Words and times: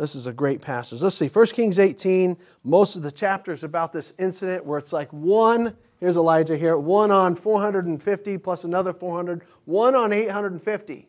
This 0.00 0.14
is 0.14 0.26
a 0.26 0.32
great 0.32 0.62
passage. 0.62 1.02
Let's 1.02 1.16
see, 1.16 1.28
1 1.28 1.46
Kings 1.48 1.78
18, 1.78 2.38
most 2.64 2.96
of 2.96 3.02
the 3.02 3.12
chapters 3.12 3.64
about 3.64 3.92
this 3.92 4.14
incident 4.18 4.64
where 4.64 4.78
it's 4.78 4.94
like 4.94 5.12
one, 5.12 5.76
here's 5.98 6.16
Elijah 6.16 6.56
here, 6.56 6.78
one 6.78 7.10
on 7.10 7.34
450 7.34 8.38
plus 8.38 8.64
another 8.64 8.94
400, 8.94 9.42
one 9.66 9.94
on 9.94 10.14
850. 10.14 11.06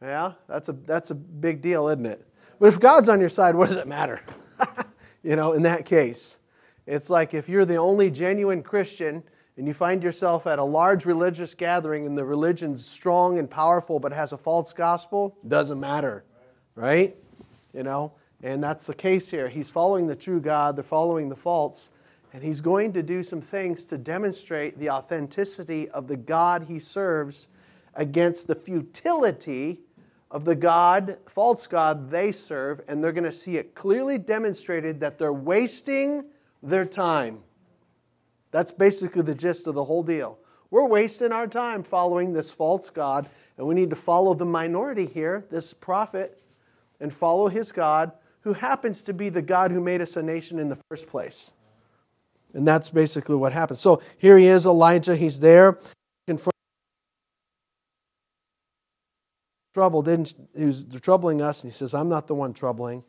Yeah, 0.00 0.32
that's 0.48 0.70
a, 0.70 0.72
that's 0.72 1.10
a 1.10 1.14
big 1.14 1.60
deal, 1.60 1.88
isn't 1.88 2.06
it? 2.06 2.26
But 2.58 2.68
if 2.68 2.80
God's 2.80 3.10
on 3.10 3.20
your 3.20 3.28
side, 3.28 3.54
what 3.54 3.68
does 3.68 3.76
it 3.76 3.86
matter? 3.86 4.22
you 5.22 5.36
know, 5.36 5.52
in 5.52 5.60
that 5.64 5.84
case. 5.84 6.38
It's 6.86 7.10
like 7.10 7.34
if 7.34 7.50
you're 7.50 7.66
the 7.66 7.76
only 7.76 8.10
genuine 8.10 8.62
Christian 8.62 9.22
and 9.58 9.68
you 9.68 9.74
find 9.74 10.02
yourself 10.02 10.46
at 10.46 10.58
a 10.58 10.64
large 10.64 11.04
religious 11.04 11.52
gathering 11.52 12.06
and 12.06 12.16
the 12.16 12.24
religion's 12.24 12.82
strong 12.82 13.38
and 13.38 13.50
powerful 13.50 14.00
but 14.00 14.10
has 14.14 14.32
a 14.32 14.38
false 14.38 14.72
gospel, 14.72 15.36
doesn't 15.46 15.78
matter, 15.78 16.24
right? 16.74 17.14
You 17.72 17.82
know, 17.82 18.12
and 18.42 18.62
that's 18.62 18.86
the 18.86 18.94
case 18.94 19.30
here. 19.30 19.48
He's 19.48 19.70
following 19.70 20.06
the 20.06 20.16
true 20.16 20.40
God, 20.40 20.76
they're 20.76 20.82
following 20.82 21.28
the 21.28 21.36
false, 21.36 21.90
and 22.32 22.42
he's 22.42 22.60
going 22.60 22.92
to 22.94 23.02
do 23.02 23.22
some 23.22 23.40
things 23.40 23.86
to 23.86 23.98
demonstrate 23.98 24.78
the 24.78 24.90
authenticity 24.90 25.88
of 25.90 26.08
the 26.08 26.16
God 26.16 26.64
he 26.68 26.78
serves 26.78 27.48
against 27.94 28.46
the 28.46 28.54
futility 28.54 29.80
of 30.30 30.44
the 30.44 30.54
God, 30.54 31.18
false 31.26 31.66
God 31.66 32.10
they 32.10 32.30
serve, 32.30 32.80
and 32.86 33.02
they're 33.02 33.12
going 33.12 33.24
to 33.24 33.32
see 33.32 33.56
it 33.56 33.74
clearly 33.74 34.16
demonstrated 34.16 35.00
that 35.00 35.18
they're 35.18 35.32
wasting 35.32 36.24
their 36.62 36.84
time. 36.84 37.40
That's 38.52 38.72
basically 38.72 39.22
the 39.22 39.34
gist 39.34 39.66
of 39.66 39.74
the 39.74 39.84
whole 39.84 40.02
deal. 40.02 40.38
We're 40.70 40.86
wasting 40.86 41.32
our 41.32 41.48
time 41.48 41.82
following 41.82 42.32
this 42.32 42.50
false 42.50 42.90
God, 42.90 43.28
and 43.58 43.66
we 43.66 43.74
need 43.74 43.90
to 43.90 43.96
follow 43.96 44.34
the 44.34 44.46
minority 44.46 45.06
here, 45.06 45.46
this 45.50 45.74
prophet, 45.74 46.40
and 47.00 47.12
follow 47.12 47.48
his 47.48 47.72
God, 47.72 48.12
who 48.42 48.52
happens 48.52 49.02
to 49.02 49.12
be 49.12 49.28
the 49.28 49.42
God 49.42 49.70
who 49.70 49.80
made 49.80 50.00
us 50.00 50.16
a 50.16 50.22
nation 50.22 50.58
in 50.58 50.68
the 50.68 50.78
first 50.88 51.06
place. 51.06 51.52
And 52.54 52.66
that's 52.66 52.90
basically 52.90 53.36
what 53.36 53.52
happens. 53.52 53.80
So 53.80 54.02
here 54.18 54.36
he 54.36 54.46
is, 54.46 54.66
Elijah. 54.66 55.16
He's 55.16 55.40
there. 55.40 55.78
Trouble 59.72 60.02
didn't 60.02 60.34
he 60.56 60.64
was 60.64 60.84
troubling 61.00 61.40
us 61.40 61.62
and 61.62 61.72
he 61.72 61.74
says 61.74 61.94
i'm 61.94 62.08
not 62.08 62.26
the 62.26 62.34
one 62.34 62.52
troubling 62.52 63.04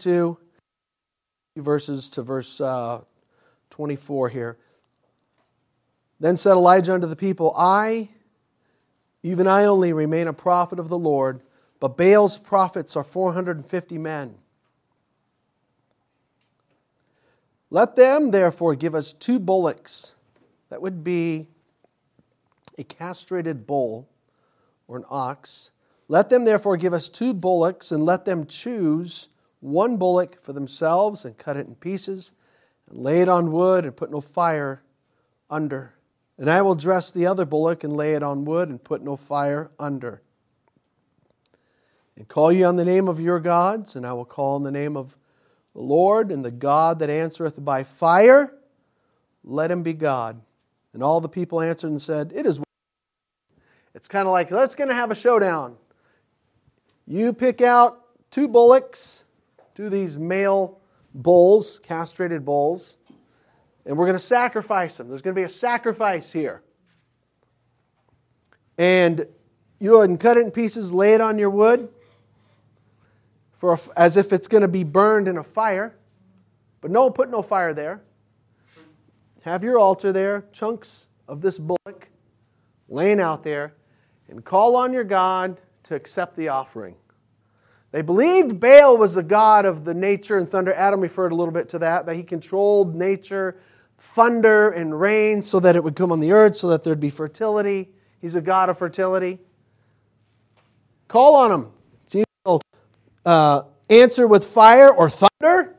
two 0.00 0.36
verses 1.56 2.10
to 2.10 2.22
verse 2.22 2.60
uh, 2.60 3.00
24 3.70 4.28
here 4.30 4.58
then 6.18 6.36
said 6.36 6.52
elijah 6.52 6.92
unto 6.92 7.06
the 7.06 7.14
people 7.14 7.54
i 7.56 8.08
even 9.22 9.46
I 9.46 9.64
only 9.64 9.92
remain 9.92 10.26
a 10.26 10.32
prophet 10.32 10.78
of 10.78 10.88
the 10.88 10.98
Lord, 10.98 11.42
but 11.78 11.96
Baal's 11.96 12.38
prophets 12.38 12.96
are 12.96 13.04
450 13.04 13.98
men. 13.98 14.36
Let 17.70 17.96
them 17.96 18.32
therefore 18.32 18.74
give 18.74 18.94
us 18.94 19.12
two 19.12 19.38
bullocks. 19.38 20.14
That 20.68 20.82
would 20.82 21.02
be 21.02 21.48
a 22.76 22.84
castrated 22.84 23.66
bull 23.66 24.08
or 24.88 24.96
an 24.98 25.04
ox. 25.08 25.70
Let 26.08 26.28
them 26.28 26.44
therefore 26.44 26.76
give 26.76 26.92
us 26.92 27.08
two 27.08 27.32
bullocks, 27.32 27.90
and 27.90 28.04
let 28.04 28.24
them 28.24 28.44
choose 28.44 29.28
one 29.60 29.96
bullock 29.96 30.42
for 30.42 30.52
themselves, 30.52 31.24
and 31.24 31.38
cut 31.38 31.56
it 31.56 31.66
in 31.66 31.74
pieces, 31.76 32.32
and 32.90 32.98
lay 32.98 33.22
it 33.22 33.28
on 33.28 33.52
wood, 33.52 33.84
and 33.84 33.96
put 33.96 34.10
no 34.10 34.20
fire 34.20 34.82
under. 35.48 35.94
And 36.42 36.50
I 36.50 36.60
will 36.60 36.74
dress 36.74 37.12
the 37.12 37.24
other 37.24 37.44
bullock 37.44 37.84
and 37.84 37.92
lay 37.92 38.14
it 38.14 38.22
on 38.24 38.44
wood 38.44 38.68
and 38.68 38.82
put 38.82 39.00
no 39.00 39.14
fire 39.14 39.70
under. 39.78 40.22
And 42.16 42.26
call 42.26 42.50
ye 42.50 42.64
on 42.64 42.74
the 42.74 42.84
name 42.84 43.06
of 43.06 43.20
your 43.20 43.38
gods, 43.38 43.94
and 43.94 44.04
I 44.04 44.12
will 44.12 44.24
call 44.24 44.56
on 44.56 44.64
the 44.64 44.72
name 44.72 44.96
of 44.96 45.16
the 45.72 45.82
Lord, 45.82 46.32
and 46.32 46.44
the 46.44 46.50
God 46.50 46.98
that 46.98 47.08
answereth 47.08 47.64
by 47.64 47.84
fire, 47.84 48.52
let 49.44 49.70
him 49.70 49.84
be 49.84 49.92
God. 49.92 50.42
And 50.92 51.00
all 51.00 51.20
the 51.20 51.28
people 51.28 51.60
answered 51.60 51.90
and 51.90 52.02
said, 52.02 52.32
It 52.34 52.44
is. 52.44 52.60
It's 53.94 54.08
kind 54.08 54.26
of 54.26 54.32
like, 54.32 54.50
let's 54.50 54.74
going 54.74 54.88
to 54.88 54.96
have 54.96 55.12
a 55.12 55.14
showdown. 55.14 55.76
You 57.06 57.32
pick 57.32 57.60
out 57.60 58.00
two 58.32 58.48
bullocks, 58.48 59.26
two 59.76 59.86
of 59.86 59.92
these 59.92 60.18
male 60.18 60.80
bulls, 61.14 61.78
castrated 61.78 62.44
bulls, 62.44 62.96
and 63.84 63.96
we're 63.96 64.06
going 64.06 64.18
to 64.18 64.24
sacrifice 64.24 64.96
them. 64.96 65.08
There's 65.08 65.22
going 65.22 65.34
to 65.34 65.40
be 65.40 65.44
a 65.44 65.48
sacrifice 65.48 66.32
here. 66.32 66.62
And 68.78 69.26
you 69.78 69.90
go 69.90 69.98
ahead 69.98 70.10
and 70.10 70.20
cut 70.20 70.36
it 70.36 70.44
in 70.44 70.50
pieces, 70.50 70.94
lay 70.94 71.14
it 71.14 71.20
on 71.20 71.38
your 71.38 71.50
wood 71.50 71.88
for 73.52 73.74
a, 73.74 73.78
as 73.96 74.16
if 74.16 74.32
it's 74.32 74.48
going 74.48 74.62
to 74.62 74.68
be 74.68 74.84
burned 74.84 75.28
in 75.28 75.38
a 75.38 75.44
fire. 75.44 75.96
But 76.80 76.90
no, 76.90 77.10
put 77.10 77.30
no 77.30 77.42
fire 77.42 77.74
there. 77.74 78.02
Have 79.42 79.64
your 79.64 79.78
altar 79.78 80.12
there, 80.12 80.44
chunks 80.52 81.08
of 81.26 81.40
this 81.40 81.58
bullock 81.58 82.08
laying 82.88 83.20
out 83.20 83.42
there, 83.42 83.74
and 84.28 84.44
call 84.44 84.76
on 84.76 84.92
your 84.92 85.04
God 85.04 85.60
to 85.84 85.94
accept 85.94 86.36
the 86.36 86.48
offering. 86.48 86.94
They 87.90 88.02
believed 88.02 88.58
Baal 88.58 88.96
was 88.96 89.14
the 89.14 89.22
God 89.22 89.66
of 89.66 89.84
the 89.84 89.94
nature 89.94 90.38
and 90.38 90.48
thunder. 90.48 90.72
Adam 90.74 91.00
referred 91.00 91.32
a 91.32 91.34
little 91.34 91.52
bit 91.52 91.68
to 91.70 91.78
that, 91.80 92.06
that 92.06 92.16
he 92.16 92.22
controlled 92.22 92.94
nature 92.94 93.58
thunder 94.02 94.70
and 94.70 94.98
rain 95.00 95.42
so 95.42 95.58
that 95.60 95.74
it 95.74 95.82
would 95.82 95.96
come 95.96 96.12
on 96.12 96.20
the 96.20 96.32
earth, 96.32 96.56
so 96.56 96.68
that 96.68 96.84
there'd 96.84 97.00
be 97.00 97.08
fertility. 97.08 97.88
He's 98.20 98.34
a 98.34 98.42
God 98.42 98.68
of 98.68 98.76
fertility. 98.76 99.38
Call 101.08 101.34
on 101.36 101.50
him. 101.50 101.70
See, 102.06 102.20
if 102.20 102.26
he'll 102.44 102.60
uh, 103.24 103.62
answer 103.88 104.26
with 104.26 104.44
fire 104.44 104.90
or 104.90 105.08
thunder 105.08 105.76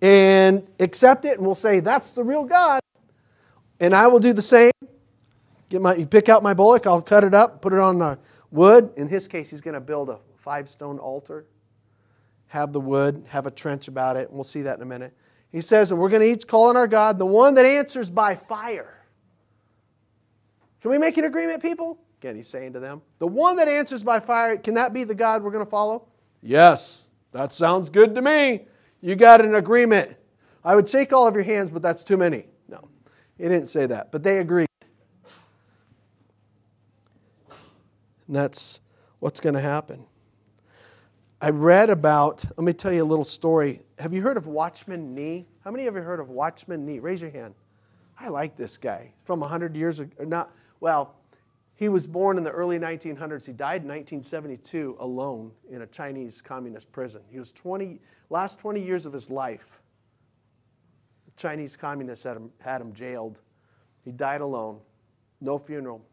and 0.00 0.66
accept 0.80 1.24
it, 1.26 1.36
and 1.36 1.46
we'll 1.46 1.54
say, 1.54 1.80
That's 1.80 2.12
the 2.12 2.24
real 2.24 2.44
God. 2.44 2.80
And 3.80 3.94
I 3.94 4.06
will 4.06 4.20
do 4.20 4.32
the 4.32 4.42
same. 4.42 4.70
Get 5.68 5.82
my, 5.82 5.94
you 5.94 6.06
pick 6.06 6.30
out 6.30 6.42
my 6.42 6.54
bullock, 6.54 6.86
I'll 6.86 7.02
cut 7.02 7.22
it 7.22 7.34
up, 7.34 7.60
put 7.60 7.74
it 7.74 7.78
on 7.80 7.98
the 7.98 8.18
wood. 8.50 8.92
In 8.96 9.08
his 9.08 9.28
case, 9.28 9.50
he's 9.50 9.60
going 9.60 9.74
to 9.74 9.80
build 9.80 10.08
a 10.08 10.18
five 10.36 10.70
stone 10.70 10.98
altar, 10.98 11.44
have 12.46 12.72
the 12.72 12.80
wood, 12.80 13.24
have 13.28 13.46
a 13.46 13.50
trench 13.50 13.88
about 13.88 14.16
it, 14.16 14.28
and 14.28 14.36
we'll 14.36 14.44
see 14.44 14.62
that 14.62 14.76
in 14.76 14.82
a 14.82 14.86
minute. 14.86 15.12
He 15.50 15.60
says, 15.60 15.90
and 15.90 16.00
we're 16.00 16.10
going 16.10 16.22
to 16.22 16.28
each 16.28 16.46
call 16.46 16.68
on 16.68 16.76
our 16.76 16.86
God, 16.86 17.18
the 17.18 17.26
one 17.26 17.54
that 17.54 17.64
answers 17.64 18.10
by 18.10 18.34
fire. 18.34 19.04
Can 20.80 20.90
we 20.90 20.98
make 20.98 21.16
an 21.16 21.24
agreement, 21.24 21.62
people? 21.62 21.98
Again, 22.20 22.36
he's 22.36 22.48
saying 22.48 22.72
to 22.74 22.80
them, 22.80 23.00
the 23.18 23.26
one 23.26 23.56
that 23.56 23.68
answers 23.68 24.02
by 24.02 24.20
fire, 24.20 24.56
can 24.56 24.74
that 24.74 24.92
be 24.92 25.04
the 25.04 25.14
God 25.14 25.42
we're 25.42 25.50
going 25.50 25.64
to 25.64 25.70
follow? 25.70 26.08
Yes, 26.42 27.10
that 27.32 27.52
sounds 27.54 27.90
good 27.90 28.14
to 28.14 28.22
me. 28.22 28.66
You 29.00 29.14
got 29.14 29.40
an 29.40 29.54
agreement. 29.54 30.16
I 30.64 30.74
would 30.74 30.88
shake 30.88 31.12
all 31.12 31.26
of 31.26 31.34
your 31.34 31.44
hands, 31.44 31.70
but 31.70 31.82
that's 31.82 32.04
too 32.04 32.16
many. 32.16 32.46
No, 32.68 32.88
he 33.38 33.44
didn't 33.44 33.66
say 33.66 33.86
that, 33.86 34.12
but 34.12 34.22
they 34.22 34.38
agreed. 34.38 34.68
And 38.26 38.36
that's 38.36 38.80
what's 39.20 39.40
going 39.40 39.54
to 39.54 39.60
happen. 39.60 40.04
I 41.40 41.50
read 41.50 41.88
about, 41.88 42.44
let 42.56 42.64
me 42.64 42.72
tell 42.72 42.92
you 42.92 43.04
a 43.04 43.06
little 43.06 43.24
story. 43.24 43.80
Have 44.00 44.12
you 44.12 44.22
heard 44.22 44.36
of 44.36 44.48
Watchman 44.48 45.14
Nee? 45.14 45.46
How 45.62 45.70
many 45.70 45.86
of 45.86 45.94
you 45.94 46.02
heard 46.02 46.18
of 46.18 46.30
Watchman 46.30 46.84
Nee? 46.84 46.98
Raise 46.98 47.22
your 47.22 47.30
hand. 47.30 47.54
I 48.18 48.28
like 48.28 48.56
this 48.56 48.76
guy. 48.76 49.12
From 49.24 49.38
100 49.38 49.76
years 49.76 50.00
ago, 50.00 50.24
not, 50.24 50.50
well, 50.80 51.14
he 51.76 51.88
was 51.88 52.08
born 52.08 52.38
in 52.38 52.42
the 52.42 52.50
early 52.50 52.76
1900s. 52.76 53.46
He 53.46 53.52
died 53.52 53.82
in 53.82 53.88
1972 53.88 54.96
alone 54.98 55.52
in 55.70 55.82
a 55.82 55.86
Chinese 55.86 56.42
communist 56.42 56.90
prison. 56.90 57.22
He 57.30 57.38
was 57.38 57.52
20, 57.52 58.00
last 58.30 58.58
20 58.58 58.80
years 58.80 59.06
of 59.06 59.12
his 59.12 59.30
life. 59.30 59.80
The 61.26 61.40
Chinese 61.40 61.76
communists 61.76 62.24
had 62.24 62.36
him, 62.36 62.50
had 62.58 62.80
him 62.80 62.92
jailed. 62.92 63.42
He 64.04 64.10
died 64.10 64.40
alone, 64.40 64.80
no 65.40 65.56
funeral. 65.56 66.04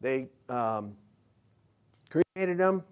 They 0.00 0.28
um, 0.48 0.96
cremated 2.10 2.58
him, 2.58 2.82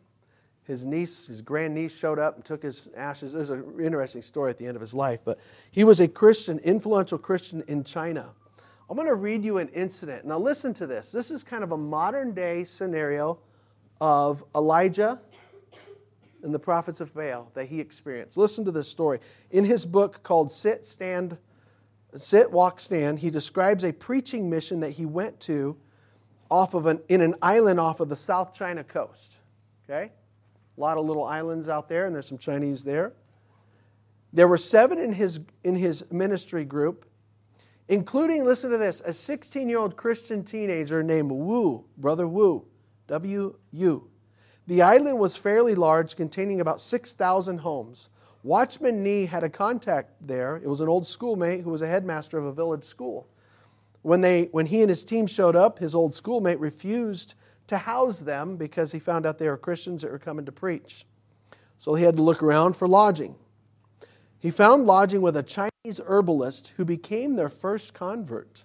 his 0.67 0.85
niece, 0.85 1.27
his 1.27 1.41
grandniece, 1.41 1.97
showed 1.97 2.19
up 2.19 2.37
and 2.37 2.45
took 2.45 2.63
his 2.63 2.89
ashes. 2.97 3.33
There's 3.33 3.51
an 3.51 3.65
interesting 3.81 4.23
story 4.23 4.51
at 4.51 4.59
the 4.59 4.67
end 4.67 4.77
of 4.77 4.81
his 4.81 4.95
life, 4.95 5.21
but 5.25 5.39
he 5.71 5.85
was 5.85 6.01
a 6.01 6.09
Christian, 6.09 6.59
influential 6.61 7.19
Christian 7.19 7.63
in 7.69 7.85
China. 7.85 8.31
I'm 8.89 8.97
going 8.97 9.09
to 9.09 9.15
read 9.15 9.45
you 9.45 9.59
an 9.59 9.69
incident. 9.69 10.25
Now, 10.25 10.39
listen 10.39 10.75
to 10.75 10.87
this. 10.87 11.11
This 11.11 11.31
is 11.31 11.43
kind 11.43 11.65
of 11.65 11.73
a 11.73 11.77
modern 11.77 12.35
day 12.35 12.65
scenario 12.65 13.39
of 14.01 14.45
Elijah 14.55 15.21
and 16.43 16.55
the 16.55 16.59
prophets 16.59 17.01
of 17.01 17.13
Baal 17.15 17.51
that 17.55 17.67
he 17.67 17.81
experienced. 17.81 18.37
Listen 18.37 18.65
to 18.65 18.71
this 18.71 18.89
story. 18.89 19.21
In 19.51 19.65
his 19.65 19.85
book 19.85 20.23
called 20.23 20.53
Sit, 20.53 20.85
Stand, 20.85 21.37
Sit, 22.15 22.51
Walk, 22.51 22.79
Stand, 22.79 23.19
he 23.19 23.31
describes 23.31 23.85
a 23.85 23.93
preaching 23.93 24.49
mission 24.49 24.81
that 24.81 24.91
he 24.91 25.07
went 25.07 25.39
to 25.41 25.77
off 26.51 26.75
of 26.75 26.87
an, 26.87 27.01
in 27.09 27.21
an 27.21 27.35
island 27.43 27.81
off 27.81 28.01
of 28.01 28.09
the 28.09 28.17
South 28.17 28.55
China 28.55 28.85
coast. 28.85 29.41
Okay? 29.89 30.13
A 30.77 30.81
lot 30.81 30.99
of 30.99 31.07
little 31.07 31.25
islands 31.25 31.69
out 31.69 31.89
there, 31.89 32.05
and 32.05 32.15
there's 32.15 32.27
some 32.27 32.39
Chinese 32.39 32.85
there. 32.85 33.13
There 34.33 34.49
were 34.49 34.59
seven 34.59 34.99
in 34.99 35.13
his, 35.13 35.41
in 35.65 35.75
his 35.75 36.05
ministry 36.11 36.65
group, 36.65 37.07
including, 37.89 38.45
listen 38.45 38.71
to 38.71 38.79
this, 38.79 39.01
a 39.05 39.13
16 39.13 39.69
year 39.69 39.79
old 39.79 39.97
Christian 39.97 40.45
teenager 40.45 41.03
named 41.03 41.31
Wu, 41.31 41.85
Brother 41.97 42.29
Wu, 42.29 42.67
W 43.09 43.57
U. 43.73 44.11
The 44.67 44.83
island 44.83 45.19
was 45.19 45.37
fairly 45.37 45.75
large, 45.75 46.17
containing 46.17 46.61
about 46.61 46.81
6,000 46.81 47.59
homes. 47.59 48.09
Watchman 48.43 49.03
Nee 49.03 49.27
had 49.27 49.45
a 49.45 49.49
contact 49.49 50.11
there. 50.21 50.57
It 50.57 50.69
was 50.69 50.81
an 50.81 50.89
old 50.89 51.07
schoolmate 51.07 51.63
who 51.63 51.71
was 51.71 51.83
a 51.83 51.87
headmaster 51.87 52.37
of 52.39 52.45
a 52.45 52.53
village 52.53 52.85
school. 52.85 53.29
When, 54.03 54.21
they, 54.21 54.45
when 54.53 54.67
he 54.67 54.83
and 54.83 54.89
his 54.89 55.05
team 55.05 55.27
showed 55.27 55.57
up, 55.57 55.79
his 55.79 55.95
old 55.95 56.15
schoolmate 56.15 56.61
refused 56.61 57.35
to 57.67 57.77
house 57.77 58.21
them 58.21 58.57
because 58.57 58.93
he 58.93 58.99
found 58.99 59.27
out 59.27 59.39
they 59.39 59.49
were 59.49 59.57
Christians 59.57 60.03
that 60.03 60.11
were 60.11 60.19
coming 60.19 60.45
to 60.47 60.53
preach. 60.53 61.05
So 61.79 61.95
he 61.95 62.05
had 62.05 62.17
to 62.17 62.23
look 62.23 62.43
around 62.43 62.75
for 62.75 62.89
lodging. 62.89 63.35
He 64.39 64.51
found 64.51 64.87
lodging 64.87 65.23
with 65.23 65.37
a 65.37 65.43
Chinese 65.43 66.01
herbalist 66.07 66.75
who 66.77 66.85
became 66.85 67.35
their 67.35 67.49
first 67.49 67.95
convert 67.95 68.65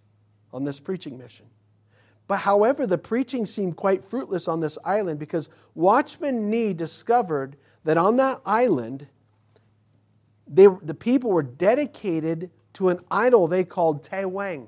on 0.53 0.63
this 0.63 0.79
preaching 0.79 1.17
mission. 1.17 1.47
But 2.27 2.37
however, 2.37 2.87
the 2.87 2.97
preaching 2.97 3.45
seemed 3.45 3.75
quite 3.75 4.05
fruitless 4.05 4.47
on 4.47 4.59
this 4.59 4.77
island 4.85 5.19
because 5.19 5.49
Watchman 5.75 6.49
Nee 6.49 6.73
discovered 6.73 7.57
that 7.83 7.97
on 7.97 8.17
that 8.17 8.39
island, 8.45 9.07
they, 10.47 10.67
the 10.81 10.93
people 10.93 11.31
were 11.31 11.43
dedicated 11.43 12.51
to 12.73 12.89
an 12.89 12.99
idol 13.09 13.47
they 13.47 13.63
called 13.63 14.03
Tai 14.03 14.25
Wang. 14.25 14.67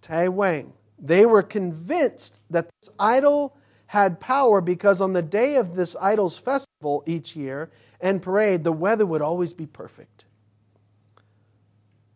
Tai 0.00 0.28
Wang. 0.28 0.72
They 1.00 1.24
were 1.24 1.42
convinced 1.42 2.40
that 2.50 2.68
this 2.80 2.90
idol 2.98 3.56
had 3.86 4.20
power 4.20 4.60
because 4.60 5.00
on 5.00 5.14
the 5.14 5.22
day 5.22 5.56
of 5.56 5.74
this 5.74 5.96
idol's 6.00 6.38
festival 6.38 7.02
each 7.06 7.34
year 7.34 7.70
and 8.00 8.22
parade, 8.22 8.62
the 8.62 8.72
weather 8.72 9.06
would 9.06 9.22
always 9.22 9.52
be 9.52 9.66
perfect. 9.66 10.26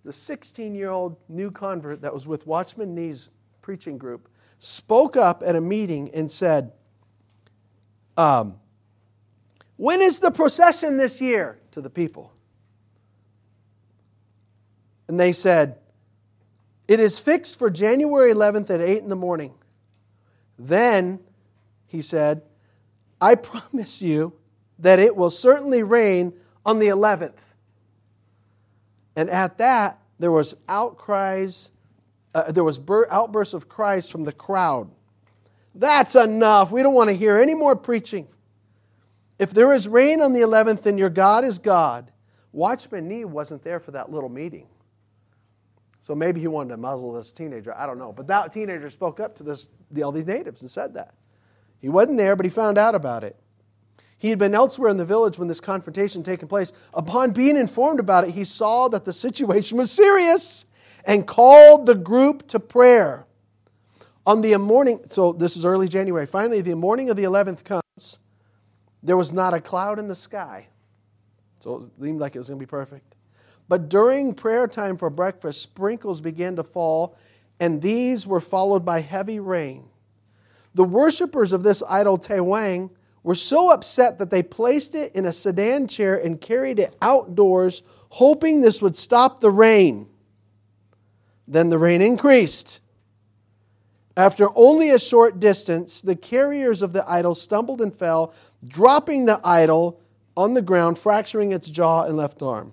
The 0.05 0.13
16 0.13 0.75
year 0.75 0.91
old 0.91 1.17
new 1.29 1.51
convert 1.51 2.03
that 2.03 2.13
was 2.13 2.27
with 2.27 2.47
Watchman 2.47 2.95
Nee's 2.95 3.31
preaching 3.63 3.97
group, 3.97 4.29
spoke 4.59 5.17
up 5.17 5.43
at 5.45 5.57
a 5.57 5.61
meeting 5.61 6.11
and 6.15 6.31
said, 6.31 6.73
um, 8.17 8.57
When 9.77 10.03
is 10.03 10.21
the 10.21 10.31
procession 10.31 10.99
this 10.99 11.21
year? 11.21 11.59
to 11.71 11.81
the 11.81 11.91
people. 11.91 12.33
And 15.09 15.19
they 15.19 15.33
said, 15.33 15.79
It 16.87 17.01
is 17.01 17.19
fixed 17.19 17.59
for 17.59 17.71
January 17.71 18.33
11th 18.33 18.71
at 18.71 18.81
8 18.81 19.03
in 19.03 19.09
the 19.09 19.17
morning. 19.17 19.55
Then, 20.59 21.21
he 21.87 22.03
said, 22.03 22.43
I 23.21 23.35
promise 23.35 24.03
you 24.03 24.35
that 24.79 24.99
it 24.99 25.17
will 25.17 25.31
certainly 25.31 25.83
rain 25.83 26.35
on 26.65 26.79
the 26.79 26.89
11th. 26.89 27.41
And 29.17 29.31
at 29.31 29.59
that, 29.59 30.01
there 30.19 30.33
was 30.33 30.57
outcries 30.69 31.71
uh, 32.35 32.51
there 32.51 32.65
was 32.65 32.81
outbursts 33.11 33.55
of 33.55 33.69
cries 33.69 34.09
from 34.09 34.25
the 34.25 34.33
crowd. 34.33 34.91
That's 35.75 36.17
enough. 36.17 36.73
We 36.73 36.83
don't 36.83 36.95
want 36.95 37.11
to 37.11 37.17
hear 37.17 37.39
any 37.39 37.55
more 37.55 37.77
preaching. 37.77 38.27
If 39.39 39.53
there 39.53 39.73
is 39.73 39.89
rain 39.89 40.21
on 40.21 40.33
the 40.33 40.41
11th, 40.41 40.83
then 40.83 40.99
your 40.99 41.11
God 41.11 41.45
is 41.45 41.59
God. 41.59 42.11
Watchman 42.53 43.09
Nee 43.09 43.25
wasn't 43.25 43.63
there 43.63 43.81
for 43.81 43.93
that 43.93 44.11
little 44.11 44.29
meeting. 44.29 44.67
So 46.05 46.15
maybe 46.15 46.39
he 46.39 46.49
wanted 46.49 46.69
to 46.69 46.77
muzzle 46.77 47.15
this 47.15 47.33
teenager. 47.33 47.75
I 47.75 47.87
don't 47.87 47.97
know. 47.97 48.13
But 48.13 48.27
that 48.27 48.53
teenager 48.53 48.91
spoke 48.91 49.21
up 49.21 49.35
to 49.37 49.43
this, 49.43 49.71
all 50.03 50.13
these 50.13 50.27
natives 50.27 50.61
and 50.61 50.71
said 50.71 50.93
that. 50.93 51.15
He 51.81 51.89
wasn't 51.89 52.19
there, 52.19 52.37
but 52.37 52.45
he 52.45 52.51
found 52.51 52.77
out 52.77 52.95
about 52.95 53.25
it. 53.25 53.41
He 54.19 54.29
had 54.29 54.39
been 54.39 54.55
elsewhere 54.55 54.91
in 54.91 54.99
the 54.99 55.07
village 55.07 55.39
when 55.39 55.49
this 55.49 55.61
confrontation 55.61 56.21
had 56.21 56.27
taken 56.27 56.47
place. 56.47 56.75
Upon 56.93 57.31
being 57.31 57.57
informed 57.57 58.01
about 58.01 58.25
it, 58.25 58.33
he 58.33 58.45
saw 58.45 58.89
that 58.89 59.07
the 59.07 59.15
situation 59.15 59.79
was 59.79 59.91
serious 59.91 60.67
and 61.07 61.27
called 61.27 61.87
the 61.87 61.95
group 61.95 62.47
to 62.49 62.61
prayer. 62.61 63.25
On 64.27 64.43
the 64.43 64.55
morning, 64.59 65.01
so 65.07 65.33
this 65.33 65.57
is 65.57 65.65
early 65.65 65.89
January. 65.89 66.27
Finally, 66.27 66.61
the 66.61 66.77
morning 66.77 67.09
of 67.09 67.17
the 67.17 67.25
11th 67.25 67.65
comes. 67.65 68.19
There 69.03 69.17
was 69.17 69.33
not 69.33 69.55
a 69.55 69.61
cloud 69.63 69.99
in 69.99 70.09
the 70.09 70.17
sky. 70.17 70.69
So 71.61 71.77
it 71.77 71.85
seemed 71.99 72.21
like 72.21 72.37
it 72.37 72.41
was 72.41 72.49
going 72.49 72.61
to 72.61 72.63
be 72.63 72.69
perfect. 72.69 73.14
But 73.69 73.89
during 73.89 74.35
prayer 74.35 74.67
time 74.67 74.97
for 74.97 75.11
breakfast, 75.11 75.63
sprinkles 75.63 76.21
began 76.21 76.57
to 76.57 76.63
fall, 76.63 77.17
and 77.59 77.81
these 77.81 78.27
were 78.27 78.41
followed 78.41 78.85
by 78.85 79.01
heavy 79.01 79.41
rain. 79.41 79.89
The 80.75 80.85
worshippers 80.85 81.53
of 81.53 81.63
this 81.63 81.83
idol, 81.89 82.19
Tai 82.19 82.41
Wang, 82.41 82.91
were 83.23 83.35
so 83.35 83.71
upset 83.71 84.19
that 84.19 84.31
they 84.31 84.43
placed 84.43 84.95
it 84.95 85.15
in 85.15 85.25
a 85.25 85.33
sedan 85.33 85.89
chair 85.89 86.17
and 86.17 86.41
carried 86.41 86.79
it 86.79 86.95
outdoors, 87.01 87.83
hoping 88.11 88.61
this 88.61 88.83
would 88.83 88.97
stop 88.97 89.41
the 89.41 89.51
rain. 89.51 90.09
Then 91.49 91.71
the 91.71 91.79
rain 91.79 92.03
increased. 92.03 92.81
After 94.17 94.49
only 94.55 94.91
a 94.91 94.99
short 94.99 95.41
distance, 95.41 96.03
the 96.03 96.17
carriers 96.17 96.83
of 96.83 96.93
the 96.93 97.09
idol 97.09 97.35
stumbled 97.35 97.81
and 97.81 97.95
fell, 97.95 98.35
dropping 98.67 99.25
the 99.25 99.41
idol 99.43 100.01
on 100.37 100.55
the 100.55 100.63
ground, 100.63 100.99
fracturing 100.99 101.53
its 101.53 101.71
jaw 101.71 102.05
and 102.05 102.17
left 102.17 102.43
arm. 102.43 102.73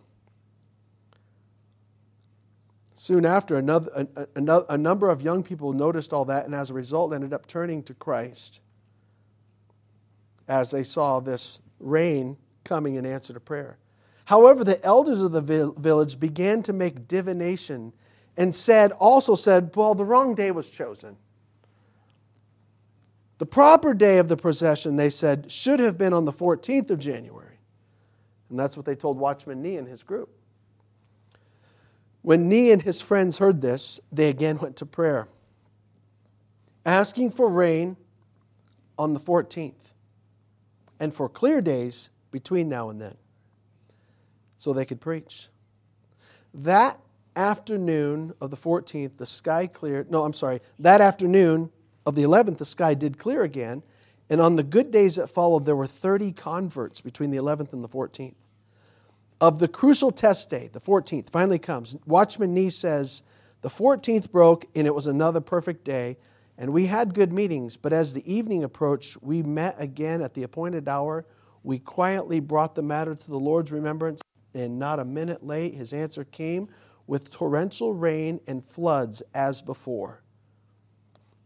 Soon 3.01 3.25
after, 3.25 3.56
another, 3.56 4.07
a, 4.15 4.63
a, 4.69 4.77
number 4.77 5.09
of 5.09 5.24
young 5.24 5.42
people 5.42 5.74
noticed 5.74 6.13
all 6.13 6.24
that 6.25 6.45
and 6.45 6.53
as 6.53 6.69
a 6.69 6.75
result 6.75 7.15
ended 7.15 7.33
up 7.33 7.48
turning 7.48 7.81
to 7.81 7.95
Christ 7.95 8.62
as 10.48 10.69
they 10.69 10.83
saw 10.83 11.19
this 11.19 11.62
rain 11.80 12.38
coming 12.63 12.94
in 12.94 13.06
answer 13.07 13.33
to 13.33 13.39
prayer. 13.39 13.80
However, 14.25 14.63
the 14.63 14.86
elders 14.86 15.19
of 15.19 15.31
the 15.31 15.42
village 15.75 16.19
began 16.19 16.62
to 16.62 16.74
make 16.74 17.07
divination 17.07 17.92
and 18.38 18.53
said, 18.53 18.92
also 18.92 19.33
said, 19.33 19.71
well, 19.75 19.95
the 19.95 20.06
wrong 20.06 20.36
day 20.36 20.51
was 20.51 20.69
chosen. 20.69 21.18
The 23.39 23.47
proper 23.47 23.95
day 23.95 24.19
of 24.19 24.27
the 24.27 24.38
procession, 24.38 24.97
they 24.97 25.09
said, 25.09 25.51
should 25.51 25.80
have 25.80 25.97
been 25.97 26.13
on 26.13 26.25
the 26.25 26.31
14th 26.31 26.92
of 26.92 27.00
January. 27.00 27.57
And 28.51 28.59
that's 28.59 28.77
what 28.77 28.86
they 28.86 28.94
told 28.94 29.18
Watchman 29.18 29.59
Nee 29.63 29.77
and 29.77 29.88
his 29.88 30.04
group. 30.04 30.38
When 32.21 32.47
Nee 32.47 32.71
and 32.71 32.81
his 32.81 33.01
friends 33.01 33.38
heard 33.39 33.62
this, 33.62 34.00
they 34.12 34.29
again 34.29 34.59
went 34.59 34.75
to 34.77 34.85
prayer, 34.85 35.27
asking 36.85 37.31
for 37.31 37.50
rain 37.50 37.97
on 38.97 39.13
the 39.13 39.19
14th 39.19 39.94
and 41.00 41.13
for 41.13 41.27
clear 41.27 41.62
days 41.62 42.12
between 42.31 42.69
now 42.69 42.89
and 42.89 43.01
then 43.01 43.15
so 44.57 44.73
they 44.73 44.85
could 44.85 45.01
preach. 45.01 45.47
That 46.53 47.00
afternoon 47.35 48.33
of 48.39 48.51
the 48.51 48.57
14th, 48.57 49.18
the 49.18 49.25
sky 49.25 49.65
cleared. 49.65 50.12
No, 50.12 50.23
I'm 50.23 50.33
sorry. 50.33 50.62
That 50.77 51.01
afternoon 51.01 51.71
of 52.06 52.13
the 52.13 52.21
11th, 52.21 52.59
the 52.59 52.65
sky 52.65 52.94
did 52.94 53.18
clear 53.18 53.41
again. 53.41 53.81
And 54.29 54.39
on 54.39 54.57
the 54.57 54.63
good 54.63 54.91
days 54.91 55.15
that 55.15 55.29
followed, 55.29 55.65
there 55.65 55.75
were 55.75 55.88
30 55.88 56.33
converts 56.33 57.01
between 57.01 57.31
the 57.31 57.37
11th 57.37 57.73
and 57.73 57.83
the 57.83 57.90
14th. 57.90 58.35
Of 59.42 59.57
the 59.57 59.68
crucial 59.68 60.12
test 60.12 60.52
day, 60.52 60.69
the 60.71 60.80
14th, 60.80 61.31
finally 61.31 61.57
comes. 61.57 61.95
Watchman 62.06 62.54
Nee 62.54 62.69
says, 62.69 63.24
The 63.62 63.69
14th 63.69 64.31
broke, 64.31 64.66
and 64.76 64.86
it 64.86 64.94
was 64.94 65.07
another 65.07 65.42
perfect 65.42 65.83
day. 65.83 66.18
And 66.60 66.71
we 66.71 66.86
had 66.86 67.16
good 67.16 67.33
meetings, 67.33 67.76
but 67.76 67.92
as 67.92 68.14
the 68.14 68.31
evening 68.31 68.64
approached, 68.64 69.18
we 69.24 69.42
met 69.42 69.76
again 69.80 70.21
at 70.21 70.36
the 70.36 70.44
appointed 70.44 70.88
hour. 70.88 71.26
We 71.64 71.80
quietly 71.80 72.40
brought 72.40 72.76
the 72.76 72.83
matter 72.83 73.16
to 73.16 73.28
the 73.28 73.40
Lord's 73.40 73.71
remembrance, 73.71 74.21
and 74.54 74.78
not 74.78 75.00
a 75.00 75.06
minute 75.06 75.44
late, 75.44 75.74
his 75.74 75.92
answer 75.92 76.24
came 76.24 76.69
with 77.07 77.31
torrential 77.31 77.95
rain 77.95 78.42
and 78.45 78.64
floods 78.64 79.24
as 79.33 79.64
before. 79.64 80.21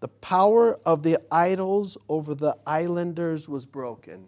The 0.02 0.10
power 0.10 0.82
of 0.86 1.04
the 1.04 1.20
idols 1.32 1.98
over 2.10 2.36
the 2.36 2.58
islanders 2.68 3.48
was 3.48 3.66
broken. 3.66 4.28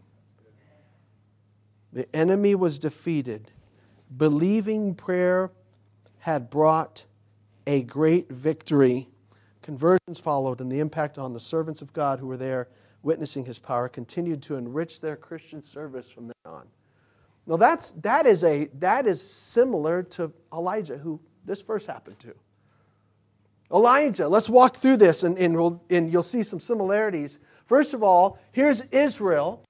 The 1.92 2.08
enemy 2.16 2.56
was 2.56 2.80
defeated. 2.80 3.52
Believing 4.16 4.96
prayer 4.96 5.52
had 6.20 6.50
brought 6.50 7.06
a 7.66 7.84
great 7.84 8.30
victory. 8.30 9.10
Conversions 9.62 10.20
followed, 10.20 10.62
and 10.62 10.72
the 10.72 10.80
impact 10.80 11.18
on 11.18 11.34
the 11.34 11.40
servants 11.40 11.82
of 11.82 11.92
God 11.94 12.20
who 12.20 12.28
were 12.28 12.38
there 12.38 12.70
witnessing 13.04 13.46
his 13.46 13.60
power 13.60 13.90
continued 13.90 14.42
to 14.44 14.56
enrich 14.56 15.02
their 15.02 15.16
Christian 15.16 15.62
service 15.62 16.10
from 16.10 16.28
then 16.28 16.34
on. 16.46 16.68
Now 17.46 17.58
that's 17.58 17.92
that 17.92 18.26
is 18.26 18.44
a 18.44 18.66
that 18.80 19.08
is 19.08 19.22
similar 19.22 20.04
to 20.04 20.32
Elijah, 20.54 20.98
who 20.98 21.20
this 21.46 21.62
verse 21.62 21.86
happened 21.86 22.20
to. 22.20 22.34
Elijah, 23.72 24.28
let's 24.28 24.50
walk 24.50 24.78
through 24.78 24.98
this 24.98 25.24
and, 25.24 25.38
and, 25.38 25.56
we'll, 25.56 25.82
and 25.90 26.12
you'll 26.12 26.24
see 26.24 26.42
some 26.42 26.60
similarities. 26.60 27.40
First 27.66 27.94
of 27.94 28.02
all, 28.02 28.40
here's 28.54 28.82
Israel. 28.92 29.64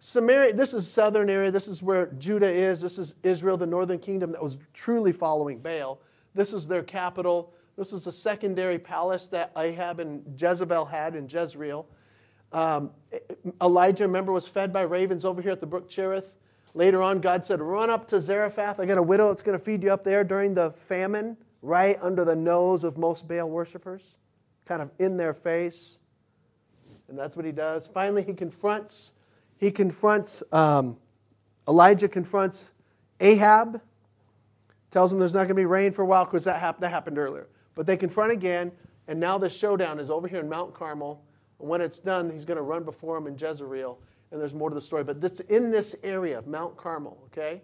Samaria, 0.00 0.54
this 0.54 0.72
is 0.72 0.90
southern 0.90 1.28
area. 1.28 1.50
This 1.50 1.68
is 1.68 1.82
where 1.82 2.06
Judah 2.18 2.50
is. 2.50 2.80
This 2.80 2.98
is 2.98 3.14
Israel, 3.22 3.58
the 3.58 3.66
northern 3.66 3.98
kingdom 3.98 4.32
that 4.32 4.42
was 4.42 4.56
truly 4.72 5.12
following 5.12 5.58
Baal. 5.58 6.00
This 6.34 6.54
is 6.54 6.66
their 6.66 6.82
capital. 6.82 7.52
This 7.76 7.92
is 7.92 8.06
a 8.06 8.12
secondary 8.12 8.78
palace 8.78 9.28
that 9.28 9.52
Ahab 9.56 10.00
and 10.00 10.22
Jezebel 10.40 10.86
had 10.86 11.14
in 11.14 11.28
Jezreel. 11.28 11.86
Um, 12.52 12.90
Elijah, 13.62 14.04
remember, 14.04 14.32
was 14.32 14.48
fed 14.48 14.72
by 14.72 14.82
ravens 14.82 15.24
over 15.26 15.42
here 15.42 15.52
at 15.52 15.60
the 15.60 15.66
brook 15.66 15.88
Cherith. 15.88 16.32
Later 16.72 17.02
on, 17.02 17.20
God 17.20 17.44
said, 17.44 17.60
Run 17.60 17.90
up 17.90 18.06
to 18.08 18.20
Zarephath. 18.20 18.80
I 18.80 18.86
got 18.86 18.98
a 18.98 19.02
widow 19.02 19.28
that's 19.28 19.42
going 19.42 19.58
to 19.58 19.64
feed 19.64 19.82
you 19.82 19.92
up 19.92 20.02
there 20.02 20.24
during 20.24 20.54
the 20.54 20.70
famine, 20.70 21.36
right 21.60 21.98
under 22.00 22.24
the 22.24 22.34
nose 22.34 22.84
of 22.84 22.96
most 22.96 23.28
Baal 23.28 23.50
worshippers, 23.50 24.16
kind 24.64 24.80
of 24.80 24.90
in 24.98 25.18
their 25.18 25.34
face. 25.34 26.00
And 27.08 27.18
that's 27.18 27.36
what 27.36 27.44
he 27.44 27.52
does. 27.52 27.88
Finally, 27.88 28.22
he 28.22 28.32
confronts, 28.32 29.12
he 29.60 29.70
confronts, 29.70 30.42
um, 30.52 30.96
Elijah 31.68 32.08
confronts 32.08 32.72
Ahab, 33.20 33.80
tells 34.90 35.12
him 35.12 35.18
there's 35.18 35.34
not 35.34 35.40
going 35.40 35.48
to 35.48 35.54
be 35.54 35.66
rain 35.66 35.92
for 35.92 36.02
a 36.02 36.06
while 36.06 36.24
because 36.24 36.44
that, 36.44 36.80
that 36.80 36.88
happened 36.88 37.18
earlier. 37.18 37.46
But 37.74 37.86
they 37.86 37.98
confront 37.98 38.32
again, 38.32 38.72
and 39.06 39.20
now 39.20 39.36
the 39.36 39.50
showdown 39.50 40.00
is 40.00 40.10
over 40.10 40.26
here 40.26 40.40
in 40.40 40.48
Mount 40.48 40.72
Carmel. 40.72 41.22
And 41.60 41.68
when 41.68 41.82
it's 41.82 42.00
done, 42.00 42.30
he's 42.30 42.46
going 42.46 42.56
to 42.56 42.62
run 42.62 42.84
before 42.84 43.18
him 43.18 43.26
in 43.26 43.36
Jezreel. 43.36 43.98
And 44.32 44.40
there's 44.40 44.54
more 44.54 44.70
to 44.70 44.74
the 44.74 44.80
story. 44.80 45.04
But 45.04 45.20
this 45.20 45.40
in 45.40 45.70
this 45.70 45.94
area 46.02 46.38
of 46.38 46.46
Mount 46.46 46.76
Carmel, 46.78 47.18
okay? 47.26 47.60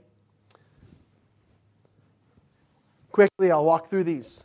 Quickly, 3.10 3.50
I'll 3.50 3.64
walk 3.64 3.88
through 3.88 4.04
these. 4.04 4.44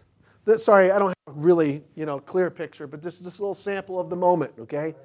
Sorry, 0.55 0.89
I 0.89 0.99
don't 0.99 1.09
have 1.09 1.35
a 1.35 1.39
really 1.39 1.83
you 1.95 2.05
know, 2.05 2.19
clear 2.19 2.49
picture, 2.49 2.87
but 2.87 3.01
this 3.01 3.15
is 3.15 3.25
just 3.25 3.39
a 3.39 3.43
little 3.43 3.53
sample 3.53 3.99
of 3.99 4.09
the 4.09 4.15
moment, 4.15 4.53
okay? 4.57 4.95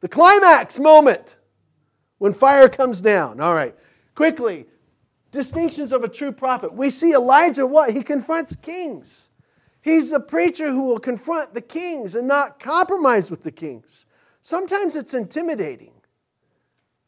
The 0.00 0.08
climax 0.08 0.78
moment 0.78 1.38
when 2.24 2.32
fire 2.32 2.70
comes 2.70 3.02
down. 3.02 3.38
All 3.38 3.54
right. 3.54 3.76
Quickly, 4.14 4.64
distinctions 5.30 5.92
of 5.92 6.04
a 6.04 6.08
true 6.08 6.32
prophet. 6.32 6.72
We 6.72 6.88
see 6.88 7.12
Elijah 7.12 7.66
what? 7.66 7.94
He 7.94 8.02
confronts 8.02 8.56
kings. 8.56 9.28
He's 9.82 10.10
a 10.10 10.18
preacher 10.18 10.70
who 10.70 10.84
will 10.84 10.98
confront 10.98 11.52
the 11.52 11.60
kings 11.60 12.14
and 12.14 12.26
not 12.26 12.58
compromise 12.58 13.30
with 13.30 13.42
the 13.42 13.52
kings. 13.52 14.06
Sometimes 14.40 14.96
it's 14.96 15.12
intimidating 15.12 15.92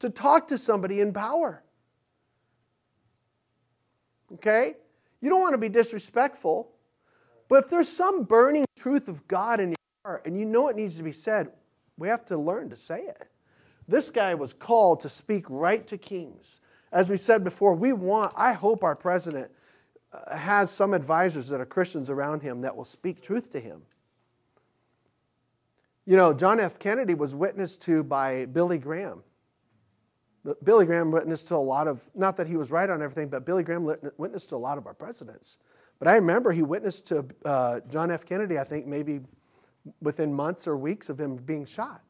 to 0.01 0.11
talk 0.11 0.49
to 0.49 0.59
somebody 0.59 1.01
in 1.01 1.15
power. 1.15 1.63
Okay? 4.35 4.75
You 5.23 5.31
don't 5.31 5.41
want 5.41 5.55
to 5.55 5.59
be 5.59 5.71
disrespectful, 5.71 6.73
but 7.49 7.65
if 7.65 7.71
there's 7.71 7.89
some 7.89 8.25
burning 8.25 8.67
truth 8.77 9.09
of 9.09 9.27
God 9.29 9.61
in 9.61 9.71
your 9.71 9.77
heart 10.05 10.27
and 10.27 10.39
you 10.39 10.45
know 10.45 10.69
it 10.69 10.77
needs 10.77 10.99
to 10.99 11.03
be 11.03 11.13
said, 11.13 11.53
we 11.97 12.07
have 12.07 12.27
to 12.27 12.37
learn 12.37 12.69
to 12.69 12.77
say 12.77 13.01
it. 13.01 13.31
This 13.89 14.11
guy 14.11 14.35
was 14.35 14.53
called 14.53 15.01
to 15.01 15.09
speak 15.09 15.45
right 15.49 15.87
to 15.87 15.99
kings. 15.99 16.61
As 16.93 17.09
we 17.09 17.17
said 17.17 17.45
before, 17.45 17.75
we 17.75 17.93
want, 17.93 18.33
I 18.37 18.53
hope 18.53 18.83
our 18.83 18.97
president 18.97 19.51
uh, 20.13 20.37
has 20.37 20.71
some 20.71 20.95
advisors 20.95 21.49
that 21.49 21.61
are 21.61 21.67
Christians 21.67 22.11
around 22.11 22.43
him 22.43 22.63
that 22.63 22.77
will 22.77 22.85
speak 22.85 23.21
truth 23.21 23.51
to 23.51 23.61
him. 23.61 23.83
You 26.05 26.17
know, 26.17 26.33
John 26.33 26.61
F. 26.61 26.79
Kennedy 26.79 27.15
was 27.15 27.35
witnessed 27.35 27.83
to 27.83 28.03
by 28.03 28.47
Billy 28.47 28.79
Graham. 28.79 29.23
Billy 30.63 30.87
Graham 30.87 31.11
witnessed 31.11 31.49
to 31.49 31.57
a 31.57 31.59
lot 31.59 31.89
of, 31.89 32.09
not 32.15 32.37
that 32.37 32.47
he 32.47 32.57
was 32.57 32.71
right 32.71 32.89
on 32.89 33.03
everything, 33.03 33.29
but 33.29 33.45
Billy 33.45 33.65
Graham 33.65 33.85
witnessed 34.17 34.51
to 34.51 34.57
a 34.57 34.59
lot 34.59 34.79
of 34.79 34.87
our 34.87 34.95
presidents. 34.95 35.59
But 35.99 36.07
I 36.07 36.15
remember 36.15 36.53
he 36.53 36.63
witnessed 36.63 37.09
to 37.09 37.27
uh, 37.45 37.81
John 37.89 38.13
F. 38.13 38.25
Kennedy, 38.25 38.59
I 38.59 38.65
think 38.65 38.87
maybe 38.87 39.21
within 40.01 40.33
months 40.33 40.69
or 40.69 40.77
weeks 40.77 41.09
of 41.09 41.19
him 41.21 41.37
being 41.37 41.65
shot. 41.65 42.03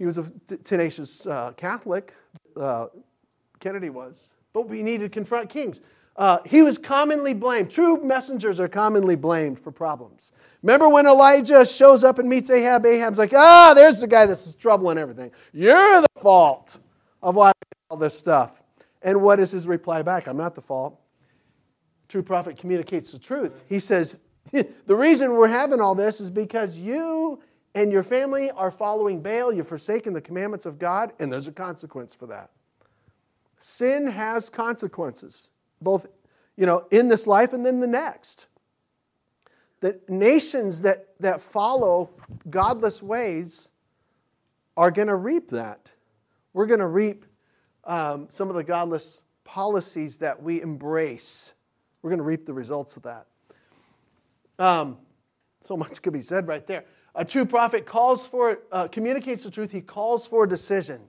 He 0.00 0.06
was 0.06 0.16
a 0.16 0.24
tenacious 0.64 1.26
uh, 1.26 1.52
Catholic, 1.58 2.14
uh, 2.56 2.86
Kennedy 3.58 3.90
was, 3.90 4.32
but 4.54 4.66
we 4.66 4.82
needed 4.82 5.04
to 5.04 5.08
confront 5.10 5.50
kings. 5.50 5.82
Uh, 6.16 6.38
he 6.46 6.62
was 6.62 6.78
commonly 6.78 7.34
blamed. 7.34 7.70
True 7.70 8.02
messengers 8.02 8.58
are 8.60 8.66
commonly 8.66 9.14
blamed 9.14 9.58
for 9.58 9.70
problems. 9.70 10.32
Remember 10.62 10.88
when 10.88 11.04
Elijah 11.06 11.66
shows 11.66 12.02
up 12.02 12.18
and 12.18 12.26
meets 12.30 12.48
Ahab? 12.48 12.86
Ahab's 12.86 13.18
like, 13.18 13.34
ah, 13.34 13.74
there's 13.74 14.00
the 14.00 14.06
guy 14.06 14.24
that's 14.24 14.54
trouble 14.54 14.88
and 14.88 14.98
everything. 14.98 15.32
You're 15.52 16.00
the 16.00 16.08
fault 16.18 16.78
of 17.22 17.36
why 17.36 17.52
all 17.90 17.98
this 17.98 18.18
stuff. 18.18 18.62
And 19.02 19.20
what 19.20 19.38
is 19.38 19.50
his 19.50 19.66
reply 19.66 20.00
back? 20.00 20.28
I'm 20.28 20.38
not 20.38 20.54
the 20.54 20.62
fault. 20.62 20.98
True 22.08 22.22
prophet 22.22 22.56
communicates 22.56 23.12
the 23.12 23.18
truth. 23.18 23.64
He 23.68 23.78
says, 23.78 24.18
the 24.50 24.96
reason 24.96 25.34
we're 25.34 25.48
having 25.48 25.78
all 25.82 25.94
this 25.94 26.22
is 26.22 26.30
because 26.30 26.78
you 26.78 27.42
and 27.74 27.92
your 27.92 28.02
family 28.02 28.50
are 28.50 28.70
following 28.70 29.22
Baal, 29.22 29.52
you've 29.52 29.68
forsaken 29.68 30.12
the 30.12 30.20
commandments 30.20 30.66
of 30.66 30.78
God, 30.78 31.12
and 31.18 31.32
there's 31.32 31.48
a 31.48 31.52
consequence 31.52 32.14
for 32.14 32.26
that. 32.26 32.50
Sin 33.58 34.06
has 34.06 34.48
consequences 34.48 35.50
both 35.80 36.06
you 36.56 36.66
know, 36.66 36.86
in 36.90 37.08
this 37.08 37.26
life 37.26 37.52
and 37.52 37.64
then 37.64 37.80
the 37.80 37.86
next. 37.86 38.46
The 39.80 39.98
nations 40.08 40.82
that, 40.82 41.08
that 41.20 41.40
follow 41.40 42.10
godless 42.50 43.02
ways 43.02 43.70
are 44.76 44.90
going 44.90 45.08
to 45.08 45.14
reap 45.14 45.48
that. 45.50 45.90
We're 46.52 46.66
going 46.66 46.80
to 46.80 46.86
reap 46.86 47.24
um, 47.84 48.26
some 48.28 48.50
of 48.50 48.56
the 48.56 48.64
godless 48.64 49.22
policies 49.44 50.18
that 50.18 50.42
we 50.42 50.60
embrace. 50.60 51.54
We're 52.02 52.10
going 52.10 52.18
to 52.18 52.24
reap 52.24 52.44
the 52.44 52.52
results 52.52 52.96
of 52.98 53.04
that. 53.04 53.26
Um, 54.58 54.98
so 55.62 55.76
much 55.76 56.02
could 56.02 56.12
be 56.12 56.20
said 56.20 56.46
right 56.46 56.66
there. 56.66 56.84
A 57.14 57.24
true 57.24 57.44
prophet 57.44 57.86
calls 57.86 58.26
for, 58.26 58.60
uh, 58.70 58.88
communicates 58.88 59.44
the 59.44 59.50
truth. 59.50 59.70
He 59.70 59.80
calls 59.80 60.26
for 60.26 60.44
a 60.44 60.48
decision. 60.48 61.00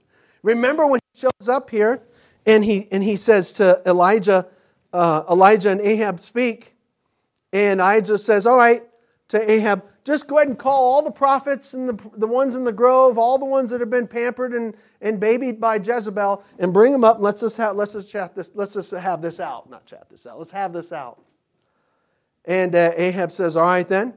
Remember 0.42 0.86
when 0.86 1.00
he 1.12 1.20
shows 1.20 1.48
up 1.48 1.70
here 1.70 2.02
and 2.46 2.64
he, 2.64 2.88
and 2.90 3.04
he 3.04 3.16
says 3.16 3.52
to 3.54 3.80
Elijah, 3.86 4.46
uh, 4.92 5.22
Elijah 5.30 5.70
and 5.70 5.80
Ahab 5.80 6.20
speak, 6.20 6.74
and 7.52 7.80
Elijah 7.80 8.18
says, 8.18 8.46
All 8.46 8.56
right, 8.56 8.82
to 9.28 9.50
Ahab, 9.50 9.84
just 10.04 10.26
go 10.26 10.36
ahead 10.36 10.48
and 10.48 10.58
call 10.58 10.82
all 10.92 11.02
the 11.02 11.10
prophets 11.10 11.74
and 11.74 11.88
the, 11.88 12.10
the 12.16 12.26
ones 12.26 12.56
in 12.56 12.64
the 12.64 12.72
grove, 12.72 13.18
all 13.18 13.38
the 13.38 13.46
ones 13.46 13.70
that 13.70 13.80
have 13.80 13.90
been 13.90 14.08
pampered 14.08 14.52
and, 14.52 14.74
and 15.00 15.20
babied 15.20 15.60
by 15.60 15.76
Jezebel, 15.76 16.42
and 16.58 16.72
bring 16.72 16.92
them 16.92 17.04
up 17.04 17.16
and 17.16 17.24
let's 17.24 17.40
just 17.40 17.56
have, 17.56 17.76
let's 17.76 17.92
just 17.92 18.10
chat 18.10 18.34
this, 18.34 18.50
let's 18.54 18.74
just 18.74 18.90
have 18.90 19.22
this 19.22 19.38
out. 19.38 19.70
Not 19.70 19.86
chat 19.86 20.08
this 20.10 20.26
out, 20.26 20.38
let's 20.38 20.50
have 20.50 20.72
this 20.72 20.92
out. 20.92 21.22
And 22.44 22.74
uh, 22.74 22.92
Ahab 22.96 23.30
says, 23.30 23.56
All 23.56 23.64
right 23.64 23.86
then, 23.86 24.14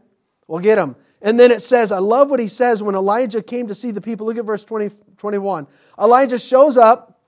we'll 0.48 0.60
get 0.60 0.78
them. 0.78 0.96
And 1.22 1.40
then 1.40 1.52
it 1.52 1.62
says, 1.62 1.92
I 1.92 2.00
love 2.00 2.30
what 2.30 2.40
he 2.40 2.48
says 2.48 2.84
when 2.84 2.96
Elijah 2.96 3.42
came 3.42 3.68
to 3.68 3.76
see 3.76 3.92
the 3.92 4.02
people. 4.02 4.28
Look 4.28 4.38
at 4.38 4.46
verse 4.46 4.64
20, 4.64 4.96
21. 5.18 5.68
Elijah 6.00 6.38
shows 6.38 6.78
up 6.78 7.20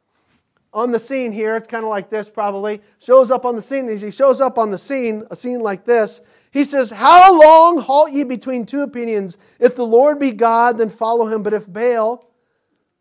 on 0.73 0.91
the 0.91 0.99
scene 0.99 1.31
here. 1.31 1.55
It's 1.55 1.67
kind 1.67 1.83
of 1.83 1.89
like 1.89 2.09
this, 2.09 2.29
probably. 2.29 2.81
Shows 2.99 3.31
up 3.31 3.45
on 3.45 3.55
the 3.55 3.61
scene. 3.61 3.89
As 3.89 4.01
he 4.01 4.11
shows 4.11 4.41
up 4.41 4.57
on 4.57 4.71
the 4.71 4.77
scene, 4.77 5.23
a 5.31 5.35
scene 5.35 5.59
like 5.59 5.85
this, 5.85 6.21
he 6.51 6.63
says, 6.63 6.91
How 6.91 7.39
long 7.39 7.79
halt 7.79 8.11
ye 8.11 8.23
between 8.23 8.65
two 8.65 8.81
opinions? 8.81 9.37
If 9.59 9.75
the 9.75 9.85
Lord 9.85 10.19
be 10.19 10.31
God, 10.31 10.77
then 10.77 10.89
follow 10.89 11.27
him. 11.27 11.43
But 11.43 11.53
if 11.53 11.71
Baal, 11.71 12.29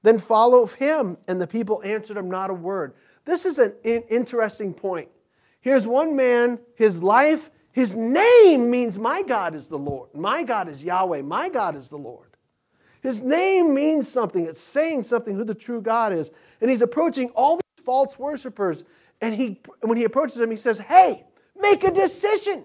then 0.02 0.18
follow 0.18 0.66
him. 0.66 1.18
And 1.28 1.40
the 1.40 1.46
people 1.46 1.82
answered 1.84 2.16
him 2.16 2.30
not 2.30 2.50
a 2.50 2.54
word. 2.54 2.94
This 3.24 3.44
is 3.44 3.58
an 3.58 3.74
interesting 3.84 4.72
point. 4.72 5.08
Here's 5.60 5.86
one 5.86 6.14
man, 6.14 6.60
his 6.76 7.02
life, 7.02 7.50
his 7.76 7.94
name 7.94 8.70
means 8.70 8.98
my 8.98 9.20
God 9.20 9.54
is 9.54 9.68
the 9.68 9.76
Lord. 9.76 10.08
My 10.14 10.42
God 10.44 10.66
is 10.66 10.82
Yahweh. 10.82 11.20
My 11.20 11.50
God 11.50 11.76
is 11.76 11.90
the 11.90 11.98
Lord. 11.98 12.28
His 13.02 13.22
name 13.22 13.74
means 13.74 14.08
something. 14.08 14.46
It's 14.46 14.58
saying 14.58 15.02
something 15.02 15.34
who 15.34 15.44
the 15.44 15.54
true 15.54 15.82
God 15.82 16.14
is. 16.14 16.30
And 16.62 16.70
he's 16.70 16.80
approaching 16.80 17.28
all 17.34 17.56
these 17.56 17.84
false 17.84 18.18
worshippers. 18.18 18.84
And 19.20 19.34
he, 19.34 19.60
when 19.82 19.98
he 19.98 20.04
approaches 20.04 20.36
them, 20.36 20.50
he 20.50 20.56
says, 20.56 20.78
Hey, 20.78 21.26
make 21.54 21.84
a 21.84 21.90
decision. 21.90 22.64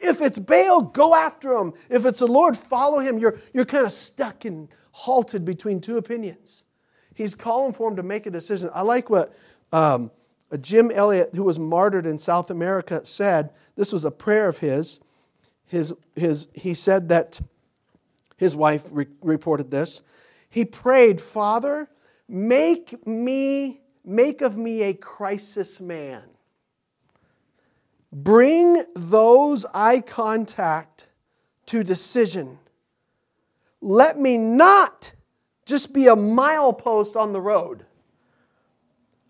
If 0.00 0.22
it's 0.22 0.38
Baal, 0.38 0.80
go 0.80 1.14
after 1.14 1.52
him. 1.52 1.74
If 1.90 2.06
it's 2.06 2.20
the 2.20 2.26
Lord, 2.26 2.56
follow 2.56 3.00
him. 3.00 3.18
You're, 3.18 3.38
you're 3.52 3.66
kind 3.66 3.84
of 3.84 3.92
stuck 3.92 4.46
and 4.46 4.70
halted 4.90 5.44
between 5.44 5.82
two 5.82 5.98
opinions. 5.98 6.64
He's 7.12 7.34
calling 7.34 7.74
for 7.74 7.90
him 7.90 7.96
to 7.96 8.02
make 8.02 8.24
a 8.24 8.30
decision. 8.30 8.70
I 8.72 8.80
like 8.80 9.10
what 9.10 9.34
um, 9.70 10.10
Jim 10.62 10.90
Elliot, 10.90 11.34
who 11.34 11.42
was 11.42 11.58
martyred 11.58 12.06
in 12.06 12.18
South 12.18 12.50
America, 12.50 13.04
said. 13.04 13.50
This 13.76 13.92
was 13.92 14.04
a 14.04 14.10
prayer 14.10 14.48
of 14.48 14.58
his. 14.58 15.00
His, 15.66 15.92
his, 16.14 16.48
he 16.52 16.74
said 16.74 17.08
that 17.08 17.40
his 18.36 18.56
wife 18.56 18.84
re- 18.90 19.06
reported 19.22 19.70
this. 19.70 20.02
He 20.48 20.64
prayed, 20.64 21.20
Father, 21.20 21.88
make 22.28 23.06
me 23.06 23.80
Make 24.08 24.40
of 24.40 24.56
me 24.56 24.84
a 24.84 24.94
crisis 24.94 25.80
man. 25.80 26.22
Bring 28.12 28.84
those 28.94 29.66
I 29.74 29.98
contact 29.98 31.08
to 31.66 31.82
decision. 31.82 32.60
Let 33.80 34.16
me 34.16 34.38
not 34.38 35.12
just 35.66 35.92
be 35.92 36.06
a 36.06 36.14
milepost 36.14 37.16
on 37.16 37.32
the 37.32 37.40
road. 37.40 37.84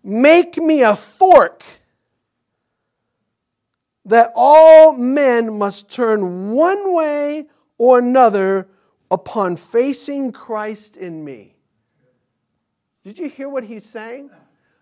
Make 0.03 0.57
me 0.57 0.83
a 0.83 0.95
fork 0.95 1.63
that 4.07 4.31
all 4.35 4.93
men 4.93 5.57
must 5.57 5.91
turn 5.91 6.51
one 6.51 6.93
way 6.93 7.45
or 7.77 7.99
another 7.99 8.67
upon 9.11 9.55
facing 9.55 10.31
Christ 10.31 10.97
in 10.97 11.23
me. 11.23 11.55
Did 13.03 13.19
you 13.19 13.29
hear 13.29 13.47
what 13.47 13.63
he's 13.63 13.85
saying? 13.85 14.29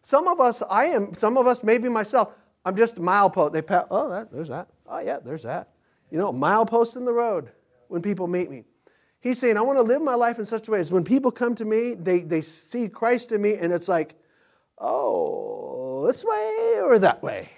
Some 0.01 0.27
of 0.27 0.39
us, 0.39 0.62
I 0.70 0.86
am, 0.86 1.13
some 1.15 1.38
of 1.38 1.48
us, 1.48 1.63
maybe 1.63 1.89
myself, 1.89 2.34
I'm 2.63 2.75
just 2.75 2.98
a 2.98 3.01
milepost. 3.01 3.51
They 3.51 3.62
pat, 3.62 3.88
oh, 3.91 4.10
that, 4.10 4.32
there's 4.32 4.50
that. 4.50 4.67
Oh, 4.88 5.00
yeah, 5.00 5.20
there's 5.20 5.44
that. 5.44 5.70
You 6.12 6.17
know, 6.17 6.32
milepost 6.32 6.96
in 6.96 7.05
the 7.05 7.13
road 7.13 7.50
when 7.88 8.01
people 8.01 8.27
meet 8.27 8.50
me. 8.50 8.63
He's 9.20 9.39
saying, 9.39 9.58
I 9.58 9.62
want 9.62 9.79
to 9.79 9.84
live 9.84 10.03
my 10.03 10.13
life 10.13 10.38
in 10.38 10.46
such 10.46 10.67
a 10.67 10.72
way 10.72 10.79
as 10.79 10.91
when 10.91 11.03
people 11.03 11.32
come 11.32 11.55
to 11.55 11.65
me, 11.65 11.96
they, 11.96 12.20
they 12.20 12.41
see 12.41 12.88
Christ 12.88 13.32
in 13.32 13.41
me, 13.41 13.55
and 13.55 13.74
it's 13.74 13.88
like, 13.88 14.13
oh, 14.77 16.05
this 16.05 16.24
way 16.24 16.79
or 16.84 17.00
that 17.00 17.24
way? 17.24 17.50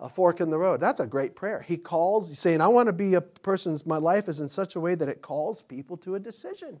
A 0.00 0.08
fork 0.08 0.40
in 0.40 0.50
the 0.50 0.58
road. 0.58 0.80
That's 0.80 1.00
a 1.00 1.06
great 1.06 1.36
prayer. 1.36 1.60
He 1.60 1.76
calls, 1.76 2.36
saying, 2.38 2.60
I 2.60 2.68
want 2.68 2.86
to 2.86 2.92
be 2.92 3.14
a 3.14 3.20
person's, 3.20 3.84
my 3.84 3.98
life 3.98 4.28
is 4.28 4.40
in 4.40 4.48
such 4.48 4.74
a 4.74 4.80
way 4.80 4.94
that 4.94 5.08
it 5.08 5.20
calls 5.20 5.62
people 5.62 5.96
to 5.98 6.14
a 6.14 6.18
decision. 6.18 6.80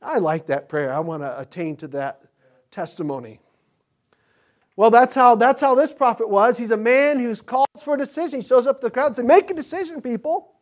I 0.00 0.18
like 0.18 0.46
that 0.46 0.68
prayer. 0.68 0.92
I 0.92 1.00
want 1.00 1.22
to 1.22 1.38
attain 1.38 1.76
to 1.76 1.88
that 1.88 2.22
testimony. 2.70 3.40
Well, 4.74 4.90
that's 4.90 5.14
how, 5.14 5.34
that's 5.34 5.60
how 5.60 5.74
this 5.74 5.92
prophet 5.92 6.30
was. 6.30 6.56
He's 6.56 6.70
a 6.70 6.76
man 6.76 7.18
who 7.18 7.36
calls 7.36 7.66
for 7.82 7.94
a 7.94 7.98
decision. 7.98 8.40
He 8.40 8.46
shows 8.46 8.66
up 8.66 8.80
to 8.80 8.86
the 8.86 8.90
crowd 8.90 9.08
and 9.08 9.16
says, 9.16 9.26
Make 9.26 9.50
a 9.50 9.54
decision, 9.54 10.00
people. 10.00 10.52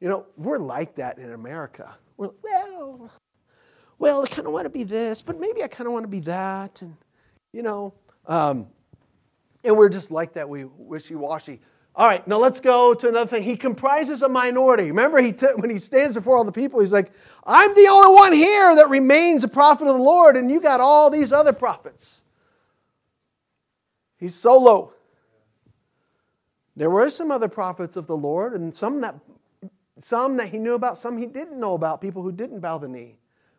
You 0.00 0.10
know, 0.10 0.26
we're 0.36 0.58
like 0.58 0.96
that 0.96 1.18
in 1.18 1.32
America. 1.32 1.94
We're, 2.18 2.30
well, 2.42 3.10
well, 3.98 4.22
I 4.22 4.26
kind 4.26 4.46
of 4.46 4.52
want 4.52 4.64
to 4.64 4.70
be 4.70 4.84
this, 4.84 5.22
but 5.22 5.40
maybe 5.40 5.62
I 5.62 5.68
kind 5.68 5.86
of 5.86 5.94
want 5.94 6.04
to 6.04 6.08
be 6.08 6.20
that. 6.20 6.82
And, 6.82 6.94
you 7.52 7.62
know, 7.62 7.94
um, 8.26 8.66
and 9.64 9.76
we're 9.76 9.88
just 9.88 10.10
like 10.10 10.34
that, 10.34 10.48
we 10.48 10.64
wishy-washy. 10.64 11.60
All 11.96 12.08
right, 12.08 12.26
now 12.26 12.38
let's 12.38 12.58
go 12.58 12.92
to 12.92 13.08
another 13.08 13.28
thing. 13.28 13.44
He 13.44 13.56
comprises 13.56 14.22
a 14.22 14.28
minority. 14.28 14.84
Remember, 14.84 15.20
he 15.20 15.32
t- 15.32 15.46
when 15.56 15.70
he 15.70 15.78
stands 15.78 16.16
before 16.16 16.36
all 16.36 16.44
the 16.44 16.50
people, 16.50 16.80
he's 16.80 16.92
like, 16.92 17.12
I'm 17.46 17.72
the 17.74 17.86
only 17.86 18.14
one 18.14 18.32
here 18.32 18.74
that 18.74 18.90
remains 18.90 19.44
a 19.44 19.48
prophet 19.48 19.86
of 19.86 19.96
the 19.96 20.02
Lord, 20.02 20.36
and 20.36 20.50
you 20.50 20.60
got 20.60 20.80
all 20.80 21.08
these 21.08 21.32
other 21.32 21.52
prophets. 21.52 22.24
He's 24.18 24.34
solo. 24.34 24.92
There 26.74 26.90
were 26.90 27.10
some 27.10 27.30
other 27.30 27.48
prophets 27.48 27.94
of 27.94 28.08
the 28.08 28.16
Lord, 28.16 28.54
and 28.54 28.74
some 28.74 29.00
that, 29.02 29.14
some 29.98 30.36
that 30.38 30.48
he 30.48 30.58
knew 30.58 30.74
about, 30.74 30.98
some 30.98 31.16
he 31.16 31.26
didn't 31.26 31.60
know 31.60 31.74
about, 31.74 32.00
people 32.00 32.22
who 32.22 32.32
didn't 32.32 32.58
bow 32.58 32.78
the 32.78 32.88
knee, 32.88 33.18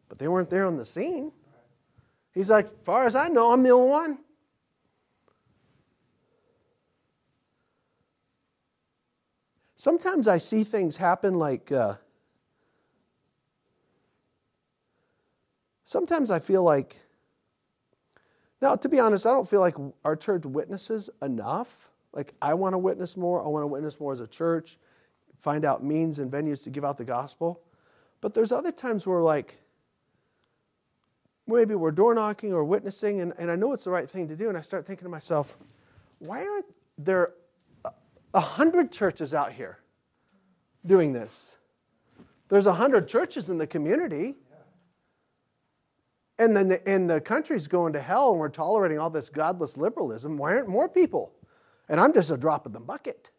but 0.09 0.19
they 0.19 0.27
weren't 0.27 0.49
there 0.49 0.65
on 0.65 0.75
the 0.75 0.83
scene. 0.83 1.31
He's 2.33 2.49
like, 2.49 2.65
as 2.65 2.73
far 2.83 3.05
as 3.05 3.15
I 3.15 3.29
know, 3.29 3.53
I'm 3.53 3.63
the 3.63 3.69
only 3.69 3.89
one. 3.89 4.17
Sometimes 9.85 10.27
I 10.27 10.39
see 10.39 10.63
things 10.63 10.97
happen 10.97 11.35
like, 11.35 11.71
uh, 11.71 11.93
sometimes 15.83 16.31
I 16.31 16.39
feel 16.39 16.63
like, 16.63 16.99
now 18.63 18.75
to 18.77 18.89
be 18.89 18.99
honest, 18.99 19.27
I 19.27 19.29
don't 19.29 19.47
feel 19.47 19.59
like 19.59 19.75
our 20.03 20.15
church 20.15 20.43
witnesses 20.43 21.11
enough. 21.21 21.91
Like, 22.13 22.33
I 22.41 22.55
want 22.55 22.73
to 22.73 22.79
witness 22.79 23.15
more. 23.15 23.45
I 23.45 23.47
want 23.47 23.61
to 23.61 23.67
witness 23.67 23.99
more 23.99 24.11
as 24.11 24.21
a 24.21 24.25
church, 24.25 24.79
find 25.37 25.63
out 25.63 25.83
means 25.83 26.17
and 26.17 26.31
venues 26.31 26.63
to 26.63 26.71
give 26.71 26.83
out 26.83 26.97
the 26.97 27.05
gospel. 27.05 27.61
But 28.21 28.33
there's 28.33 28.51
other 28.51 28.71
times 28.71 29.05
where, 29.05 29.21
like, 29.21 29.59
maybe 31.45 31.75
we're 31.75 31.91
door 31.91 32.15
knocking 32.15 32.53
or 32.53 32.63
witnessing, 32.63 33.21
and, 33.21 33.33
and 33.37 33.51
I 33.51 33.55
know 33.55 33.71
it's 33.71 33.83
the 33.83 33.91
right 33.91 34.09
thing 34.09 34.29
to 34.29 34.35
do, 34.35 34.49
and 34.49 34.57
I 34.57 34.61
start 34.61 34.87
thinking 34.87 35.05
to 35.05 35.11
myself, 35.11 35.59
why 36.17 36.39
aren't 36.39 36.73
there 36.97 37.33
a 38.35 38.41
hundred 38.41 38.91
churches 38.91 39.33
out 39.33 39.53
here 39.53 39.79
doing 40.85 41.13
this. 41.13 41.55
There's 42.49 42.67
a 42.67 42.73
hundred 42.73 43.07
churches 43.07 43.49
in 43.49 43.57
the 43.57 43.65
community. 43.65 44.35
And 46.37 46.55
then 46.55 46.67
the, 46.67 46.87
and 46.87 47.09
the 47.09 47.21
country's 47.21 47.67
going 47.67 47.93
to 47.93 48.01
hell 48.01 48.31
and 48.31 48.39
we're 48.39 48.49
tolerating 48.49 48.99
all 48.99 49.09
this 49.09 49.29
godless 49.29 49.77
liberalism. 49.77 50.37
Why 50.37 50.57
aren't 50.57 50.67
more 50.67 50.89
people? 50.89 51.31
And 51.87 51.99
I'm 51.99 52.11
just 52.13 52.29
a 52.29 52.35
drop 52.35 52.65
in 52.65 52.73
the 52.73 52.79
bucket. 52.79 53.31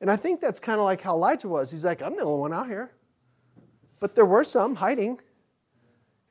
And 0.00 0.08
I 0.08 0.14
think 0.14 0.40
that's 0.40 0.60
kind 0.60 0.78
of 0.78 0.84
like 0.84 1.00
how 1.00 1.14
Elijah 1.14 1.48
was. 1.48 1.72
He's 1.72 1.84
like, 1.84 2.00
I'm 2.00 2.14
the 2.14 2.22
only 2.22 2.40
one 2.40 2.52
out 2.52 2.68
here. 2.68 2.92
But 3.98 4.14
there 4.14 4.24
were 4.24 4.44
some 4.44 4.76
hiding 4.76 5.18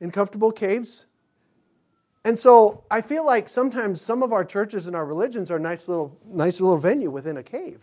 in 0.00 0.10
comfortable 0.10 0.50
caves. 0.50 1.04
And 2.24 2.38
so 2.38 2.84
I 2.90 3.00
feel 3.00 3.26
like 3.26 3.48
sometimes 3.48 4.00
some 4.00 4.22
of 4.22 4.32
our 4.32 4.44
churches 4.44 4.86
and 4.86 4.94
our 4.94 5.04
religions 5.04 5.50
are 5.50 5.58
nice 5.58 5.88
little, 5.88 6.16
nice 6.26 6.60
little 6.60 6.76
venue 6.76 7.10
within 7.10 7.36
a 7.38 7.42
cave. 7.42 7.80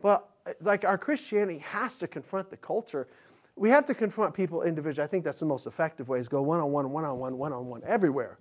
But 0.00 0.28
like 0.60 0.84
our 0.84 0.98
Christianity 0.98 1.58
has 1.58 1.98
to 1.98 2.08
confront 2.08 2.50
the 2.50 2.56
culture. 2.56 3.08
We 3.56 3.68
have 3.70 3.86
to 3.86 3.94
confront 3.94 4.34
people 4.34 4.62
individually. 4.62 5.04
I 5.04 5.08
think 5.08 5.24
that's 5.24 5.40
the 5.40 5.46
most 5.46 5.66
effective 5.66 6.08
way 6.08 6.18
is 6.18 6.28
go 6.28 6.42
one 6.42 6.60
on 6.60 6.72
one, 6.72 6.90
one 6.90 7.04
on 7.04 7.18
one, 7.18 7.38
one 7.38 7.52
on 7.52 7.66
one, 7.66 7.82
everywhere. 7.86 8.38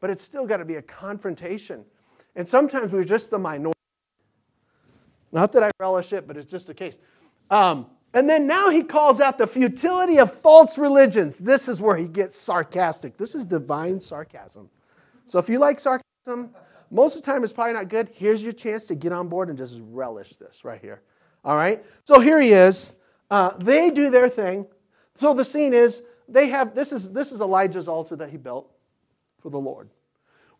But 0.00 0.10
it's 0.10 0.22
still 0.22 0.46
got 0.46 0.58
to 0.58 0.64
be 0.64 0.76
a 0.76 0.82
confrontation. 0.82 1.84
And 2.36 2.46
sometimes 2.46 2.92
we're 2.92 3.04
just 3.04 3.30
the 3.30 3.38
minority. 3.38 3.76
Not 5.32 5.52
that 5.52 5.62
I 5.62 5.70
relish 5.78 6.12
it, 6.12 6.26
but 6.26 6.36
it's 6.36 6.50
just 6.50 6.68
a 6.70 6.74
case. 6.74 6.98
Um, 7.50 7.86
and 8.12 8.28
then 8.28 8.46
now 8.46 8.70
he 8.70 8.82
calls 8.82 9.20
out 9.20 9.38
the 9.38 9.46
futility 9.46 10.18
of 10.18 10.32
false 10.32 10.78
religions. 10.78 11.38
This 11.38 11.68
is 11.68 11.80
where 11.80 11.96
he 11.96 12.08
gets 12.08 12.36
sarcastic. 12.36 13.16
This 13.16 13.34
is 13.34 13.46
divine 13.46 14.00
sarcasm. 14.00 14.68
So 15.26 15.38
if 15.38 15.48
you 15.48 15.58
like 15.58 15.78
sarcasm, 15.78 16.50
most 16.90 17.14
of 17.14 17.22
the 17.22 17.30
time 17.30 17.44
it's 17.44 17.52
probably 17.52 17.74
not 17.74 17.88
good. 17.88 18.10
Here's 18.12 18.42
your 18.42 18.52
chance 18.52 18.84
to 18.86 18.96
get 18.96 19.12
on 19.12 19.28
board 19.28 19.48
and 19.48 19.56
just 19.56 19.78
relish 19.80 20.36
this 20.36 20.64
right 20.64 20.80
here. 20.80 21.02
All 21.44 21.56
right? 21.56 21.84
So 22.04 22.18
here 22.18 22.40
he 22.40 22.50
is. 22.50 22.94
Uh, 23.30 23.50
they 23.58 23.90
do 23.90 24.10
their 24.10 24.28
thing. 24.28 24.66
So 25.14 25.32
the 25.32 25.44
scene 25.44 25.72
is 25.72 26.02
they 26.28 26.48
have 26.48 26.74
this 26.74 26.92
is 26.92 27.12
this 27.12 27.30
is 27.30 27.40
Elijah's 27.40 27.88
altar 27.88 28.16
that 28.16 28.30
he 28.30 28.36
built 28.36 28.70
for 29.40 29.50
the 29.50 29.58
Lord. 29.58 29.88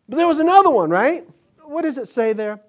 But 0.07 0.17
there 0.17 0.27
was 0.27 0.39
another 0.39 0.69
one, 0.69 0.89
right? 0.89 1.27
What 1.63 1.81
does 1.83 1.97
it 1.97 2.07
say 2.07 2.33
there? 2.33 2.61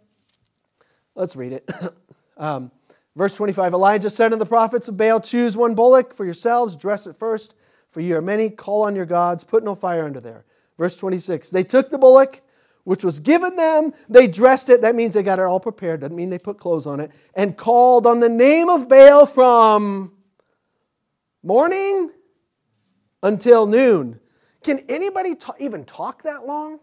Let's 1.15 1.37
read 1.37 1.53
it. 1.53 1.71
um, 2.37 2.71
verse 3.17 3.35
25 3.37 3.75
Elijah 3.75 4.11
said 4.11 4.31
to 4.31 4.37
the 4.37 4.47
prophets 4.47 4.89
of 4.89 4.97
Baal, 4.97 5.21
Choose 5.21 5.57
one 5.57 5.75
bullock 5.75 6.15
for 6.15 6.25
yourselves, 6.25 6.77
dress 6.77 7.07
it 7.07 7.17
first, 7.17 7.55
for 7.91 8.01
you 8.01 8.17
are 8.17 8.23
many, 8.23 8.51
call 8.51 8.83
on 8.85 8.97
your 8.97 9.07
gods, 9.07 9.45
put 9.45 9.63
no 9.65 9.75
fire 9.75 10.05
under 10.05 10.21
there. 10.21 10.45
Verse 10.79 10.97
26 10.97 11.51
They 11.51 11.65
took 11.65 11.91
the 11.91 11.99
bullock 11.99 12.43
which 12.85 13.05
was 13.05 13.21
given 13.21 13.57
them. 13.57 13.95
They 14.09 14.27
dressed 14.27 14.69
it. 14.69 14.83
That 14.83 14.95
means 14.95 15.15
they 15.15 15.23
got 15.23 15.39
it 15.39 15.43
all 15.43 15.61
prepared. 15.61 16.01
Doesn't 16.01 16.17
mean 16.17 16.31
they 16.31 16.39
put 16.39 16.59
clothes 16.59 16.87
on 16.87 17.01
it. 17.01 17.11
And 17.35 17.57
called 17.57 18.07
on 18.07 18.21
the 18.21 18.29
name 18.29 18.69
of 18.69 18.89
Baal 18.89 19.27
from 19.27 20.13
morning 21.43 22.11
until 23.23 23.67
noon. 23.67 24.19
Can 24.65 24.81
anybody 24.89 25.35
ta- 25.35 25.55
even 25.59 25.85
talk 25.85 26.23
that 26.23 26.47
long? 26.47 26.81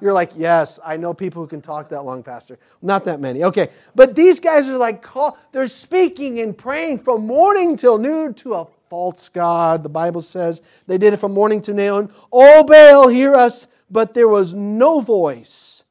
You're 0.00 0.12
like, 0.12 0.32
yes, 0.36 0.80
I 0.84 0.96
know 0.96 1.12
people 1.12 1.42
who 1.42 1.48
can 1.48 1.60
talk 1.60 1.88
that 1.90 2.02
long, 2.02 2.22
Pastor. 2.22 2.58
Not 2.80 3.04
that 3.04 3.20
many. 3.20 3.44
Okay. 3.44 3.70
But 3.94 4.14
these 4.14 4.40
guys 4.40 4.68
are 4.68 4.78
like, 4.78 5.02
call, 5.02 5.38
they're 5.52 5.66
speaking 5.66 6.40
and 6.40 6.56
praying 6.56 7.00
from 7.00 7.26
morning 7.26 7.76
till 7.76 7.98
noon 7.98 8.34
to 8.34 8.54
a 8.54 8.66
false 8.88 9.28
God. 9.28 9.82
The 9.82 9.88
Bible 9.88 10.20
says 10.20 10.62
they 10.86 10.98
did 10.98 11.12
it 11.12 11.18
from 11.18 11.32
morning 11.32 11.60
to 11.62 11.74
noon. 11.74 12.10
Oh, 12.32 12.64
Baal, 12.64 13.08
hear 13.08 13.34
us 13.34 13.66
but 13.90 14.14
there 14.14 14.28
was 14.28 14.54
no 14.54 15.00
voice, 15.00 15.84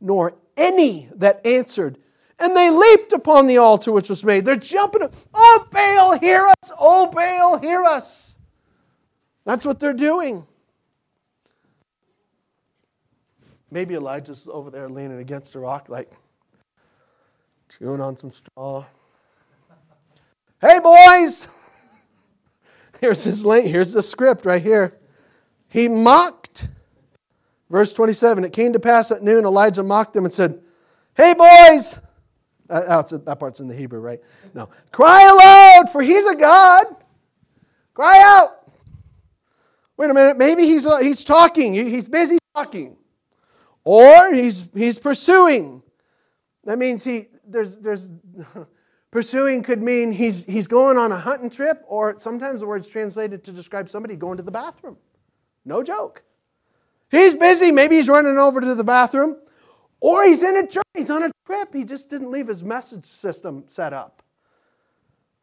nor 0.00 0.34
any 0.56 1.08
that 1.14 1.44
answered. 1.46 1.98
And 2.38 2.54
they 2.54 2.68
leaped 2.68 3.12
upon 3.12 3.46
the 3.46 3.56
altar 3.56 3.90
which 3.90 4.10
was 4.10 4.22
made. 4.22 4.44
They're 4.44 4.56
jumping. 4.56 5.08
Oh, 5.32 5.66
Baal, 5.70 6.18
hear 6.18 6.46
us! 6.46 6.70
Oh, 6.78 7.06
Baal, 7.06 7.58
hear 7.58 7.82
us! 7.82 8.36
That's 9.46 9.64
what 9.64 9.80
they're 9.80 9.94
doing. 9.94 10.46
Maybe 13.70 13.94
Elijah's 13.94 14.48
over 14.50 14.70
there 14.70 14.88
leaning 14.88 15.18
against 15.18 15.54
a 15.54 15.58
rock, 15.58 15.88
like 15.88 16.10
chewing 17.78 18.00
on 18.00 18.16
some 18.16 18.30
straw. 18.30 18.84
Hey, 20.60 20.78
boys! 20.80 21.48
Here's 23.00 23.24
his 23.24 23.44
link. 23.44 23.66
Here's 23.66 23.92
the 23.92 24.02
script 24.02 24.46
right 24.46 24.62
here. 24.62 24.96
He 25.68 25.88
mocked 25.88 26.68
Verse 27.70 27.92
27 27.92 28.44
It 28.44 28.52
came 28.52 28.72
to 28.72 28.80
pass 28.80 29.10
at 29.10 29.22
noon, 29.22 29.44
Elijah 29.44 29.82
mocked 29.82 30.14
them 30.14 30.24
and 30.24 30.32
said, 30.32 30.60
Hey, 31.14 31.34
boys! 31.34 32.00
Uh, 32.68 33.02
oh, 33.12 33.16
that 33.18 33.38
part's 33.38 33.60
in 33.60 33.68
the 33.68 33.74
Hebrew, 33.74 34.00
right? 34.00 34.20
No. 34.54 34.68
Cry 34.90 35.22
aloud, 35.22 35.90
for 35.90 36.02
he's 36.02 36.26
a 36.26 36.34
God. 36.34 36.86
Cry 37.94 38.20
out. 38.24 38.68
Wait 39.96 40.10
a 40.10 40.14
minute, 40.14 40.36
maybe 40.36 40.64
he's, 40.64 40.86
uh, 40.86 40.98
he's 40.98 41.24
talking, 41.24 41.72
he's 41.72 42.08
busy 42.08 42.38
talking. 42.54 42.96
Or 43.86 44.34
he's, 44.34 44.68
he's 44.74 44.98
pursuing. 44.98 45.80
That 46.64 46.76
means 46.76 47.04
he, 47.04 47.28
there's, 47.46 47.78
there's, 47.78 48.10
pursuing 49.12 49.62
could 49.62 49.80
mean 49.80 50.10
he's, 50.10 50.42
he's 50.44 50.66
going 50.66 50.98
on 50.98 51.12
a 51.12 51.16
hunting 51.16 51.48
trip, 51.48 51.84
or 51.86 52.18
sometimes 52.18 52.62
the 52.62 52.66
word's 52.66 52.88
translated 52.88 53.44
to 53.44 53.52
describe 53.52 53.88
somebody 53.88 54.16
going 54.16 54.38
to 54.38 54.42
the 54.42 54.50
bathroom. 54.50 54.96
No 55.64 55.84
joke. 55.84 56.24
He's 57.12 57.36
busy. 57.36 57.70
Maybe 57.70 57.94
he's 57.94 58.08
running 58.08 58.38
over 58.38 58.60
to 58.60 58.74
the 58.74 58.82
bathroom. 58.82 59.36
Or 60.00 60.24
he's 60.24 60.42
in 60.42 60.56
a. 60.56 60.68
He's 60.92 61.08
on 61.08 61.22
a 61.22 61.30
trip. 61.46 61.72
He 61.72 61.84
just 61.84 62.10
didn't 62.10 62.32
leave 62.32 62.48
his 62.48 62.64
message 62.64 63.06
system 63.06 63.64
set 63.68 63.92
up. 63.92 64.20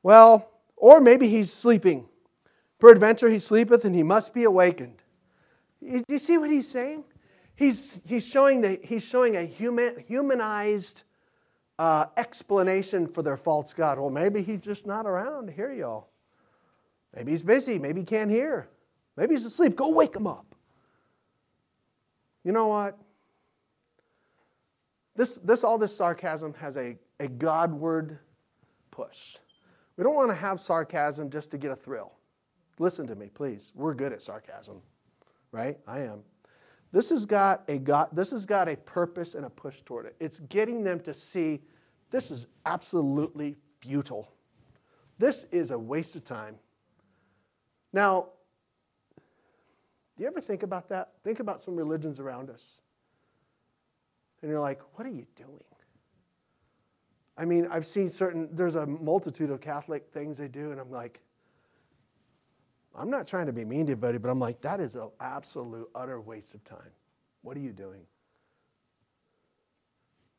Well, 0.04 0.52
or 0.76 1.00
maybe 1.00 1.30
he's 1.30 1.52
sleeping. 1.52 2.10
Peradventure 2.78 3.30
he 3.30 3.40
sleepeth 3.40 3.86
and 3.86 3.96
he 3.96 4.04
must 4.04 4.34
be 4.34 4.44
awakened. 4.44 5.02
You 5.80 6.20
see 6.20 6.38
what 6.38 6.52
he's 6.52 6.68
saying? 6.68 7.06
He's, 7.64 8.02
he's, 8.06 8.28
showing, 8.28 8.62
the, 8.62 8.80
he's 8.84 9.08
showing 9.08 9.38
a 9.38 9.44
human, 9.44 10.04
humanized 10.06 11.04
uh, 11.80 12.06
explanation 12.18 13.08
for 13.08 13.22
their 13.22 13.38
false 13.38 13.74
God. 13.74 13.98
Well, 14.00 14.10
maybe 14.10 14.42
he's 14.42 14.60
just 14.60 14.86
not 14.86 15.06
around 15.06 15.48
to 15.48 15.54
hear 15.54 15.72
y'all. 15.72 16.10
Maybe 17.16 17.32
he's 17.32 17.44
busy. 17.44 17.80
Maybe 17.80 18.02
he 18.02 18.06
can't 18.06 18.30
hear. 18.30 18.68
Maybe 19.16 19.36
he's 19.36 19.46
asleep. 19.46 19.76
Go 19.76 19.90
wake 19.90 20.16
him 20.16 20.28
up. 20.28 20.56
You 22.44 22.52
know 22.52 22.68
what? 22.68 22.98
this, 25.16 25.36
this, 25.40 25.64
all 25.64 25.78
this 25.78 25.96
sarcasm 25.96 26.54
has 26.56 26.78
a, 26.78 26.98
a 27.20 27.28
Godward 27.28 28.20
push. 28.92 29.38
We 29.96 30.04
don't 30.04 30.16
want 30.16 30.32
to 30.32 30.36
have 30.36 30.60
sarcasm 30.60 31.30
just 31.30 31.52
to 31.52 31.58
get 31.58 31.72
a 31.72 31.76
thrill. 31.76 32.14
Listen 32.80 33.06
to 33.08 33.16
me, 33.16 33.30
please. 33.34 33.72
We're 33.76 33.94
good 33.94 34.12
at 34.12 34.22
sarcasm, 34.22 34.82
right? 35.52 35.78
I 35.88 36.00
am. 36.02 36.24
This 36.94 37.10
has 37.10 37.26
got 37.26 37.64
a 37.68 37.80
God, 37.80 38.10
this 38.14 38.30
has 38.32 38.46
got 38.46 38.70
a 38.70 38.78
purpose 38.78 39.34
and 39.34 39.46
a 39.46 39.50
push 39.50 39.82
toward 39.82 40.06
it. 40.06 40.16
It's 40.20 40.40
getting 40.40 40.84
them 40.84 41.00
to 41.02 41.14
see 41.14 41.60
this 42.12 42.30
is 42.30 42.46
absolutely 42.68 43.58
futile. 43.80 44.32
This 45.18 45.46
is 45.52 45.72
a 45.72 45.78
waste 45.78 46.16
of 46.16 46.24
time. 46.24 46.56
Now, 47.92 48.28
do 49.18 50.22
you 50.22 50.28
ever 50.28 50.40
think 50.40 50.62
about 50.62 50.88
that? 50.90 51.14
Think 51.24 51.40
about 51.40 51.60
some 51.60 51.76
religions 51.76 52.20
around 52.20 52.52
us. 52.52 52.82
And 54.44 54.52
you're 54.52 54.60
like, 54.60 54.82
what 54.94 55.08
are 55.08 55.12
you 55.12 55.26
doing? 55.36 55.64
I 57.36 57.46
mean, 57.46 57.68
I've 57.72 57.88
seen 57.88 58.10
certain, 58.10 58.50
there's 58.52 58.76
a 58.76 58.86
multitude 58.86 59.50
of 59.50 59.60
Catholic 59.60 60.10
things 60.14 60.38
they 60.38 60.48
do, 60.48 60.70
and 60.72 60.80
I'm 60.80 60.92
like, 60.92 61.22
I'm 62.96 63.10
not 63.10 63.28
trying 63.28 63.48
to 63.48 63.54
be 63.54 63.66
mean 63.66 63.88
to 63.88 63.94
anybody, 63.94 64.18
but 64.18 64.30
I'm 64.30 64.40
like, 64.40 64.62
that 64.62 64.80
is 64.80 64.96
an 64.96 65.10
absolute, 65.20 65.90
utter 65.96 66.22
waste 66.22 66.54
of 66.54 66.64
time. 66.64 66.92
What 67.42 67.58
are 67.58 67.62
you 67.62 67.72
doing? 67.72 68.02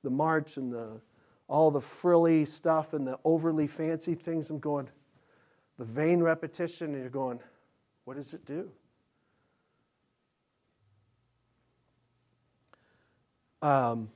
The 0.02 0.10
march 0.10 0.56
and 0.56 0.72
the 0.72 1.00
all 1.48 1.70
the 1.70 1.80
frilly 1.80 2.44
stuff 2.44 2.94
and 2.94 3.06
the 3.06 3.18
overly 3.24 3.66
fancy 3.66 4.14
things. 4.14 4.50
I'm 4.50 4.58
going, 4.58 4.88
the 5.78 5.84
vain 5.84 6.22
repetition, 6.22 6.92
and 6.92 7.00
you're 7.00 7.10
going, 7.10 7.40
what 8.04 8.16
does 8.16 8.32
it 8.34 8.44
do? 8.46 8.70
Um, 13.60 14.10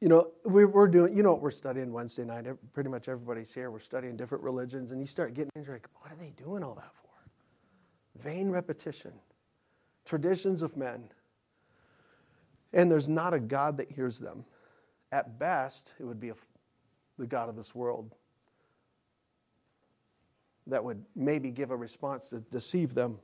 you 0.00 0.08
know, 0.08 0.30
we, 0.44 0.64
are 0.64 0.86
doing, 0.86 1.16
you 1.16 1.22
know 1.22 1.32
what 1.32 1.40
we're 1.40 1.50
studying 1.50 1.92
Wednesday 1.92 2.24
night. 2.24 2.46
Pretty 2.72 2.88
much 2.90 3.08
everybody's 3.08 3.52
here. 3.52 3.70
We're 3.70 3.78
studying 3.78 4.16
different 4.16 4.44
religions, 4.44 4.92
and 4.92 5.00
you 5.00 5.06
start 5.06 5.34
getting 5.34 5.50
into 5.56 5.72
like, 5.72 5.88
what 6.00 6.12
are 6.12 6.16
they 6.16 6.30
doing 6.30 6.62
all 6.62 6.74
that 6.74 6.92
for? 6.94 6.99
Vain 8.22 8.50
repetition, 8.50 9.12
traditions 10.04 10.62
of 10.62 10.76
men. 10.76 11.04
And 12.72 12.90
there's 12.90 13.08
not 13.08 13.34
a 13.34 13.40
God 13.40 13.76
that 13.78 13.90
hears 13.90 14.18
them. 14.18 14.44
At 15.12 15.38
best, 15.38 15.94
it 15.98 16.04
would 16.04 16.20
be 16.20 16.28
a, 16.28 16.34
the 17.18 17.26
God 17.26 17.48
of 17.48 17.56
this 17.56 17.74
world 17.74 18.14
that 20.66 20.84
would 20.84 21.04
maybe 21.16 21.50
give 21.50 21.70
a 21.70 21.76
response 21.76 22.30
to 22.30 22.40
deceive 22.40 22.94
them. 22.94 23.18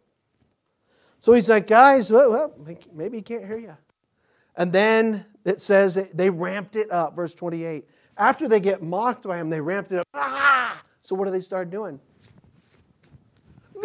So 1.19 1.33
he's 1.33 1.49
like, 1.49 1.67
guys, 1.67 2.11
well, 2.11 2.31
well 2.31 2.77
maybe 2.93 3.19
he 3.19 3.23
can't 3.23 3.45
hear 3.45 3.59
you. 3.59 3.77
And 4.57 4.73
then 4.73 5.25
it 5.45 5.61
says 5.61 5.95
they 6.15 6.31
ramped 6.31 6.77
it 6.77 6.91
up, 6.91 7.15
verse 7.15 7.35
28. 7.35 7.87
After 8.17 8.49
they 8.49 8.61
get 8.61 8.83
mocked 8.83 9.25
by 9.25 9.39
him, 9.39 9.51
they 9.51 9.61
ramped 9.61 9.93
it 9.93 9.99
up. 9.99 10.07
Ah! 10.15 10.83
So 11.03 11.15
what 11.15 11.27
do 11.27 11.31
they 11.31 11.41
start 11.41 11.71
doing? 11.71 12.01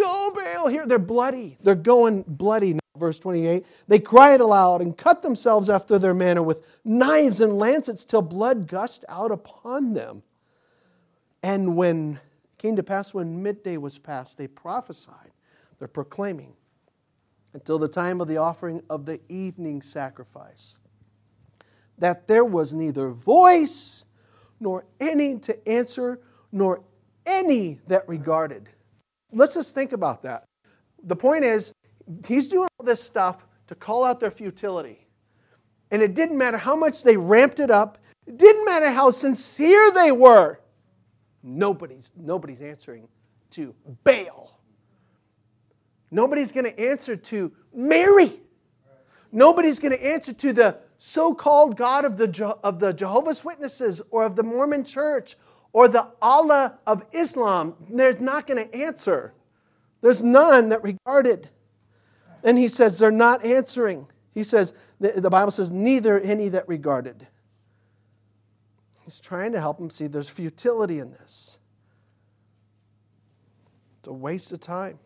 Go, 0.02 0.32
Baal! 0.34 0.68
Here, 0.68 0.88
they're 0.88 1.00
bloody. 1.00 1.58
They're 1.62 1.76
going 1.76 2.24
bloody. 2.24 2.80
Verse 2.98 3.20
28 3.20 3.66
They 3.88 4.00
cried 4.00 4.42
aloud 4.42 4.82
and 4.82 4.98
cut 4.98 5.22
themselves 5.22 5.70
after 5.70 6.00
their 6.00 6.14
manner 6.14 6.42
with 6.42 6.64
knives 6.84 7.40
and 7.40 7.58
lancets 7.58 8.04
till 8.04 8.22
blood 8.22 8.68
gushed 8.68 9.06
out 9.08 9.32
upon 9.32 9.94
them. 9.94 10.24
And 11.44 11.76
when 11.76 12.20
came 12.58 12.76
to 12.76 12.84
pass 12.84 13.14
when 13.14 13.42
midday 13.42 13.78
was 13.78 13.98
past, 13.98 14.38
they 14.38 14.48
prophesied. 14.48 15.32
They're 15.78 15.88
proclaiming 15.88 16.54
until 17.54 17.80
the 17.80 17.88
time 17.88 18.22
of 18.22 18.28
the 18.28 18.38
offering 18.38 18.82
of 18.90 19.06
the 19.06 19.20
evening 19.30 19.82
sacrifice 19.82 20.80
that 21.98 22.28
there 22.28 22.46
was 22.46 22.74
neither 22.74 23.10
voice 23.10 24.06
nor 24.60 24.86
any 25.00 25.38
to 25.40 25.68
answer, 25.68 26.20
nor 26.52 26.84
any 27.26 27.80
that 27.88 28.08
regarded. 28.08 28.70
Let's 29.32 29.54
just 29.54 29.74
think 29.74 29.94
about 29.94 30.22
that. 30.24 30.46
The 31.04 31.16
point 31.16 31.44
is, 31.44 31.74
he's 32.28 32.50
doing 32.50 32.68
all 32.78 32.86
this 32.86 33.02
stuff 33.02 33.46
to 33.68 33.76
call 33.76 34.04
out 34.04 34.20
their 34.20 34.32
futility. 34.32 35.08
And 35.92 36.02
it 36.02 36.14
didn't 36.16 36.38
matter 36.38 36.58
how 36.58 36.76
much 36.76 37.04
they 37.04 37.18
ramped 37.18 37.60
it 37.60 37.72
up, 37.72 37.98
it 38.28 38.38
didn't 38.38 38.66
matter 38.66 38.92
how 38.92 39.10
sincere 39.10 39.92
they 39.92 40.12
were. 40.12 40.60
Nobody's, 41.44 42.12
nobody's 42.16 42.62
answering 42.62 43.08
to 43.52 43.74
Baal. 44.04 44.62
Nobody's 46.12 46.52
going 46.52 46.66
to 46.66 46.80
answer 46.80 47.16
to 47.16 47.52
Mary. 47.74 48.40
Nobody's 49.32 49.80
going 49.80 49.94
to 49.94 50.06
answer 50.06 50.34
to 50.34 50.54
the 50.54 50.78
so 50.98 51.34
called 51.34 51.78
God 51.78 52.06
of 52.06 52.18
the, 52.18 52.58
of 52.64 52.80
the 52.80 52.94
Jehovah's 52.94 53.44
Witnesses 53.44 54.02
or 54.12 54.24
of 54.24 54.36
the 54.36 54.44
Mormon 54.44 54.84
Church 54.84 55.36
or 55.74 55.88
the 55.88 56.08
Allah 56.22 56.80
of 56.86 57.04
Islam. 57.12 57.76
They're 57.90 58.14
not 58.20 58.48
going 58.48 58.68
to 58.68 58.76
answer. 58.76 59.34
There's 60.02 60.24
none 60.24 60.70
that 60.70 60.84
regarded. 60.84 61.50
And 62.44 62.58
he 62.58 62.68
says 62.68 63.00
they're 63.00 63.12
not 63.12 63.46
answering. 63.46 64.08
He 64.34 64.44
says, 64.44 64.74
the 65.00 65.30
Bible 65.30 65.52
says, 65.52 65.72
neither 65.72 66.20
any 66.20 66.50
that 66.50 66.68
regarded. 66.68 67.28
He's 69.02 69.20
trying 69.20 69.52
to 69.54 69.60
help 69.60 69.78
them 69.78 69.90
see 69.90 70.08
there's 70.08 70.30
futility 70.30 71.00
in 71.00 71.12
this. 71.12 71.60
It's 74.00 74.08
a 74.08 74.14
waste 74.14 74.52
of 74.52 74.60
time. 74.60 75.00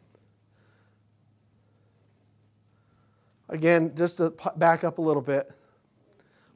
Again, 3.49 3.93
just 3.95 4.17
to 4.17 4.34
back 4.56 4.84
up 4.84 4.97
a 4.97 5.01
little 5.01 5.21
bit, 5.21 5.51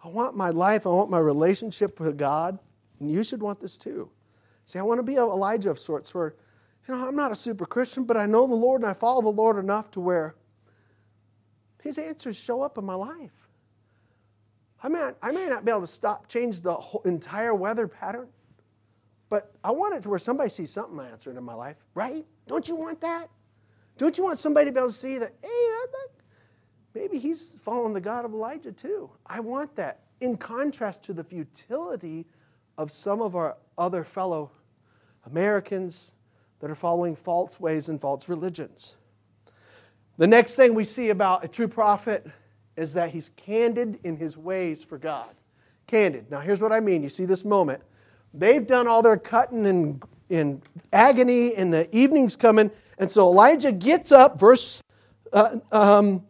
I 0.04 0.08
want 0.08 0.36
my 0.36 0.50
life, 0.50 0.88
I 0.88 0.89
want 0.89 1.10
my 1.10 1.19
relationship 1.19 2.00
with 2.00 2.17
God, 2.17 2.58
you 3.07 3.23
should 3.23 3.41
want 3.41 3.59
this 3.59 3.77
too. 3.77 4.09
See, 4.65 4.79
I 4.79 4.81
want 4.81 4.99
to 4.99 5.03
be 5.03 5.15
Elijah 5.15 5.69
of 5.69 5.79
sorts 5.79 6.13
where, 6.13 6.35
you 6.88 6.95
know, 6.95 7.07
I'm 7.07 7.15
not 7.15 7.31
a 7.31 7.35
super 7.35 7.65
Christian, 7.65 8.03
but 8.03 8.17
I 8.17 8.25
know 8.25 8.47
the 8.47 8.55
Lord 8.55 8.81
and 8.81 8.89
I 8.89 8.93
follow 8.93 9.21
the 9.21 9.29
Lord 9.29 9.57
enough 9.57 9.91
to 9.91 9.99
where 9.99 10.35
his 11.81 11.97
answers 11.97 12.35
show 12.35 12.62
up 12.62 12.77
in 12.77 12.85
my 12.85 12.95
life. 12.95 13.47
I 14.81 14.89
may, 14.89 15.12
I 15.21 15.31
may 15.31 15.47
not 15.47 15.65
be 15.65 15.71
able 15.71 15.81
to 15.81 15.88
stop, 15.88 16.27
change 16.27 16.62
the 16.62 16.77
entire 17.05 17.53
weather 17.53 17.88
pattern, 17.88 18.29
but 19.29 19.53
I 19.63 19.71
want 19.71 19.95
it 19.95 20.03
to 20.03 20.09
where 20.09 20.19
somebody 20.19 20.49
sees 20.49 20.71
something 20.71 20.99
answered 20.99 21.38
in 21.38 21.43
my 21.43 21.53
life, 21.53 21.77
right? 21.93 22.25
Don't 22.47 22.67
you 22.67 22.75
want 22.75 23.01
that? 23.01 23.29
Don't 23.97 24.17
you 24.17 24.23
want 24.23 24.39
somebody 24.39 24.67
to 24.67 24.71
be 24.71 24.79
able 24.79 24.89
to 24.89 24.93
see 24.93 25.17
that, 25.17 25.33
hey, 25.43 25.49
maybe 26.95 27.19
he's 27.19 27.59
following 27.62 27.93
the 27.93 28.01
God 28.01 28.23
of 28.23 28.33
Elijah 28.33 28.71
too? 28.71 29.09
I 29.25 29.39
want 29.39 29.75
that. 29.75 30.01
In 30.21 30.38
contrast 30.38 31.03
to 31.03 31.13
the 31.13 31.23
futility 31.23 32.25
of 32.79 32.89
some 32.91 33.21
of 33.21 33.35
our 33.35 33.57
other 33.77 34.05
fellow 34.05 34.49
Americans 35.25 36.15
that 36.61 36.71
are 36.71 36.75
following 36.75 37.13
false 37.13 37.59
ways 37.59 37.89
and 37.89 37.99
false 37.99 38.29
religions. 38.29 38.95
The 40.17 40.27
next 40.27 40.55
thing 40.55 40.73
we 40.73 40.85
see 40.85 41.09
about 41.09 41.43
a 41.43 41.49
true 41.49 41.67
prophet 41.67 42.25
is 42.77 42.93
that 42.93 43.11
he's 43.11 43.31
candid 43.35 43.99
in 44.05 44.15
his 44.15 44.37
ways 44.37 44.81
for 44.81 44.97
God. 44.97 45.29
Candid. 45.87 46.31
Now, 46.31 46.39
here's 46.39 46.61
what 46.61 46.71
I 46.71 46.79
mean. 46.79 47.03
You 47.03 47.09
see 47.09 47.25
this 47.25 47.43
moment. 47.43 47.83
They've 48.33 48.65
done 48.65 48.87
all 48.87 49.01
their 49.01 49.17
cutting 49.17 49.65
and 49.65 50.01
in 50.29 50.61
agony, 50.93 51.55
and 51.55 51.73
the 51.73 51.93
evening's 51.93 52.37
coming. 52.37 52.71
And 52.97 53.11
so 53.11 53.27
Elijah 53.27 53.73
gets 53.73 54.13
up, 54.13 54.39
verse 54.39 54.81
uh, 55.33 55.59
um, 55.73 56.23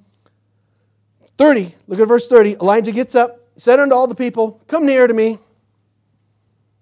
30. 1.37 1.75
Look 1.87 1.99
at 1.99 2.07
verse 2.07 2.27
30. 2.27 2.53
Elijah 2.53 2.91
gets 2.91 3.13
up, 3.13 3.45
said 3.55 3.79
unto 3.79 3.93
all 3.93 4.07
the 4.07 4.15
people, 4.15 4.59
Come 4.67 4.87
near 4.87 5.05
to 5.05 5.13
me. 5.13 5.37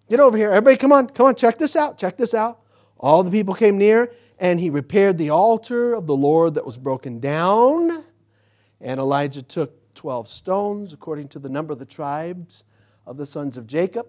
Get 0.10 0.20
over 0.22 0.38
here. 0.38 0.52
Everybody, 0.52 0.78
come 0.78 0.94
on, 0.94 1.08
come 1.08 1.26
on, 1.26 1.36
check 1.36 1.58
this 1.58 1.76
out. 1.76 1.98
Check 1.98 2.16
this 2.16 2.34
out. 2.34 2.62
All 2.98 3.24
the 3.24 3.32
people 3.32 3.54
came 3.54 3.78
near, 3.78 4.12
and 4.40 4.60
he 4.60 4.70
repaired 4.70 5.18
the 5.18 5.30
altar 5.30 5.94
of 5.94 6.08
the 6.08 6.16
Lord 6.16 6.54
that 6.54 6.66
was 6.66 6.78
broken 6.78 7.20
down. 7.20 8.04
And 8.80 9.00
Elijah 9.00 9.42
took 9.42 9.94
12 9.96 10.28
stones, 10.28 10.94
according 10.94 11.28
to 11.30 11.40
the 11.40 11.50
number 11.50 11.74
of 11.74 11.80
the 11.80 11.86
tribes 11.86 12.64
of 13.06 13.18
the 13.18 13.26
sons 13.26 13.58
of 13.58 13.68
Jacob, 13.68 14.08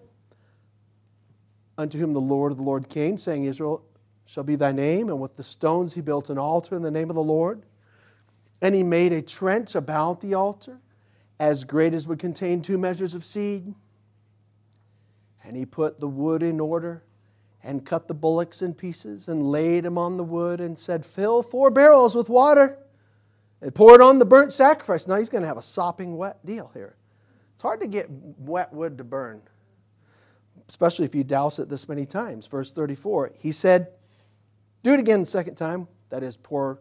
unto 1.77 1.97
whom 1.97 2.13
the 2.13 2.21
Lord 2.21 2.51
of 2.51 2.57
the 2.57 2.63
Lord 2.63 2.87
came, 2.87 3.17
saying, 3.17 3.43
Israel 3.43 3.83
shall 4.25 4.43
be 4.43 4.55
thy 4.55 4.71
name. 4.71 5.09
And 5.09 5.19
with 5.19 5.35
the 5.35 5.43
stones 5.43 5.95
he 5.95 6.01
built 6.01 6.29
an 6.29 6.37
altar 6.37 6.75
in 6.75 6.81
the 6.81 6.91
name 6.91 7.09
of 7.09 7.15
the 7.15 7.23
Lord. 7.23 7.63
And 8.61 8.73
he 8.75 8.83
made 8.83 9.11
a 9.11 9.21
trench 9.21 9.75
about 9.75 10.21
the 10.21 10.33
altar, 10.33 10.79
as 11.39 11.63
great 11.63 11.93
as 11.93 12.07
would 12.07 12.19
contain 12.19 12.61
two 12.61 12.77
measures 12.77 13.15
of 13.15 13.25
seed. 13.25 13.73
And 15.49 15.57
he 15.57 15.65
put 15.65 15.99
the 15.99 16.07
wood 16.07 16.43
in 16.43 16.59
order 16.59 17.03
and 17.63 17.83
cut 17.83 18.07
the 18.07 18.13
bullocks 18.13 18.61
in 18.61 18.75
pieces 18.75 19.27
and 19.27 19.49
laid 19.49 19.83
them 19.83 19.97
on 19.97 20.15
the 20.15 20.23
wood 20.23 20.61
and 20.61 20.77
said, 20.77 21.03
Fill 21.03 21.41
four 21.41 21.71
barrels 21.71 22.15
with 22.15 22.29
water 22.29 22.77
and 23.59 23.73
pour 23.73 23.95
it 23.95 23.99
on 23.99 24.19
the 24.19 24.25
burnt 24.25 24.53
sacrifice. 24.53 25.07
Now 25.07 25.15
he's 25.15 25.27
going 25.27 25.41
to 25.41 25.47
have 25.47 25.57
a 25.57 25.63
sopping 25.63 26.17
wet 26.17 26.45
deal 26.45 26.69
here. 26.75 26.97
It's 27.55 27.63
hard 27.63 27.81
to 27.81 27.87
get 27.87 28.05
wet 28.11 28.71
wood 28.71 28.99
to 28.99 29.03
burn, 29.03 29.41
especially 30.67 31.05
if 31.05 31.15
you 31.15 31.23
douse 31.23 31.57
it 31.57 31.67
this 31.67 31.89
many 31.89 32.05
times. 32.05 32.45
Verse 32.45 32.71
34 32.71 33.31
He 33.39 33.51
said, 33.51 33.87
Do 34.83 34.93
it 34.93 34.99
again 34.99 35.21
the 35.21 35.25
second 35.25 35.55
time. 35.55 35.87
That 36.09 36.21
is, 36.21 36.37
pour 36.37 36.79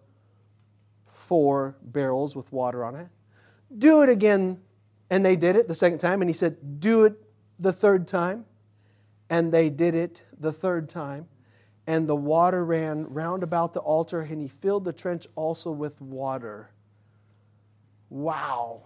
four 1.06 1.74
barrels 1.80 2.36
with 2.36 2.52
water 2.52 2.84
on 2.84 2.96
it. 2.96 3.08
Do 3.78 4.02
it 4.02 4.10
again 4.10 4.60
And 5.08 5.24
they 5.24 5.36
did 5.36 5.56
it 5.56 5.68
the 5.68 5.74
second 5.74 6.00
time, 6.00 6.20
and 6.20 6.28
he 6.28 6.34
said, 6.34 6.80
Do 6.80 7.06
it 7.06 7.14
the 7.58 7.72
third 7.72 8.06
time. 8.06 8.44
And 9.30 9.52
they 9.52 9.70
did 9.70 9.94
it 9.94 10.22
the 10.38 10.52
third 10.52 10.88
time. 10.88 11.26
And 11.86 12.06
the 12.06 12.16
water 12.16 12.64
ran 12.64 13.06
round 13.12 13.42
about 13.42 13.72
the 13.72 13.80
altar, 13.80 14.20
and 14.20 14.40
he 14.40 14.48
filled 14.48 14.84
the 14.84 14.92
trench 14.92 15.26
also 15.36 15.70
with 15.70 16.00
water. 16.00 16.70
Wow. 18.10 18.82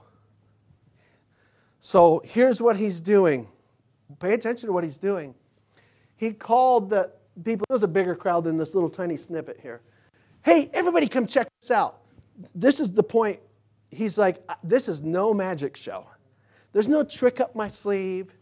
So 1.81 2.22
here's 2.24 2.62
what 2.62 2.76
he's 2.76 3.00
doing. 3.00 3.48
Pay 4.20 4.35
attention 4.35 4.68
to 4.68 4.72
what 4.72 4.85
he's 4.85 4.98
doing. 4.98 5.35
He 6.16 6.33
called 6.33 6.90
the 6.90 7.11
people, 7.42 7.66
there 7.68 7.74
was 7.74 7.83
a 7.83 7.88
bigger 7.88 8.14
crowd 8.14 8.44
than 8.44 8.57
this 8.57 8.74
little 8.74 8.90
tiny 8.90 9.16
snippet 9.16 9.59
here. 9.61 9.81
Hey, 10.44 10.70
everybody 10.72 11.09
come 11.09 11.26
check 11.26 11.48
this 11.61 11.70
out. 11.70 12.02
This 12.55 12.78
is 12.78 12.92
the 12.92 13.02
point. 13.02 13.40
He's 13.90 14.16
like, 14.18 14.38
this 14.62 14.88
is 14.88 15.02
no 15.02 15.35
magic 15.35 15.76
show. 15.76 16.07
There's 16.72 16.88
no 16.88 17.02
trick 17.02 17.40
up 17.40 17.55
my 17.55 17.68
sleeve. 17.68 18.33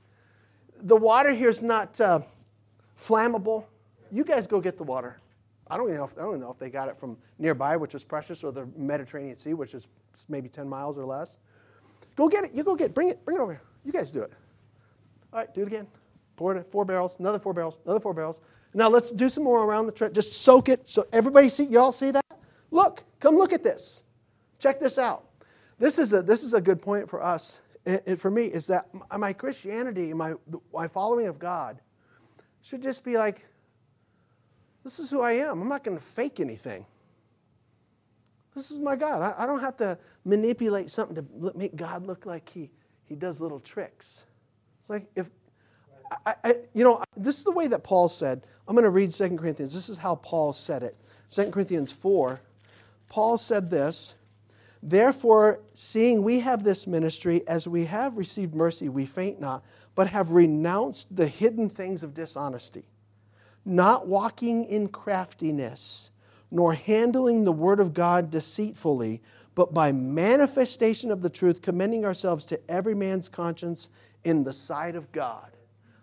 The 0.82 0.96
water 0.96 1.32
here 1.32 1.48
is 1.48 1.62
not 1.62 2.00
uh, 2.00 2.20
flammable. 3.00 3.64
You 4.10 4.24
guys 4.24 4.46
go 4.46 4.60
get 4.60 4.76
the 4.76 4.84
water. 4.84 5.20
I 5.68 5.76
don't, 5.76 5.86
even 5.86 5.98
know 5.98 6.04
if, 6.04 6.18
I 6.18 6.22
don't 6.22 6.40
know 6.40 6.50
if 6.50 6.58
they 6.58 6.68
got 6.68 6.88
it 6.88 6.98
from 6.98 7.16
nearby, 7.38 7.76
which 7.76 7.94
is 7.94 8.04
precious, 8.04 8.42
or 8.42 8.50
the 8.50 8.66
Mediterranean 8.76 9.36
Sea, 9.36 9.54
which 9.54 9.72
is 9.74 9.86
maybe 10.28 10.48
10 10.48 10.68
miles 10.68 10.98
or 10.98 11.04
less. 11.04 11.38
Go 12.16 12.28
get 12.28 12.44
it. 12.44 12.52
You 12.52 12.64
go 12.64 12.74
get 12.74 12.86
it. 12.86 12.94
Bring 12.94 13.08
it. 13.08 13.24
Bring 13.24 13.36
it 13.36 13.40
over 13.40 13.52
here. 13.52 13.62
You 13.84 13.92
guys 13.92 14.10
do 14.10 14.22
it. 14.22 14.32
All 15.32 15.38
right, 15.38 15.54
do 15.54 15.62
it 15.62 15.68
again. 15.68 15.86
Pour 16.36 16.56
it 16.56 16.66
four 16.70 16.84
barrels, 16.84 17.18
another 17.20 17.38
four 17.38 17.52
barrels, 17.52 17.78
another 17.84 18.00
four 18.00 18.14
barrels. 18.14 18.40
Now 18.74 18.88
let's 18.88 19.10
do 19.10 19.28
some 19.28 19.44
more 19.44 19.64
around 19.64 19.86
the 19.86 19.92
trench. 19.92 20.14
Just 20.14 20.32
soak 20.34 20.68
it 20.68 20.88
so 20.88 21.06
everybody 21.12 21.48
see. 21.48 21.64
Y'all 21.64 21.92
see 21.92 22.10
that? 22.10 22.24
Look, 22.70 23.04
come 23.18 23.36
look 23.36 23.52
at 23.52 23.62
this. 23.62 24.04
Check 24.58 24.80
this 24.80 24.98
out. 24.98 25.24
This 25.78 25.98
is 25.98 26.12
a 26.12 26.22
this 26.22 26.42
is 26.42 26.54
a 26.54 26.60
good 26.60 26.80
point 26.80 27.08
for 27.08 27.22
us. 27.22 27.60
And 27.86 28.20
for 28.20 28.30
me 28.30 28.44
is 28.44 28.66
that 28.66 28.88
my 29.16 29.32
Christianity, 29.32 30.12
my 30.12 30.34
my 30.72 30.86
following 30.86 31.26
of 31.28 31.38
God, 31.38 31.80
should 32.62 32.82
just 32.82 33.04
be 33.04 33.16
like, 33.16 33.46
this 34.84 34.98
is 34.98 35.10
who 35.10 35.20
I 35.20 35.32
am. 35.32 35.62
I'm 35.62 35.68
not 35.68 35.84
going 35.84 35.96
to 35.96 36.02
fake 36.02 36.40
anything. 36.40 36.86
This 38.54 38.70
is 38.70 38.78
my 38.78 38.96
God. 38.96 39.22
I, 39.22 39.44
I 39.44 39.46
don't 39.46 39.60
have 39.60 39.76
to 39.76 39.98
manipulate 40.24 40.90
something 40.90 41.16
to 41.16 41.52
make 41.56 41.76
God 41.76 42.06
look 42.06 42.26
like 42.26 42.48
he, 42.48 42.70
he 43.04 43.14
does 43.14 43.40
little 43.40 43.60
tricks. 43.60 44.24
It's 44.80 44.90
like 44.90 45.06
if, 45.14 45.30
I, 46.26 46.34
I, 46.42 46.54
you 46.74 46.82
know, 46.82 47.02
this 47.16 47.36
is 47.36 47.44
the 47.44 47.52
way 47.52 47.68
that 47.68 47.84
Paul 47.84 48.08
said. 48.08 48.46
I'm 48.66 48.74
going 48.74 48.84
to 48.84 48.90
read 48.90 49.12
2 49.12 49.36
Corinthians. 49.36 49.72
This 49.72 49.88
is 49.88 49.98
how 49.98 50.16
Paul 50.16 50.52
said 50.52 50.82
it. 50.82 50.96
2 51.30 51.50
Corinthians 51.50 51.92
4. 51.92 52.40
Paul 53.08 53.38
said 53.38 53.70
this 53.70 54.14
Therefore, 54.82 55.60
seeing 55.74 56.22
we 56.22 56.40
have 56.40 56.64
this 56.64 56.86
ministry, 56.86 57.46
as 57.46 57.68
we 57.68 57.84
have 57.86 58.16
received 58.16 58.54
mercy, 58.54 58.88
we 58.88 59.04
faint 59.04 59.40
not, 59.40 59.62
but 59.94 60.08
have 60.08 60.32
renounced 60.32 61.14
the 61.14 61.26
hidden 61.26 61.68
things 61.68 62.02
of 62.02 62.14
dishonesty, 62.14 62.84
not 63.64 64.06
walking 64.06 64.64
in 64.64 64.88
craftiness 64.88 66.10
nor 66.50 66.74
handling 66.74 67.44
the 67.44 67.52
word 67.52 67.80
of 67.80 67.94
God 67.94 68.30
deceitfully, 68.30 69.22
but 69.54 69.72
by 69.72 69.92
manifestation 69.92 71.10
of 71.10 71.22
the 71.22 71.30
truth, 71.30 71.62
commending 71.62 72.04
ourselves 72.04 72.44
to 72.46 72.60
every 72.70 72.94
man's 72.94 73.28
conscience 73.28 73.88
in 74.24 74.42
the 74.42 74.52
sight 74.52 74.96
of 74.96 75.10
God. 75.12 75.50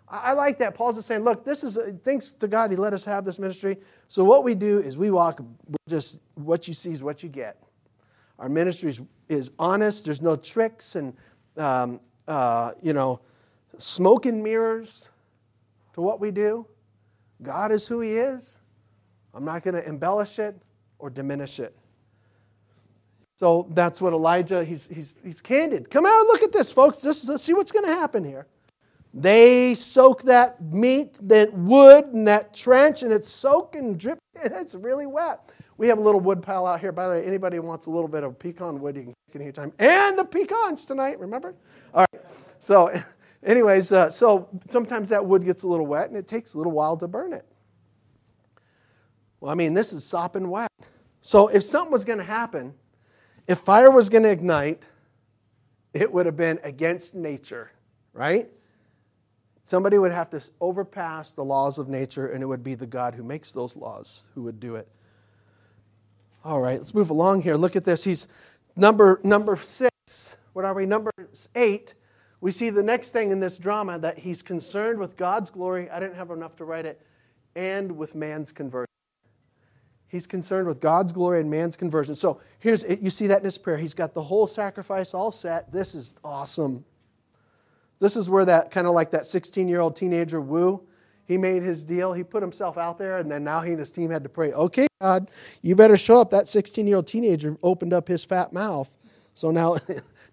I, 0.08 0.32
like 0.32 0.58
that. 0.60 0.74
Paul's 0.74 0.96
just 0.96 1.06
saying, 1.06 1.22
look, 1.22 1.44
this 1.44 1.62
is, 1.62 1.78
thanks 2.02 2.32
to 2.32 2.48
God, 2.48 2.70
He 2.70 2.76
let 2.76 2.94
us 2.94 3.04
have 3.04 3.26
this 3.26 3.38
ministry. 3.38 3.76
So 4.06 4.24
what 4.24 4.42
we 4.42 4.54
do 4.54 4.78
is 4.78 4.96
we 4.96 5.10
walk, 5.10 5.42
just 5.86 6.20
what 6.34 6.66
you 6.66 6.72
see 6.72 6.92
is 6.92 7.02
what 7.02 7.22
you 7.22 7.28
get. 7.28 7.62
Our 8.38 8.48
ministry 8.48 8.96
is, 9.28 9.50
honest. 9.58 10.04
There's 10.04 10.22
no 10.22 10.36
tricks 10.36 10.96
and, 10.96 11.14
um, 11.56 12.00
uh, 12.26 12.72
you 12.82 12.92
know, 12.92 13.20
smoke 13.78 14.26
and 14.26 14.42
mirrors 14.42 15.08
to 15.94 16.00
what 16.00 16.20
we 16.20 16.30
do. 16.30 16.66
God 17.42 17.72
is 17.72 17.86
who 17.86 18.00
He 18.00 18.12
is. 18.12 18.58
I'm 19.34 19.44
not 19.44 19.62
going 19.62 19.74
to 19.74 19.86
embellish 19.86 20.38
it 20.38 20.56
or 20.98 21.10
diminish 21.10 21.60
it. 21.60 21.76
So 23.36 23.68
that's 23.70 24.02
what 24.02 24.12
Elijah, 24.12 24.64
he's, 24.64 24.88
he's, 24.88 25.14
he's 25.22 25.40
candid. 25.40 25.90
Come 25.90 26.04
out 26.06 26.20
and 26.20 26.26
look 26.26 26.42
at 26.42 26.52
this, 26.52 26.72
folks. 26.72 27.00
Just, 27.00 27.28
let's 27.28 27.42
see 27.42 27.54
what's 27.54 27.70
going 27.70 27.84
to 27.84 27.92
happen 27.92 28.24
here. 28.24 28.48
They 29.14 29.74
soak 29.74 30.22
that 30.24 30.60
meat, 30.60 31.18
that 31.22 31.52
wood, 31.52 32.06
and 32.06 32.26
that 32.26 32.52
trench, 32.52 33.02
and 33.02 33.12
it's 33.12 33.28
soaking, 33.28 33.96
dripping. 33.96 34.18
It's 34.40 34.74
really 34.74 35.06
wet. 35.06 35.52
We 35.78 35.86
have 35.86 35.98
a 35.98 36.00
little 36.00 36.20
wood 36.20 36.42
pile 36.42 36.66
out 36.66 36.80
here. 36.80 36.90
By 36.90 37.04
the 37.06 37.10
way, 37.14 37.24
anybody 37.24 37.60
wants 37.60 37.86
a 37.86 37.90
little 37.90 38.08
bit 38.08 38.24
of 38.24 38.36
pecan 38.38 38.80
wood, 38.80 38.96
you 38.96 39.02
can 39.04 39.14
pick 39.32 39.40
anytime. 39.40 39.72
And 39.78 40.18
the 40.18 40.24
pecans 40.24 40.84
tonight, 40.84 41.20
remember? 41.20 41.54
All 41.94 42.04
right. 42.12 42.22
So, 42.58 43.00
anyways, 43.44 43.92
uh, 43.92 44.10
so 44.10 44.48
sometimes 44.66 45.08
that 45.10 45.24
wood 45.24 45.44
gets 45.44 45.62
a 45.62 45.68
little 45.68 45.86
wet, 45.86 46.08
and 46.08 46.18
it 46.18 46.26
takes 46.26 46.54
a 46.54 46.58
little 46.58 46.72
while 46.72 46.96
to 46.96 47.06
burn 47.06 47.32
it. 47.32 47.46
Well, 49.40 49.52
I 49.52 49.54
mean, 49.54 49.72
this 49.72 49.92
is 49.92 50.04
sopping 50.04 50.50
wet. 50.50 50.68
So 51.20 51.46
if 51.46 51.62
something 51.62 51.92
was 51.92 52.04
going 52.04 52.18
to 52.18 52.24
happen, 52.24 52.74
if 53.46 53.60
fire 53.60 53.90
was 53.90 54.08
going 54.08 54.24
to 54.24 54.30
ignite, 54.30 54.88
it 55.94 56.12
would 56.12 56.26
have 56.26 56.36
been 56.36 56.58
against 56.64 57.14
nature, 57.14 57.70
right? 58.12 58.48
Somebody 59.64 59.98
would 59.98 60.12
have 60.12 60.28
to 60.30 60.42
overpass 60.60 61.34
the 61.34 61.44
laws 61.44 61.78
of 61.78 61.88
nature, 61.88 62.28
and 62.28 62.42
it 62.42 62.46
would 62.46 62.64
be 62.64 62.74
the 62.74 62.86
God 62.86 63.14
who 63.14 63.22
makes 63.22 63.52
those 63.52 63.76
laws 63.76 64.28
who 64.34 64.42
would 64.42 64.58
do 64.58 64.74
it. 64.74 64.88
All 66.48 66.62
right, 66.62 66.78
let's 66.78 66.94
move 66.94 67.10
along 67.10 67.42
here. 67.42 67.56
Look 67.56 67.76
at 67.76 67.84
this. 67.84 68.04
He's 68.04 68.26
number 68.74 69.20
number 69.22 69.54
six. 69.54 70.38
What 70.54 70.64
are 70.64 70.72
we? 70.72 70.86
Number 70.86 71.10
eight. 71.54 71.92
We 72.40 72.52
see 72.52 72.70
the 72.70 72.82
next 72.82 73.12
thing 73.12 73.30
in 73.32 73.38
this 73.38 73.58
drama 73.58 73.98
that 73.98 74.16
he's 74.16 74.40
concerned 74.40 74.98
with 74.98 75.14
God's 75.18 75.50
glory. 75.50 75.90
I 75.90 76.00
didn't 76.00 76.14
have 76.14 76.30
enough 76.30 76.56
to 76.56 76.64
write 76.64 76.86
it, 76.86 77.02
and 77.54 77.98
with 77.98 78.14
man's 78.14 78.50
conversion. 78.50 78.88
He's 80.06 80.26
concerned 80.26 80.66
with 80.66 80.80
God's 80.80 81.12
glory 81.12 81.40
and 81.42 81.50
man's 81.50 81.76
conversion. 81.76 82.14
So 82.14 82.40
here's 82.60 82.82
you 82.82 83.10
see 83.10 83.26
that 83.26 83.40
in 83.40 83.44
his 83.44 83.58
prayer. 83.58 83.76
He's 83.76 83.92
got 83.92 84.14
the 84.14 84.22
whole 84.22 84.46
sacrifice 84.46 85.12
all 85.12 85.30
set. 85.30 85.70
This 85.70 85.94
is 85.94 86.14
awesome. 86.24 86.82
This 87.98 88.16
is 88.16 88.30
where 88.30 88.46
that 88.46 88.70
kind 88.70 88.86
of 88.86 88.94
like 88.94 89.10
that 89.10 89.26
16 89.26 89.68
year 89.68 89.80
old 89.80 89.96
teenager 89.96 90.40
Wu. 90.40 90.87
He 91.28 91.36
made 91.36 91.62
his 91.62 91.84
deal. 91.84 92.14
He 92.14 92.24
put 92.24 92.42
himself 92.42 92.78
out 92.78 92.98
there, 92.98 93.18
and 93.18 93.30
then 93.30 93.44
now 93.44 93.60
he 93.60 93.72
and 93.72 93.78
his 93.78 93.92
team 93.92 94.10
had 94.10 94.22
to 94.22 94.30
pray. 94.30 94.50
Okay, 94.54 94.86
God, 94.98 95.30
you 95.60 95.76
better 95.76 95.98
show 95.98 96.22
up. 96.22 96.30
That 96.30 96.48
16 96.48 96.86
year 96.86 96.96
old 96.96 97.06
teenager 97.06 97.54
opened 97.62 97.92
up 97.92 98.08
his 98.08 98.24
fat 98.24 98.54
mouth. 98.54 98.88
So 99.34 99.50
now, 99.50 99.76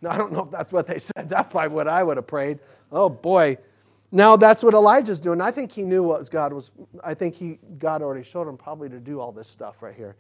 I 0.10 0.18
don't 0.18 0.32
know 0.32 0.46
if 0.46 0.52
that's 0.52 0.72
what 0.72 0.88
they 0.88 0.98
said. 0.98 1.28
That's 1.28 1.52
probably 1.52 1.76
what 1.76 1.90
I 1.90 2.02
would 2.02 2.16
have 2.16 2.28
prayed. 2.28 2.60
Oh 2.94 3.10
boy, 3.10 3.58
now 4.10 4.38
that's 4.38 4.64
what 4.64 4.74
Elijah's 4.74 5.20
doing. 5.20 5.42
I 5.42 5.52
think 5.52 5.70
he 5.74 5.84
knew 5.84 6.02
what 6.02 6.30
God 6.32 6.54
was. 6.54 6.72
I 7.04 7.14
think 7.14 7.36
he 7.36 7.60
God 7.78 8.02
already 8.02 8.24
showed 8.24 8.48
him 8.48 8.56
probably 8.56 8.88
to 8.88 9.00
do 9.00 9.20
all 9.20 9.34
this 9.34 9.50
stuff 9.50 9.82
right 9.82 9.94
here. 9.94 10.16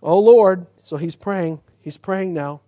Oh 0.00 0.20
Lord, 0.20 0.66
so 0.82 0.96
he's 0.96 1.16
praying. 1.16 1.60
He's 1.80 1.96
praying 1.96 2.32
now. 2.32 2.60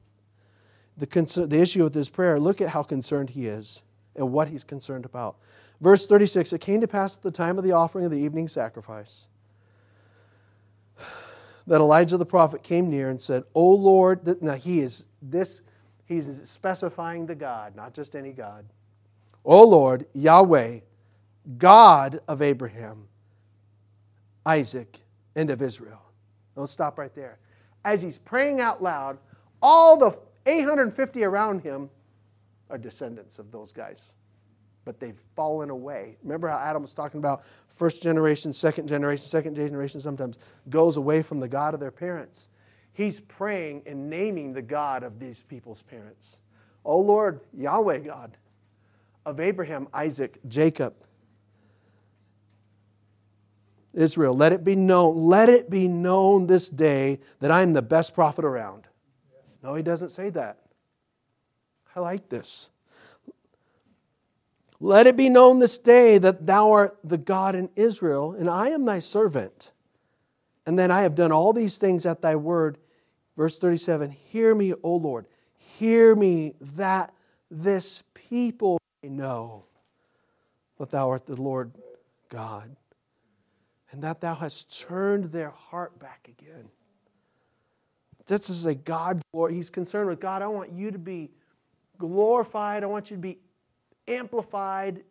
The, 0.97 1.07
concern, 1.07 1.49
the 1.49 1.61
issue 1.61 1.85
with 1.85 1.95
his 1.95 2.09
prayer, 2.09 2.41
look 2.41 2.61
at 2.61 2.71
how 2.71 2.83
concerned 2.83 3.31
he 3.31 3.47
is 3.47 3.83
and 4.17 4.33
what 4.33 4.49
he's 4.49 4.65
concerned 4.65 5.05
about. 5.05 5.37
Verse 5.81 6.07
36 6.07 6.53
It 6.53 6.61
came 6.61 6.81
to 6.81 6.89
pass 6.89 7.17
at 7.17 7.23
the 7.23 7.31
time 7.31 7.59
of 7.59 7.65
the 7.65 7.73
offering 7.73 8.05
of 8.05 8.11
the 8.11 8.19
evening 8.19 8.49
sacrifice 8.49 9.29
that 11.67 11.81
Elijah 11.81 12.17
the 12.17 12.27
prophet 12.27 12.63
came 12.63 12.91
near 12.91 13.11
and 13.11 13.21
said, 13.21 13.45
O 13.55 13.71
Lord, 13.71 14.43
now 14.43 14.55
he 14.55 14.81
is 14.81 15.07
this, 15.23 15.63
he's 16.07 16.49
specifying 16.49 17.27
the 17.27 17.35
God, 17.35 17.75
not 17.75 17.95
just 17.95 18.15
any 18.15 18.33
God. 18.33 18.67
O 19.45 19.63
Lord, 19.63 20.07
Yahweh, 20.15 20.81
God 21.59 22.21
of 22.29 22.43
Abraham, 22.43 23.09
Isaac, 24.45 25.01
and 25.35 25.51
of 25.51 25.63
Israel. 25.63 26.03
Don't 26.55 26.67
stop 26.67 26.99
right 26.99 27.15
there. 27.15 27.39
As 27.85 28.01
he's 28.03 28.19
praying 28.19 28.61
out 28.61 28.83
loud, 28.83 29.19
all 29.61 29.97
the 29.97 30.19
850 30.47 31.25
around 31.25 31.63
him 31.63 31.91
are 32.71 32.79
descendants 32.79 33.39
of 33.39 33.51
those 33.51 33.73
guys, 33.73 34.15
but 34.85 35.01
they've 35.01 35.19
fallen 35.35 35.71
away. 35.71 36.17
Remember 36.23 36.49
how 36.49 36.59
Adam 36.59 36.83
was 36.83 36.95
talking 36.95 37.19
about 37.19 37.45
first 37.69 38.03
generation, 38.03 38.53
second 38.53 38.87
generation, 38.87 39.27
second 39.27 39.55
generation 39.55 40.01
sometimes 40.01 40.39
goes 40.69 40.97
away 40.97 41.23
from 41.23 41.41
the 41.41 41.49
God 41.49 41.75
of 41.75 41.81
their 41.81 41.91
parents. 41.91 42.49
He's 42.93 43.21
praying 43.21 43.83
and 43.87 44.09
naming 44.09 44.53
the 44.53 44.63
God 44.63 45.03
of 45.03 45.19
these 45.19 45.43
people's 45.43 45.83
parents. 45.83 46.41
Oh 46.85 47.01
Lord, 47.01 47.41
Yahweh 47.53 47.99
God, 47.99 48.37
of 49.27 49.41
Abraham, 49.41 49.89
Isaac, 49.93 50.39
Jacob, 50.47 50.95
Israel. 53.95 54.35
Let 54.35 54.53
it 54.53 54.65
be 54.65 54.77
known, 54.77 55.29
let 55.29 55.49
it 55.49 55.71
be 55.71 55.89
known 55.89 56.47
this 56.47 56.69
day 56.69 57.21
that 57.41 57.51
I'm 57.51 57.73
the 57.73 57.83
best 57.83 58.15
prophet 58.15 58.45
around. 58.45 58.87
No, 59.63 59.75
he 59.75 59.83
doesn't 59.83 60.11
say 60.11 60.31
that. 60.31 60.59
I 61.97 62.01
like 62.01 62.29
this. 62.29 62.71
Let 64.85 65.07
it 65.07 65.17
be 65.17 65.31
known 65.31 65.61
this 65.61 65.79
day 65.79 66.19
that 66.19 66.47
thou 66.47 66.73
art 66.73 66.99
the 67.03 67.17
God 67.17 67.57
in 67.57 67.71
Israel, 67.75 68.33
and 68.33 68.51
I 68.51 68.69
am 68.69 68.85
thy 68.85 68.99
servant. 68.99 69.73
And 70.67 70.79
then 70.79 70.91
I 70.91 71.01
have 71.01 71.15
done 71.15 71.33
all 71.33 71.55
these 71.55 71.79
things 71.79 72.05
at 72.05 72.21
thy 72.21 72.37
word. 72.37 72.77
Verse 73.35 73.59
37 73.59 74.11
Hear 74.11 74.55
me, 74.55 74.75
O 74.83 74.97
Lord. 74.97 75.25
Hear 75.57 76.15
me 76.15 76.53
that 76.61 77.15
this 77.51 78.03
people 78.13 78.79
may 79.03 79.09
know 79.09 79.65
that 80.79 80.91
thou 80.91 81.09
art 81.09 81.25
the 81.25 81.41
Lord 81.41 81.73
God, 82.29 82.77
and 83.91 84.03
that 84.03 84.21
thou 84.21 84.35
hast 84.35 84.83
turned 84.83 85.33
their 85.33 85.49
heart 85.49 85.99
back 85.99 86.29
again. 86.29 86.69
This 88.27 88.51
is 88.51 88.67
a 88.67 88.75
God 88.75 89.23
glory. 89.33 89.55
He's 89.55 89.71
concerned 89.71 90.11
with 90.11 90.21
God. 90.21 90.43
I 90.43 90.47
want 90.47 90.73
you 90.73 90.91
to 90.91 90.99
be 90.99 91.31
glorified. 91.97 92.83
I 92.83 92.87
want 92.87 93.11
you 93.11 93.17
to 93.17 93.23
be 93.23 93.39
amplified 94.09 95.03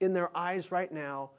in 0.00 0.12
their 0.12 0.36
eyes 0.36 0.72
right 0.72 0.90
now. 0.92 1.30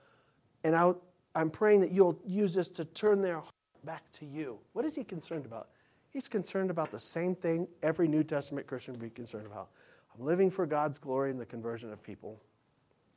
And 0.63 0.75
I, 0.75 0.93
I'm 1.35 1.49
praying 1.49 1.81
that 1.81 1.91
you'll 1.91 2.19
use 2.25 2.53
this 2.53 2.69
to 2.69 2.85
turn 2.85 3.21
their 3.21 3.39
heart 3.39 3.53
back 3.83 4.09
to 4.13 4.25
you. 4.25 4.59
What 4.73 4.85
is 4.85 4.95
he 4.95 5.03
concerned 5.03 5.45
about? 5.45 5.69
He's 6.09 6.27
concerned 6.27 6.69
about 6.69 6.91
the 6.91 6.99
same 6.99 7.35
thing 7.35 7.67
every 7.81 8.07
New 8.07 8.23
Testament 8.23 8.67
Christian 8.67 8.93
would 8.93 9.01
be 9.01 9.09
concerned 9.09 9.47
about. 9.47 9.69
I'm 10.17 10.25
living 10.25 10.49
for 10.49 10.65
God's 10.65 10.97
glory 10.97 11.31
and 11.31 11.39
the 11.39 11.45
conversion 11.45 11.91
of 11.91 12.01
people. 12.03 12.39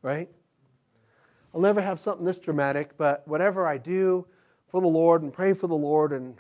Right? 0.03 0.29
I'll 1.55 1.61
never 1.61 1.81
have 1.81 2.01
something 2.01 2.25
this 2.25 2.38
dramatic, 2.38 2.96
but 2.96 3.27
whatever 3.29 3.66
I 3.66 3.79
do 3.79 4.27
for 4.68 4.81
the 4.81 4.88
Lord 4.88 5.22
and 5.22 5.33
pray 5.33 5.53
for 5.53 5.66
the 5.66 5.75
Lord 5.75 6.12
and 6.12 6.37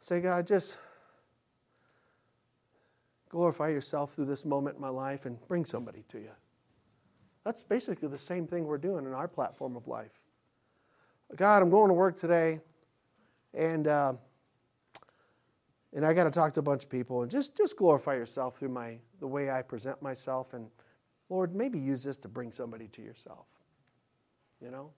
say, 0.00 0.20
God, 0.20 0.46
just 0.46 0.78
glorify 3.28 3.68
yourself 3.68 4.14
through 4.14 4.26
this 4.26 4.44
moment 4.44 4.76
in 4.76 4.82
my 4.82 4.88
life 4.88 5.26
and 5.26 5.38
bring 5.48 5.64
somebody 5.64 6.04
to 6.08 6.18
you. 6.18 6.30
That's 7.44 7.62
basically 7.62 8.08
the 8.08 8.18
same 8.18 8.46
thing 8.46 8.64
we're 8.64 8.78
doing 8.78 9.06
in 9.06 9.12
our 9.12 9.28
platform 9.28 9.76
of 9.76 9.86
life. 9.86 10.12
God, 11.36 11.62
I'm 11.62 11.70
going 11.70 11.88
to 11.88 11.94
work 11.94 12.16
today, 12.16 12.60
and 13.54 13.86
uh, 13.86 14.14
and 15.92 16.04
I 16.04 16.12
got 16.12 16.24
to 16.24 16.30
talk 16.30 16.54
to 16.54 16.60
a 16.60 16.62
bunch 16.62 16.84
of 16.84 16.90
people, 16.90 17.22
and 17.22 17.30
just 17.30 17.56
just 17.56 17.76
glorify 17.76 18.14
yourself 18.14 18.58
through 18.58 18.68
my 18.68 18.98
the 19.20 19.26
way 19.26 19.50
I 19.50 19.62
present 19.62 20.00
myself, 20.02 20.54
and 20.54 20.68
Lord, 21.28 21.54
maybe 21.54 21.78
use 21.78 22.04
this 22.04 22.16
to 22.18 22.28
bring 22.28 22.52
somebody 22.52 22.88
to 22.88 23.02
yourself. 23.02 23.46
You 24.60 24.70
know. 24.70 24.90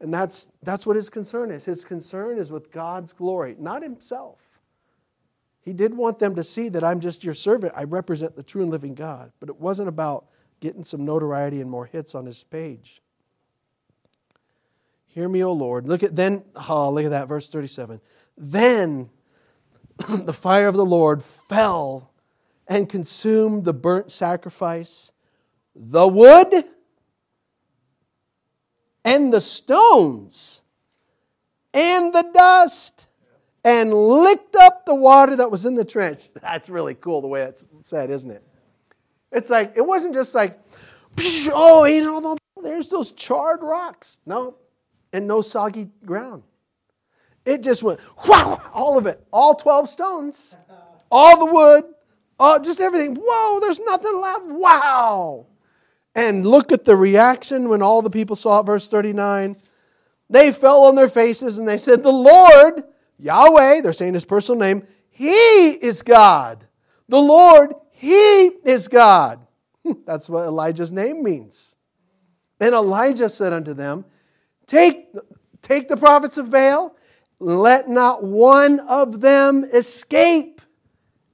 And 0.00 0.12
that's, 0.12 0.48
that's 0.62 0.86
what 0.86 0.96
his 0.96 1.08
concern 1.08 1.50
is. 1.50 1.64
His 1.64 1.84
concern 1.84 2.38
is 2.38 2.52
with 2.52 2.70
God's 2.70 3.12
glory, 3.12 3.56
not 3.58 3.82
himself. 3.82 4.53
He 5.64 5.72
did 5.72 5.94
want 5.94 6.18
them 6.18 6.34
to 6.34 6.44
see 6.44 6.68
that 6.68 6.84
I'm 6.84 7.00
just 7.00 7.24
your 7.24 7.34
servant. 7.34 7.72
I 7.74 7.84
represent 7.84 8.36
the 8.36 8.42
true 8.42 8.62
and 8.62 8.70
living 8.70 8.94
God. 8.94 9.32
But 9.40 9.48
it 9.48 9.58
wasn't 9.58 9.88
about 9.88 10.26
getting 10.60 10.84
some 10.84 11.04
notoriety 11.04 11.60
and 11.60 11.70
more 11.70 11.86
hits 11.86 12.14
on 12.14 12.26
his 12.26 12.42
page. 12.42 13.00
Hear 15.06 15.28
me, 15.28 15.42
O 15.42 15.52
Lord. 15.52 15.88
Look 15.88 16.02
at 16.02 16.16
then, 16.16 16.44
oh, 16.68 16.90
look 16.90 17.04
at 17.04 17.10
that, 17.10 17.28
verse 17.28 17.48
37. 17.48 18.00
Then 18.36 19.10
the 20.08 20.32
fire 20.32 20.66
of 20.66 20.74
the 20.74 20.84
Lord 20.84 21.22
fell 21.22 22.10
and 22.66 22.88
consumed 22.88 23.64
the 23.64 23.72
burnt 23.72 24.10
sacrifice, 24.10 25.12
the 25.74 26.08
wood, 26.08 26.64
and 29.04 29.32
the 29.32 29.40
stones 29.40 30.64
and 31.72 32.14
the 32.14 32.30
dust 32.32 33.06
and 33.64 33.92
licked 33.92 34.56
up 34.56 34.84
the 34.84 34.94
water 34.94 35.36
that 35.36 35.50
was 35.50 35.66
in 35.66 35.74
the 35.74 35.84
trench. 35.84 36.32
That's 36.40 36.68
really 36.68 36.94
cool 36.94 37.20
the 37.20 37.28
way 37.28 37.42
it's 37.42 37.66
said, 37.80 38.10
isn't 38.10 38.30
it? 38.30 38.42
It's 39.32 39.50
like, 39.50 39.72
it 39.76 39.84
wasn't 39.84 40.14
just 40.14 40.34
like, 40.34 40.60
oh, 41.52 41.84
you 41.84 42.02
know, 42.02 42.36
there's 42.62 42.88
those 42.90 43.12
charred 43.12 43.62
rocks. 43.62 44.18
No, 44.26 44.56
and 45.12 45.26
no 45.26 45.40
soggy 45.40 45.90
ground. 46.04 46.42
It 47.44 47.62
just 47.62 47.82
went, 47.82 48.00
wow, 48.26 48.60
all 48.72 48.96
of 48.96 49.06
it, 49.06 49.24
all 49.32 49.54
12 49.54 49.88
stones, 49.88 50.56
all 51.10 51.38
the 51.38 51.52
wood, 51.52 51.84
all, 52.38 52.58
just 52.58 52.80
everything. 52.80 53.16
Whoa, 53.20 53.60
there's 53.60 53.80
nothing 53.80 54.20
left. 54.20 54.44
Wow. 54.46 55.46
And 56.14 56.46
look 56.46 56.72
at 56.72 56.84
the 56.84 56.96
reaction 56.96 57.68
when 57.68 57.82
all 57.82 58.02
the 58.02 58.10
people 58.10 58.36
saw 58.36 58.60
it, 58.60 58.66
verse 58.66 58.88
39. 58.88 59.56
They 60.30 60.52
fell 60.52 60.84
on 60.84 60.94
their 60.94 61.08
faces 61.08 61.58
and 61.58 61.68
they 61.68 61.78
said, 61.78 62.02
The 62.02 62.12
Lord, 62.12 62.84
Yahweh, 63.18 63.80
they're 63.80 63.92
saying 63.92 64.14
his 64.14 64.24
personal 64.24 64.58
name, 64.58 64.86
He 65.10 65.70
is 65.70 66.02
God. 66.02 66.66
The 67.08 67.20
Lord, 67.20 67.74
He 67.92 68.46
is 68.64 68.88
God. 68.88 69.46
Hmm, 69.84 69.92
that's 70.06 70.28
what 70.28 70.44
Elijah's 70.46 70.92
name 70.92 71.22
means. 71.22 71.76
And 72.60 72.74
Elijah 72.74 73.28
said 73.28 73.52
unto 73.52 73.74
them, 73.74 74.04
Take, 74.66 75.08
take 75.62 75.88
the 75.88 75.96
prophets 75.96 76.38
of 76.38 76.50
Baal, 76.50 76.96
let 77.38 77.88
not 77.88 78.24
one 78.24 78.80
of 78.80 79.20
them 79.20 79.64
escape. 79.64 80.60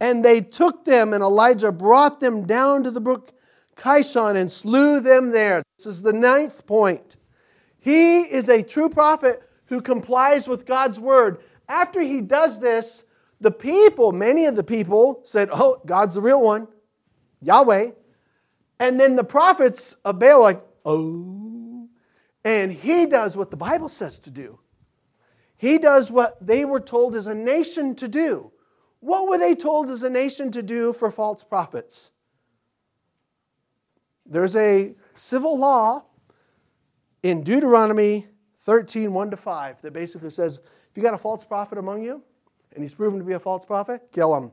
And 0.00 0.24
they 0.24 0.40
took 0.40 0.86
them, 0.86 1.12
and 1.12 1.22
Elijah 1.22 1.70
brought 1.70 2.20
them 2.20 2.46
down 2.46 2.84
to 2.84 2.90
the 2.90 3.00
brook 3.00 3.32
Kishon 3.76 4.36
and 4.36 4.50
slew 4.50 5.00
them 5.00 5.30
there. 5.30 5.62
This 5.76 5.86
is 5.86 6.02
the 6.02 6.12
ninth 6.12 6.66
point. 6.66 7.16
He 7.78 8.20
is 8.20 8.48
a 8.48 8.62
true 8.62 8.88
prophet 8.88 9.42
who 9.66 9.80
complies 9.80 10.48
with 10.48 10.66
God's 10.66 10.98
word. 10.98 11.38
After 11.70 12.00
he 12.00 12.20
does 12.20 12.58
this, 12.58 13.04
the 13.40 13.52
people, 13.52 14.10
many 14.10 14.44
of 14.46 14.56
the 14.56 14.64
people, 14.64 15.22
said, 15.24 15.48
Oh, 15.52 15.80
God's 15.86 16.14
the 16.14 16.20
real 16.20 16.42
one, 16.42 16.66
Yahweh. 17.40 17.92
And 18.80 18.98
then 18.98 19.14
the 19.14 19.24
prophets 19.24 19.94
of 20.04 20.18
Baal, 20.18 20.42
like, 20.42 20.62
Oh. 20.84 21.88
And 22.44 22.72
he 22.72 23.06
does 23.06 23.36
what 23.36 23.50
the 23.50 23.56
Bible 23.56 23.88
says 23.88 24.18
to 24.20 24.30
do. 24.30 24.58
He 25.56 25.78
does 25.78 26.10
what 26.10 26.44
they 26.44 26.64
were 26.64 26.80
told 26.80 27.14
as 27.14 27.26
a 27.26 27.34
nation 27.34 27.94
to 27.96 28.08
do. 28.08 28.50
What 28.98 29.28
were 29.28 29.38
they 29.38 29.54
told 29.54 29.90
as 29.90 30.02
a 30.02 30.10
nation 30.10 30.50
to 30.52 30.62
do 30.62 30.92
for 30.92 31.10
false 31.10 31.44
prophets? 31.44 32.10
There's 34.26 34.56
a 34.56 34.94
civil 35.14 35.58
law 35.58 36.06
in 37.22 37.44
Deuteronomy 37.44 38.26
13, 38.60 39.12
1 39.12 39.30
to 39.30 39.36
5, 39.36 39.82
that 39.82 39.92
basically 39.92 40.30
says 40.30 40.60
if 40.90 40.96
you 40.96 41.02
got 41.02 41.14
a 41.14 41.18
false 41.18 41.44
prophet 41.44 41.78
among 41.78 42.02
you, 42.02 42.22
and 42.72 42.82
he's 42.82 42.94
proven 42.94 43.18
to 43.18 43.24
be 43.24 43.32
a 43.32 43.38
false 43.38 43.64
prophet, 43.64 44.02
kill 44.12 44.34
him. 44.34 44.50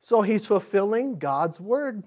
So 0.00 0.22
he's 0.22 0.46
fulfilling 0.46 1.18
God's 1.18 1.60
word. 1.60 2.04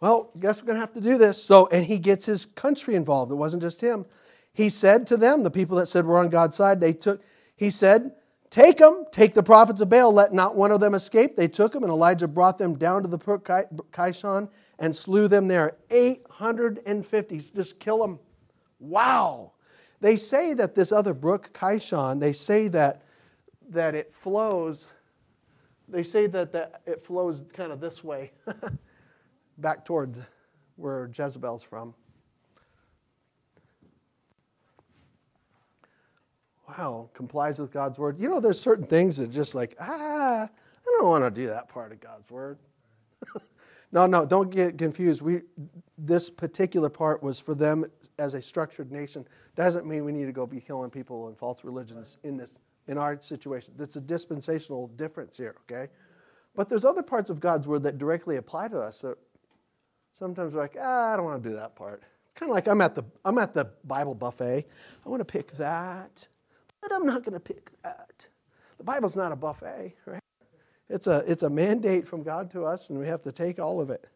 Well, 0.00 0.30
guess 0.38 0.60
we're 0.60 0.66
going 0.66 0.76
to 0.76 0.80
have 0.80 0.92
to 0.94 1.00
do 1.00 1.18
this. 1.18 1.42
So, 1.42 1.68
and 1.68 1.84
he 1.84 1.98
gets 1.98 2.26
his 2.26 2.46
country 2.46 2.94
involved. 2.94 3.30
It 3.30 3.36
wasn't 3.36 3.62
just 3.62 3.80
him. 3.80 4.06
He 4.52 4.68
said 4.68 5.06
to 5.08 5.16
them, 5.16 5.42
the 5.42 5.50
people 5.50 5.76
that 5.78 5.86
said 5.86 6.06
we're 6.06 6.18
on 6.18 6.28
God's 6.28 6.56
side, 6.56 6.80
they 6.80 6.92
took, 6.92 7.22
he 7.54 7.70
said, 7.70 8.12
Take 8.50 8.76
them, 8.78 9.06
take 9.10 9.32
the 9.32 9.42
prophets 9.42 9.80
of 9.80 9.88
Baal, 9.88 10.12
let 10.12 10.34
not 10.34 10.56
one 10.56 10.72
of 10.72 10.80
them 10.80 10.92
escape. 10.94 11.36
They 11.36 11.48
took 11.48 11.72
them, 11.72 11.84
and 11.84 11.90
Elijah 11.90 12.28
brought 12.28 12.58
them 12.58 12.76
down 12.76 13.00
to 13.00 13.08
the 13.08 13.16
brook 13.16 13.46
Kishon 13.46 14.50
and 14.78 14.94
slew 14.94 15.26
them 15.26 15.48
there. 15.48 15.76
850, 15.90 17.38
just 17.54 17.80
kill 17.80 17.98
them. 17.98 18.18
Wow. 18.78 19.51
They 20.02 20.16
say 20.16 20.52
that 20.54 20.74
this 20.74 20.90
other 20.90 21.14
brook, 21.14 21.52
Kishon, 21.54 22.18
they 22.18 22.32
say 22.32 22.66
that, 22.68 23.02
that 23.70 23.94
it 23.94 24.12
flows, 24.12 24.92
they 25.88 26.02
say 26.02 26.26
that, 26.26 26.52
that 26.52 26.82
it 26.86 27.06
flows 27.06 27.44
kind 27.52 27.70
of 27.70 27.78
this 27.80 28.02
way, 28.02 28.32
back 29.58 29.84
towards 29.84 30.20
where 30.74 31.08
Jezebel's 31.16 31.62
from. 31.62 31.94
wow, 36.78 37.08
complies 37.14 37.60
with 37.60 37.70
God's 37.70 37.98
word. 37.98 38.18
You 38.18 38.28
know, 38.28 38.40
there's 38.40 38.58
certain 38.58 38.86
things 38.86 39.18
that 39.18 39.30
just 39.30 39.54
like, 39.54 39.76
ah, 39.78 40.44
I 40.44 40.96
don't 40.98 41.08
want 41.08 41.24
to 41.24 41.30
do 41.30 41.48
that 41.48 41.68
part 41.68 41.92
of 41.92 42.00
God's 42.00 42.30
word. 42.30 42.58
no, 43.92 44.06
no, 44.06 44.24
don't 44.24 44.50
get 44.50 44.78
confused. 44.78 45.20
We, 45.20 45.42
this 45.98 46.30
particular 46.30 46.88
part 46.88 47.22
was 47.22 47.38
for 47.38 47.54
them 47.54 47.84
as 48.18 48.32
a 48.32 48.40
structured 48.40 48.90
nation. 48.90 49.26
Doesn't 49.54 49.86
mean 49.86 50.04
we 50.04 50.12
need 50.12 50.24
to 50.24 50.32
go 50.32 50.46
be 50.46 50.60
killing 50.60 50.90
people 50.90 51.28
in 51.28 51.34
false 51.34 51.62
religions 51.62 52.18
in 52.24 52.36
this 52.38 52.58
in 52.88 52.98
our 52.98 53.20
situation. 53.20 53.74
That's 53.76 53.96
a 53.96 54.00
dispensational 54.00 54.88
difference 54.88 55.36
here, 55.36 55.54
okay? 55.70 55.90
But 56.56 56.68
there's 56.68 56.84
other 56.84 57.02
parts 57.02 57.30
of 57.30 57.38
God's 57.38 57.66
word 57.68 57.84
that 57.84 57.98
directly 57.98 58.36
apply 58.36 58.68
to 58.68 58.80
us 58.80 59.02
that 59.02 59.16
sometimes 60.14 60.54
we're 60.54 60.62
like, 60.62 60.76
ah, 60.80 61.12
I 61.12 61.16
don't 61.16 61.24
want 61.24 61.42
to 61.42 61.48
do 61.48 61.54
that 61.56 61.76
part. 61.76 62.02
Kind 62.34 62.50
of 62.50 62.54
like 62.54 62.66
I'm 62.66 62.80
at 62.80 62.94
the 62.94 63.04
I'm 63.24 63.38
at 63.38 63.52
the 63.52 63.66
Bible 63.84 64.14
buffet. 64.14 64.66
I 65.04 65.08
want 65.08 65.20
to 65.20 65.24
pick 65.24 65.52
that. 65.52 66.26
But 66.80 66.92
I'm 66.92 67.06
not 67.06 67.22
going 67.22 67.34
to 67.34 67.40
pick 67.40 67.70
that. 67.82 68.26
The 68.78 68.84
Bible's 68.84 69.16
not 69.16 69.30
a 69.30 69.36
buffet, 69.36 69.94
right? 70.06 70.21
It's 70.92 71.06
a, 71.06 71.24
it's 71.26 71.42
a 71.42 71.48
mandate 71.48 72.06
from 72.06 72.22
God 72.22 72.50
to 72.50 72.64
us, 72.64 72.90
and 72.90 72.98
we 72.98 73.08
have 73.08 73.22
to 73.22 73.32
take 73.32 73.58
all 73.58 73.80
of 73.80 73.88
it 73.88 74.08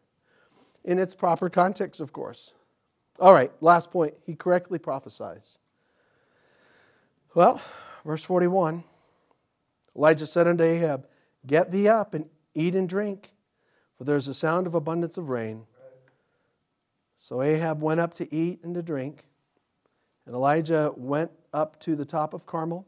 in 0.83 0.99
its 0.99 1.15
proper 1.15 1.49
context, 1.49 1.99
of 1.99 2.13
course. 2.13 2.53
All 3.19 3.33
right, 3.33 3.51
last 3.61 3.89
point. 3.89 4.13
He 4.27 4.35
correctly 4.35 4.77
prophesies. 4.77 5.57
Well, 7.33 7.59
verse 8.05 8.21
41 8.21 8.83
Elijah 9.95 10.27
said 10.27 10.45
unto 10.45 10.63
Ahab, 10.63 11.07
Get 11.47 11.71
thee 11.71 11.87
up 11.87 12.13
and 12.13 12.29
eat 12.53 12.75
and 12.75 12.87
drink, 12.87 13.31
for 13.97 14.03
there 14.03 14.15
is 14.15 14.27
a 14.27 14.33
sound 14.35 14.67
of 14.67 14.75
abundance 14.75 15.17
of 15.17 15.29
rain. 15.29 15.63
So 17.17 17.41
Ahab 17.41 17.81
went 17.81 17.99
up 17.99 18.13
to 18.15 18.31
eat 18.33 18.59
and 18.63 18.75
to 18.75 18.83
drink. 18.83 19.25
And 20.27 20.35
Elijah 20.35 20.93
went 20.95 21.31
up 21.51 21.79
to 21.79 21.95
the 21.95 22.05
top 22.05 22.35
of 22.35 22.45
Carmel 22.45 22.85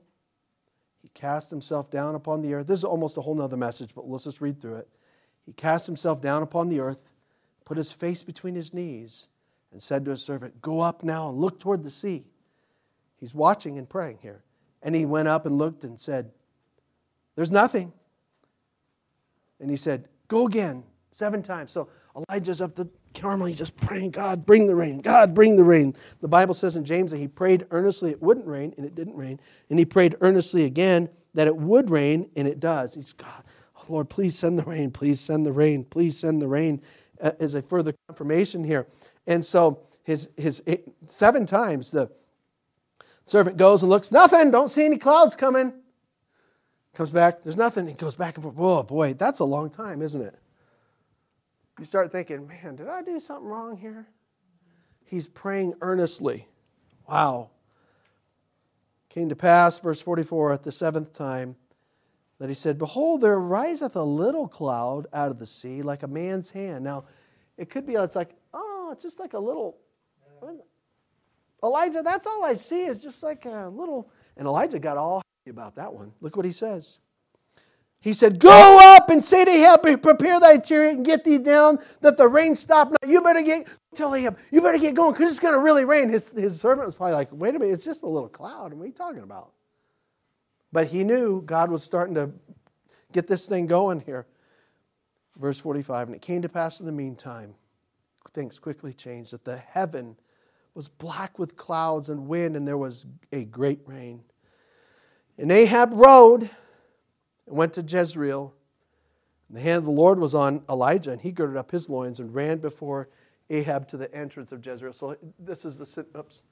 He 1.02 1.10
cast 1.10 1.50
himself 1.50 1.90
down 1.90 2.16
upon 2.16 2.42
the 2.42 2.54
earth. 2.54 2.68
This 2.68 2.80
is 2.80 2.84
almost 2.84 3.18
a 3.18 3.22
whole 3.22 3.36
nother 3.36 3.58
message, 3.58 3.96
but 3.96 4.08
let's 4.08 4.26
just 4.26 4.42
read 4.42 4.62
through 4.62 4.76
it. 4.76 4.90
He 5.46 5.54
cast 5.54 5.86
himself 5.86 6.22
down 6.22 6.44
upon 6.44 6.70
the 6.70 6.80
earth, 6.80 7.14
put 7.66 7.78
his 7.78 7.92
face 7.92 8.22
between 8.24 8.56
his 8.56 8.74
knees, 8.74 9.30
and 9.72 9.82
said 9.82 10.06
to 10.06 10.12
his 10.12 10.24
servant, 10.24 10.62
Go 10.62 10.82
up 10.82 11.04
now 11.04 11.30
and 11.30 11.40
look 11.40 11.60
toward 11.60 11.84
the 11.84 11.92
sea. 11.92 12.26
He's 13.18 13.34
watching 13.34 13.78
and 13.78 13.90
praying 13.90 14.20
here. 14.22 14.44
And 14.82 14.96
he 14.96 15.06
went 15.06 15.28
up 15.28 15.46
and 15.46 15.58
looked 15.58 15.84
and 15.84 16.00
said, 16.00 16.32
There's 17.36 17.52
nothing. 17.52 17.94
And 19.60 19.70
he 19.70 19.78
said, 19.78 20.08
Go 20.28 20.48
again, 20.48 20.84
seven 21.12 21.42
times. 21.42 21.72
So 21.72 21.90
Elijah's 22.28 22.62
up 22.62 22.76
the 22.76 22.90
Carmel, 23.14 23.48
he's 23.48 23.58
just 23.58 23.76
praying, 23.78 24.12
God, 24.12 24.46
bring 24.46 24.68
the 24.68 24.76
rain. 24.76 25.00
God, 25.00 25.34
bring 25.34 25.56
the 25.56 25.64
rain. 25.64 25.96
The 26.22 26.28
Bible 26.28 26.54
says 26.54 26.76
in 26.76 26.86
James 26.86 27.12
that 27.12 27.18
he 27.18 27.28
prayed 27.28 27.66
earnestly 27.72 28.12
it 28.12 28.22
wouldn't 28.22 28.48
rain, 28.48 28.74
and 28.78 28.86
it 28.86 28.96
didn't 28.96 29.16
rain. 29.16 29.40
And 29.70 29.80
he 29.80 29.86
prayed 29.86 30.16
earnestly 30.22 30.66
again 30.66 31.10
that 31.34 31.48
it 31.48 31.56
would 31.56 31.90
rain, 31.90 32.30
and 32.36 32.48
it 32.48 32.60
does. 32.60 32.94
He's, 32.94 33.14
God, 33.14 33.44
oh 33.78 33.84
Lord, 33.90 34.10
please 34.10 34.38
send 34.38 34.60
the 34.60 34.64
rain. 34.64 34.92
Please 34.92 35.20
send 35.20 35.46
the 35.46 35.52
rain. 35.52 35.84
Please 35.84 36.18
send 36.18 36.42
the 36.42 36.48
rain 36.48 36.82
uh, 37.22 37.32
as 37.40 37.56
a 37.56 37.62
further 37.62 37.94
confirmation 38.08 38.64
here. 38.64 38.88
And 39.28 39.44
so 39.44 39.80
his, 40.04 40.30
his 40.38 40.64
eight, 40.68 40.86
seven 41.08 41.46
times 41.46 41.92
the 41.92 42.10
servant 43.26 43.58
goes 43.58 43.84
and 43.84 43.90
looks, 43.90 44.12
nothing, 44.12 44.52
don't 44.52 44.70
see 44.70 44.86
any 44.86 44.98
clouds 44.98 45.36
coming. 45.36 45.74
Comes 46.94 47.12
back, 47.12 47.44
there's 47.44 47.56
nothing. 47.56 47.88
He 47.88 47.94
goes 47.94 48.16
back 48.16 48.36
and 48.36 48.44
forth. 48.44 48.56
Oh 48.58 48.84
boy, 48.84 49.14
that's 49.14 49.40
a 49.40 49.46
long 49.46 49.70
time, 49.70 50.02
isn't 50.02 50.22
it? 50.22 50.36
You 51.80 51.86
start 51.86 52.12
thinking, 52.12 52.46
man, 52.46 52.76
did 52.76 52.90
I 52.90 53.02
do 53.02 53.20
something 53.22 53.48
wrong 53.48 53.78
here? 53.78 54.06
He's 55.06 55.28
praying 55.28 55.76
earnestly. 55.82 56.48
Wow. 57.08 57.52
Came 59.08 59.30
to 59.30 59.36
pass, 59.36 59.80
verse 59.80 60.02
44, 60.02 60.52
at 60.52 60.64
the 60.64 60.72
seventh 60.74 61.14
time, 61.14 61.56
that 62.38 62.50
he 62.50 62.54
said, 62.54 62.78
Behold, 62.78 63.22
there 63.22 63.40
riseth 63.40 63.96
a 63.96 64.04
little 64.04 64.48
cloud 64.48 65.08
out 65.14 65.32
of 65.32 65.40
the 65.40 65.46
sea 65.46 65.82
like 65.82 66.04
a 66.04 66.08
man's 66.08 66.52
hand. 66.52 66.84
Now, 66.84 67.06
it 67.58 67.70
could 67.70 67.86
be, 67.86 67.94
it's 67.94 68.16
like, 68.16 68.36
oh, 68.54 68.90
it's 68.92 69.02
just 69.02 69.20
like 69.20 69.34
a 69.34 69.40
little. 69.40 69.78
Elijah, 71.64 72.02
that's 72.04 72.28
all 72.28 72.44
I 72.44 72.54
see 72.54 72.84
is 72.84 72.98
just 72.98 73.24
like 73.24 73.46
a 73.46 73.70
little. 73.74 74.12
And 74.38 74.48
Elijah 74.48 74.80
got 74.80 74.98
all 74.98 75.18
happy 75.18 75.52
about 75.52 75.76
that 75.76 75.94
one. 75.94 76.12
Look 76.22 76.36
what 76.36 76.46
he 76.46 76.52
says. 76.52 77.00
He 78.02 78.14
said, 78.14 78.40
Go 78.40 78.80
up 78.96 79.10
and 79.10 79.24
say 79.24 79.44
to 79.44 79.52
Ahab, 79.52 80.02
prepare 80.02 80.40
thy 80.40 80.58
chariot 80.58 80.96
and 80.96 81.06
get 81.06 81.26
thee 81.26 81.38
down, 81.38 81.80
that 82.02 82.18
the 82.18 82.28
rain 82.28 82.56
stop 82.56 82.92
not. 82.92 83.10
You 83.10 83.22
better 83.22 83.42
get, 83.42 83.68
tell 83.94 84.16
Ahab, 84.16 84.38
you 84.52 84.62
better 84.62 84.78
get 84.78 84.96
going 84.96 85.14
because 85.14 85.32
it's 85.32 85.40
going 85.40 85.54
to 85.54 85.60
really 85.60 85.84
rain. 85.84 86.10
His, 86.10 86.32
his 86.32 86.60
servant 86.60 86.86
was 86.86 86.96
probably 86.96 87.14
like, 87.14 87.30
Wait 87.32 87.56
a 87.56 87.60
minute, 87.60 87.74
it's 87.74 87.86
just 87.86 88.04
a 88.04 88.08
little 88.08 88.30
cloud. 88.30 88.74
What 88.74 88.84
are 88.84 88.88
you 88.88 88.94
talking 88.94 89.24
about? 89.24 89.52
But 90.72 90.88
he 90.88 91.04
knew 91.04 91.42
God 91.42 91.72
was 91.72 91.84
starting 91.84 92.16
to 92.16 92.32
get 93.12 93.28
this 93.28 93.48
thing 93.48 93.68
going 93.68 94.00
here. 94.02 94.28
Verse 95.38 95.60
45 95.60 96.08
And 96.08 96.16
it 96.16 96.22
came 96.22 96.42
to 96.42 96.50
pass 96.50 96.80
in 96.80 96.86
the 96.86 96.92
meantime, 96.92 97.56
things 98.34 98.60
quickly 98.60 98.94
changed, 98.94 99.34
that 99.34 99.44
the 99.44 99.58
heaven 99.58 100.16
was 100.74 100.88
black 100.88 101.38
with 101.38 101.58
clouds 101.58 102.10
and 102.10 102.28
wind, 102.28 102.56
and 102.56 102.66
there 102.66 102.78
was 102.78 103.06
a 103.34 103.44
great 103.44 103.82
rain. 103.86 104.22
And 105.38 105.52
Ahab 105.52 105.92
rode 105.94 106.50
and 107.50 107.58
went 107.58 107.74
to 107.74 107.82
Jezreel. 107.82 108.54
And 109.50 109.58
the 109.58 109.62
hand 109.62 109.80
of 109.80 109.86
the 109.86 109.92
Lord 109.92 110.20
was 110.20 110.34
on 110.34 110.64
Elijah, 110.70 111.12
and 111.12 111.22
he 111.22 111.32
girded 111.32 111.58
up 111.58 111.72
his 111.72 111.90
loins 111.90 112.20
and 112.20 112.34
ran 112.34 112.60
before 112.60 113.10
Ahab 113.50 113.88
to 113.90 113.98
the 113.98 114.14
entrance 114.16 114.52
of 114.52 114.66
Jezreel. 114.66 114.94
So 114.94 115.18
this 115.40 115.66
is 115.66 115.78
the 115.78 116.06
oops. 116.18 116.44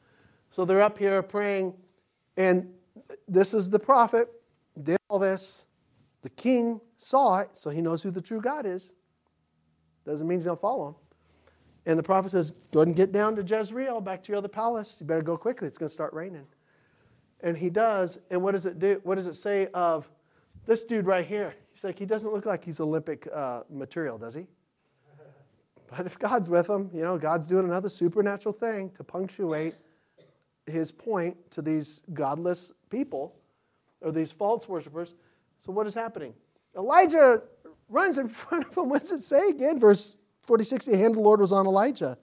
So 0.51 0.65
they're 0.65 0.81
up 0.81 0.97
here 0.97 1.21
praying, 1.21 1.73
and 2.35 2.73
this 3.27 3.53
is 3.53 3.69
the 3.69 3.79
prophet 3.79 4.29
did 4.81 4.97
all 5.09 5.19
this. 5.19 5.65
The 6.23 6.29
king 6.31 6.81
saw 6.97 7.39
it, 7.39 7.49
so 7.53 7.69
he 7.69 7.81
knows 7.81 8.01
who 8.01 8.11
the 8.11 8.21
true 8.21 8.41
God 8.41 8.65
is. 8.65 8.93
Doesn't 10.05 10.27
mean 10.27 10.39
he's 10.39 10.45
going 10.45 10.57
to 10.57 10.61
follow 10.61 10.89
him. 10.89 10.95
And 11.85 11.97
the 11.97 12.03
prophet 12.03 12.31
says, 12.31 12.51
Go 12.71 12.79
ahead 12.79 12.87
and 12.87 12.95
get 12.95 13.11
down 13.11 13.35
to 13.35 13.43
Jezreel, 13.43 14.01
back 14.01 14.23
to 14.23 14.29
your 14.29 14.37
other 14.37 14.47
palace. 14.47 14.97
You 14.99 15.05
better 15.05 15.21
go 15.21 15.37
quickly. 15.37 15.67
It's 15.67 15.77
going 15.77 15.87
to 15.87 15.93
start 15.93 16.13
raining. 16.13 16.45
And 17.41 17.57
he 17.57 17.69
does. 17.69 18.17
And 18.29 18.41
what 18.41 18.53
does 18.53 18.65
it 18.65 18.79
do? 18.79 18.99
What 19.03 19.15
does 19.15 19.27
it 19.27 19.35
say 19.35 19.67
of 19.73 20.09
this 20.67 20.83
dude 20.83 21.05
right 21.05 21.25
here, 21.25 21.55
he's 21.73 21.83
like, 21.83 21.97
he 21.97 22.05
doesn't 22.05 22.31
look 22.31 22.45
like 22.45 22.63
he's 22.63 22.79
Olympic 22.79 23.27
uh, 23.33 23.61
material, 23.69 24.17
does 24.17 24.35
he? 24.35 24.45
But 25.89 26.05
if 26.05 26.19
God's 26.19 26.49
with 26.49 26.69
him, 26.69 26.89
you 26.93 27.01
know, 27.01 27.17
God's 27.17 27.47
doing 27.47 27.65
another 27.65 27.87
supernatural 27.87 28.51
thing 28.51 28.89
to 28.91 29.05
punctuate 29.05 29.73
his 30.65 30.91
point 30.91 31.37
to 31.51 31.61
these 31.61 32.03
godless 32.13 32.73
people 32.89 33.33
or 34.01 34.11
these 34.11 34.31
false 34.31 34.67
worshippers. 34.67 35.15
So 35.65 35.71
what 35.71 35.87
is 35.87 35.93
happening? 35.93 36.33
Elijah 36.75 37.41
runs 37.89 38.17
in 38.17 38.27
front 38.27 38.67
of 38.67 38.77
him. 38.77 38.89
What 38.89 39.01
does 39.01 39.13
it 39.13 39.23
say 39.23 39.47
again? 39.47 39.79
Verse 39.79 40.17
46 40.41 40.85
The 40.85 40.97
hand 40.97 41.11
of 41.11 41.15
the 41.15 41.21
Lord 41.21 41.39
was 41.39 41.53
on 41.53 41.65
Elijah. 41.65 42.17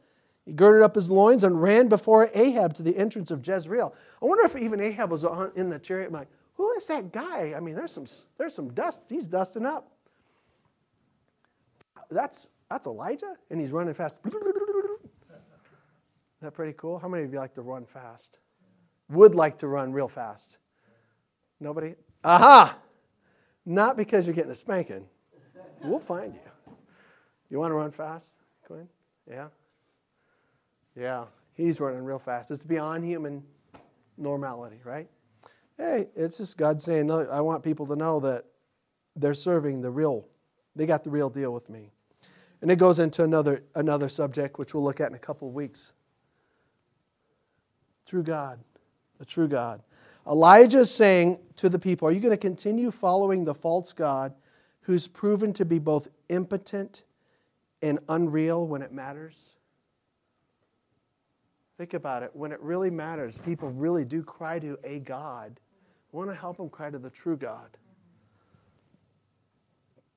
He 0.44 0.52
girded 0.52 0.82
up 0.82 0.94
his 0.94 1.10
loins 1.10 1.42
and 1.42 1.60
ran 1.60 1.88
before 1.88 2.30
Ahab 2.34 2.74
to 2.74 2.82
the 2.82 2.94
entrance 2.98 3.30
of 3.30 3.46
Jezreel. 3.46 3.94
I 4.22 4.26
wonder 4.26 4.44
if 4.44 4.56
even 4.56 4.78
Ahab 4.78 5.10
was 5.10 5.24
in 5.56 5.70
the 5.70 5.78
chariot. 5.78 6.12
like, 6.12 6.28
who 6.54 6.72
is 6.74 6.86
that 6.86 7.12
guy? 7.12 7.54
I 7.56 7.60
mean, 7.60 7.74
there's 7.74 7.92
some, 7.92 8.04
there's 8.38 8.54
some 8.54 8.72
dust. 8.72 9.02
He's 9.08 9.28
dusting 9.28 9.66
up. 9.66 9.90
That's, 12.10 12.50
that's 12.70 12.86
Elijah, 12.86 13.34
and 13.50 13.60
he's 13.60 13.70
running 13.70 13.94
fast. 13.94 14.20
Is 16.44 16.48
that 16.48 16.52
pretty 16.52 16.74
cool? 16.76 16.98
How 16.98 17.08
many 17.08 17.24
of 17.24 17.32
you 17.32 17.38
like 17.38 17.54
to 17.54 17.62
run 17.62 17.86
fast? 17.86 18.40
Would 19.08 19.34
like 19.34 19.56
to 19.58 19.68
run 19.68 19.92
real 19.92 20.08
fast? 20.08 20.58
Nobody? 21.58 21.94
Aha! 22.22 22.76
Not 23.64 23.96
because 23.96 24.26
you're 24.26 24.34
getting 24.34 24.50
a 24.50 24.54
spanking. 24.54 25.06
We'll 25.82 26.00
find 26.00 26.34
you. 26.34 26.40
You 27.48 27.58
want 27.58 27.70
to 27.70 27.76
run 27.76 27.90
fast, 27.90 28.36
Quinn? 28.66 28.88
Yeah? 29.30 29.48
Yeah, 30.94 31.24
he's 31.54 31.80
running 31.80 32.04
real 32.04 32.18
fast. 32.18 32.50
It's 32.50 32.64
beyond 32.64 33.04
human 33.04 33.42
normality, 34.18 34.80
right? 34.84 35.08
Hey, 35.76 36.08
it's 36.14 36.38
just 36.38 36.56
God 36.56 36.80
saying, 36.80 37.06
no, 37.06 37.26
I 37.30 37.40
want 37.40 37.62
people 37.62 37.86
to 37.86 37.96
know 37.96 38.20
that 38.20 38.44
they're 39.16 39.34
serving 39.34 39.80
the 39.80 39.90
real, 39.90 40.26
they 40.76 40.86
got 40.86 41.04
the 41.04 41.10
real 41.10 41.30
deal 41.30 41.52
with 41.52 41.68
me. 41.68 41.90
And 42.62 42.70
it 42.70 42.76
goes 42.76 42.98
into 42.98 43.22
another, 43.22 43.62
another 43.74 44.08
subject, 44.08 44.58
which 44.58 44.72
we'll 44.72 44.84
look 44.84 45.00
at 45.00 45.08
in 45.10 45.14
a 45.14 45.18
couple 45.18 45.48
of 45.48 45.54
weeks. 45.54 45.92
True 48.06 48.22
God, 48.22 48.58
the 49.18 49.24
true 49.24 49.48
God. 49.48 49.82
Elijah 50.26 50.78
is 50.78 50.90
saying 50.90 51.38
to 51.56 51.68
the 51.68 51.78
people, 51.78 52.08
Are 52.08 52.10
you 52.10 52.20
going 52.20 52.30
to 52.30 52.36
continue 52.36 52.90
following 52.90 53.44
the 53.44 53.54
false 53.54 53.92
God 53.92 54.34
who's 54.82 55.06
proven 55.06 55.52
to 55.54 55.64
be 55.64 55.78
both 55.78 56.08
impotent 56.28 57.04
and 57.82 57.98
unreal 58.08 58.66
when 58.66 58.80
it 58.82 58.92
matters? 58.92 59.56
Think 61.76 61.94
about 61.94 62.22
it. 62.22 62.30
When 62.34 62.52
it 62.52 62.60
really 62.60 62.90
matters, 62.90 63.36
people 63.36 63.68
really 63.70 64.04
do 64.04 64.22
cry 64.22 64.58
to 64.60 64.78
a 64.84 65.00
God 65.00 65.58
want 66.14 66.30
to 66.30 66.36
help 66.36 66.56
them 66.56 66.70
cry 66.70 66.90
to 66.90 66.98
the 66.98 67.10
true 67.10 67.36
God. 67.36 67.76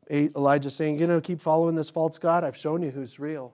Elijah 0.10 0.70
saying, 0.70 1.00
you 1.00 1.08
know, 1.08 1.20
keep 1.20 1.42
following 1.42 1.76
this 1.76 1.90
false 1.90 2.18
God. 2.18 2.44
I've 2.44 2.56
shown 2.56 2.82
you 2.82 2.92
who's 2.92 3.20
real. 3.20 3.54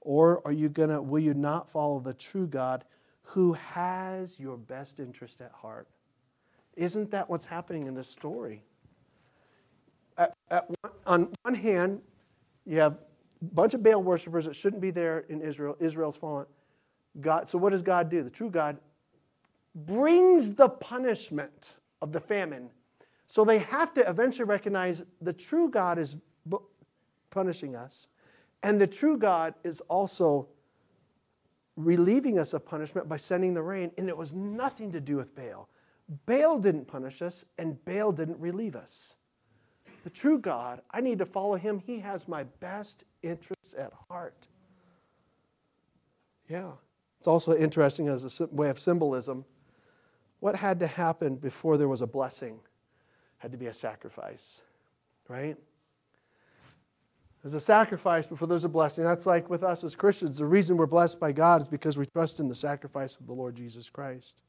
Or 0.00 0.42
are 0.44 0.52
you 0.52 0.68
gonna, 0.68 1.00
will 1.00 1.20
you 1.20 1.34
not 1.34 1.70
follow 1.70 2.00
the 2.00 2.14
true 2.14 2.46
God 2.46 2.84
who 3.22 3.52
has 3.52 4.40
your 4.40 4.56
best 4.56 4.98
interest 4.98 5.40
at 5.40 5.52
heart? 5.52 5.88
Isn't 6.76 7.10
that 7.12 7.30
what's 7.30 7.44
happening 7.44 7.86
in 7.86 7.94
this 7.94 8.08
story? 8.08 8.62
At, 10.18 10.34
at 10.50 10.68
one, 10.68 10.92
on 11.06 11.32
one 11.42 11.54
hand, 11.54 12.00
you 12.66 12.80
have 12.80 12.94
a 12.94 13.54
bunch 13.54 13.74
of 13.74 13.82
Baal 13.82 14.02
worshippers 14.02 14.46
that 14.46 14.56
shouldn't 14.56 14.82
be 14.82 14.90
there 14.90 15.20
in 15.28 15.40
Israel. 15.40 15.76
Israel's 15.78 16.16
fallen. 16.16 16.46
God, 17.20 17.48
so 17.48 17.56
what 17.58 17.70
does 17.70 17.82
God 17.82 18.10
do? 18.10 18.22
The 18.22 18.30
true 18.30 18.50
God 18.50 18.78
brings 19.74 20.54
the 20.54 20.68
punishment 20.68 21.76
of 22.00 22.12
the 22.12 22.20
famine. 22.20 22.70
So 23.26 23.44
they 23.44 23.58
have 23.58 23.92
to 23.94 24.08
eventually 24.08 24.44
recognize 24.44 25.02
the 25.20 25.32
true 25.32 25.68
God 25.68 25.98
is 25.98 26.16
punishing 27.30 27.74
us, 27.74 28.08
and 28.62 28.80
the 28.80 28.86
true 28.86 29.16
God 29.16 29.54
is 29.64 29.80
also 29.82 30.48
relieving 31.76 32.38
us 32.38 32.54
of 32.54 32.64
punishment 32.64 33.08
by 33.08 33.16
sending 33.16 33.54
the 33.54 33.62
rain, 33.62 33.90
and 33.98 34.08
it 34.08 34.16
was 34.16 34.32
nothing 34.34 34.92
to 34.92 35.00
do 35.00 35.16
with 35.16 35.34
Baal. 35.34 35.68
Baal 36.26 36.58
didn't 36.58 36.86
punish 36.86 37.22
us, 37.22 37.44
and 37.58 37.82
Baal 37.84 38.12
didn't 38.12 38.38
relieve 38.38 38.76
us. 38.76 39.16
The 40.04 40.10
true 40.10 40.38
God, 40.38 40.82
I 40.90 41.00
need 41.00 41.18
to 41.18 41.26
follow 41.26 41.56
him. 41.56 41.78
He 41.78 41.98
has 42.00 42.28
my 42.28 42.44
best 42.44 43.04
interests 43.22 43.74
at 43.76 43.92
heart. 44.08 44.46
Yeah. 46.48 46.72
It's 47.18 47.26
also 47.26 47.56
interesting 47.56 48.08
as 48.08 48.40
a 48.40 48.46
way 48.48 48.68
of 48.68 48.78
symbolism 48.78 49.46
what 50.44 50.56
had 50.56 50.78
to 50.80 50.86
happen 50.86 51.36
before 51.36 51.78
there 51.78 51.88
was 51.88 52.02
a 52.02 52.06
blessing? 52.06 52.60
Had 53.38 53.52
to 53.52 53.56
be 53.56 53.68
a 53.68 53.72
sacrifice, 53.72 54.60
right? 55.26 55.56
There's 57.40 57.54
a 57.54 57.60
sacrifice 57.60 58.26
before 58.26 58.46
there's 58.46 58.64
a 58.64 58.68
blessing. 58.68 59.04
That's 59.04 59.24
like 59.24 59.48
with 59.48 59.62
us 59.62 59.82
as 59.84 59.96
Christians. 59.96 60.36
The 60.36 60.44
reason 60.44 60.76
we're 60.76 60.84
blessed 60.84 61.18
by 61.18 61.32
God 61.32 61.62
is 61.62 61.68
because 61.68 61.96
we 61.96 62.04
trust 62.04 62.40
in 62.40 62.48
the 62.48 62.54
sacrifice 62.54 63.16
of 63.16 63.26
the 63.26 63.32
Lord 63.32 63.56
Jesus 63.56 63.88
Christ. 63.88 64.42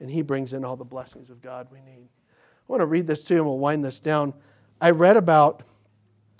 And 0.00 0.10
He 0.10 0.20
brings 0.20 0.52
in 0.52 0.66
all 0.66 0.76
the 0.76 0.84
blessings 0.84 1.30
of 1.30 1.40
God 1.40 1.68
we 1.72 1.80
need. 1.80 2.10
I 2.36 2.66
want 2.68 2.82
to 2.82 2.86
read 2.86 3.06
this 3.06 3.24
to 3.24 3.34
you 3.34 3.40
and 3.40 3.48
we'll 3.48 3.58
wind 3.58 3.82
this 3.82 4.00
down. 4.00 4.34
I 4.82 4.90
read 4.90 5.16
about 5.16 5.62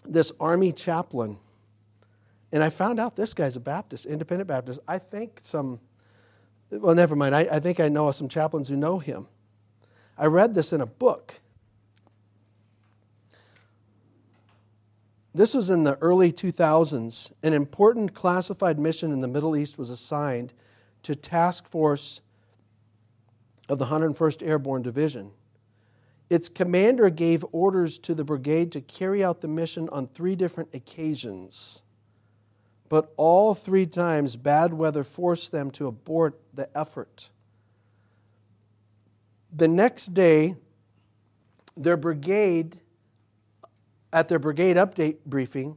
this 0.05 0.33
army 0.39 0.71
chaplain, 0.71 1.39
and 2.53 2.63
I 2.63 2.69
found 2.69 3.01
out 3.01 3.17
this 3.17 3.33
guy's 3.33 3.57
a 3.57 3.61
Baptist, 3.61 4.05
independent 4.05 4.49
Baptist. 4.49 4.81
I 4.87 4.99
think 4.99 5.41
some, 5.43 5.81
well, 6.81 6.95
never 6.95 7.17
mind. 7.17 7.35
I, 7.35 7.41
I 7.51 7.61
think 7.61 7.81
I 7.81 7.89
know 7.89 8.11
some 8.11 8.29
chaplains 8.29 8.69
who 8.69 8.77
know 8.77 8.99
him. 8.99 9.27
I 10.17 10.27
read 10.27 10.55
this 10.55 10.73
in 10.73 10.81
a 10.81 10.87
book. 10.87 11.41
This 15.35 15.55
was 15.55 15.69
in 15.69 15.83
the 15.83 15.97
early 15.97 16.31
2000s. 16.31 17.33
An 17.43 17.53
important 17.53 18.15
classified 18.15 18.79
mission 18.79 19.13
in 19.13 19.21
the 19.21 19.29
Middle 19.29 19.57
East 19.57 19.79
was 19.79 19.91
assigned 19.91 20.53
to 21.03 21.15
Task 21.15 21.69
Force 21.69 22.21
of 23.69 23.79
the 23.79 23.87
101st 23.87 24.47
Airborne 24.47 24.83
Division. 24.83 25.33
Its 26.31 26.49
commander 26.49 27.11
gave 27.11 27.45
orders 27.53 27.99
to 27.99 28.15
the 28.15 28.25
brigade 28.25 28.73
to 28.73 28.81
carry 28.81 29.23
out 29.23 29.41
the 29.41 29.49
mission 29.49 29.89
on 29.91 30.07
three 30.07 30.37
different 30.37 30.73
occasions. 30.73 31.84
But 32.89 33.13
all 33.17 33.55
three 33.55 33.87
times, 33.87 34.37
bad 34.37 34.75
weather 34.75 35.05
forced 35.05 35.53
them 35.53 35.71
to 35.73 35.87
abort 35.87 36.39
the 36.53 36.69
effort. 36.77 37.31
The 39.57 39.69
next 39.69 40.15
day, 40.15 40.57
their 41.77 41.97
brigade, 41.97 42.81
at 44.13 44.29
their 44.29 44.39
brigade 44.39 44.77
update 44.77 45.19
briefing, 45.25 45.77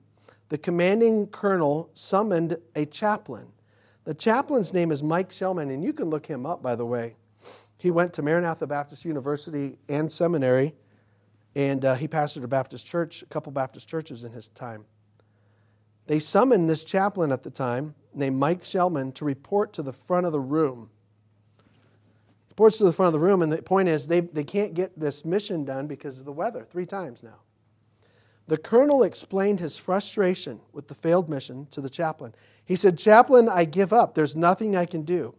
the 0.49 0.57
commanding 0.57 1.27
colonel 1.27 1.89
summoned 1.93 2.57
a 2.75 2.85
chaplain. 2.85 3.47
The 4.05 4.13
chaplain's 4.13 4.73
name 4.73 4.91
is 4.91 5.03
Mike 5.03 5.29
Shellman, 5.29 5.69
and 5.73 5.83
you 5.83 5.93
can 5.93 6.09
look 6.09 6.25
him 6.25 6.45
up, 6.45 6.61
by 6.63 6.75
the 6.75 6.85
way. 6.85 7.15
He 7.77 7.91
went 7.91 8.13
to 8.13 8.21
Maranatha 8.21 8.65
Baptist 8.65 9.05
University 9.05 9.77
and 9.89 10.11
seminary, 10.11 10.73
and 11.55 11.83
uh, 11.83 11.95
he 11.95 12.07
pastored 12.07 12.43
a 12.43 12.47
Baptist 12.47 12.85
church, 12.85 13.21
a 13.21 13.25
couple 13.25 13.51
Baptist 13.51 13.87
churches 13.87 14.23
in 14.23 14.31
his 14.31 14.47
time. 14.49 14.85
They 16.07 16.19
summoned 16.19 16.69
this 16.69 16.83
chaplain 16.83 17.31
at 17.31 17.43
the 17.43 17.49
time, 17.49 17.93
named 18.13 18.37
Mike 18.37 18.63
Shellman, 18.63 19.13
to 19.15 19.25
report 19.25 19.73
to 19.73 19.83
the 19.83 19.93
front 19.93 20.25
of 20.25 20.31
the 20.31 20.39
room. 20.39 20.89
He 22.47 22.51
reports 22.51 22.77
to 22.79 22.85
the 22.85 22.93
front 22.93 23.07
of 23.07 23.13
the 23.13 23.25
room, 23.25 23.41
and 23.41 23.51
the 23.51 23.61
point 23.61 23.89
is 23.89 24.07
they, 24.07 24.21
they 24.21 24.45
can't 24.45 24.73
get 24.73 24.97
this 24.97 25.25
mission 25.25 25.65
done 25.65 25.85
because 25.85 26.19
of 26.19 26.25
the 26.25 26.31
weather, 26.31 26.65
three 26.69 26.85
times 26.85 27.23
now. 27.23 27.41
The 28.47 28.57
colonel 28.57 29.03
explained 29.03 29.59
his 29.59 29.77
frustration 29.77 30.61
with 30.71 30.87
the 30.87 30.95
failed 30.95 31.29
mission 31.29 31.67
to 31.71 31.81
the 31.81 31.89
chaplain. 31.89 32.33
He 32.63 32.77
said, 32.77 32.97
Chaplain, 32.97 33.49
I 33.49 33.65
give 33.65 33.91
up. 33.91 34.15
There's 34.15 34.37
nothing 34.37 34.75
I 34.75 34.85
can 34.85 35.03
do. 35.03 35.35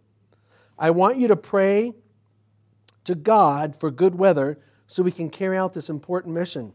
I 0.79 0.91
want 0.91 1.17
you 1.17 1.29
to 1.29 1.37
pray 1.37 1.95
to 3.05 3.15
God 3.15 3.75
for 3.75 3.91
good 3.91 4.15
weather 4.15 4.59
so 4.87 5.03
we 5.03 5.11
can 5.11 5.31
carry 5.31 5.57
out 5.57 5.73
this 5.73 5.89
important 5.89 6.35
mission. 6.35 6.75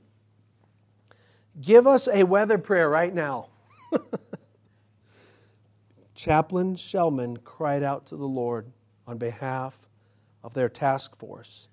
Give 1.62 1.86
us 1.86 2.08
a 2.08 2.24
weather 2.24 2.58
prayer 2.58 2.90
right 2.90 3.14
now. 3.14 3.50
Chaplain 6.16 6.76
Shellman 6.76 7.38
cried 7.44 7.84
out 7.84 8.06
to 8.08 8.16
the 8.16 8.28
Lord 8.28 8.72
on 9.06 9.18
behalf 9.18 9.88
of 10.44 10.54
their 10.54 10.70
task 10.70 11.16
force 11.16 11.68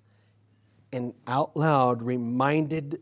and 0.91 1.13
out 1.27 1.55
loud 1.55 2.01
reminded 2.01 3.01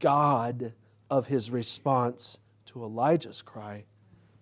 God 0.00 0.72
of 1.10 1.26
his 1.26 1.50
response 1.50 2.38
to 2.66 2.82
Elijah's 2.84 3.42
cry 3.42 3.84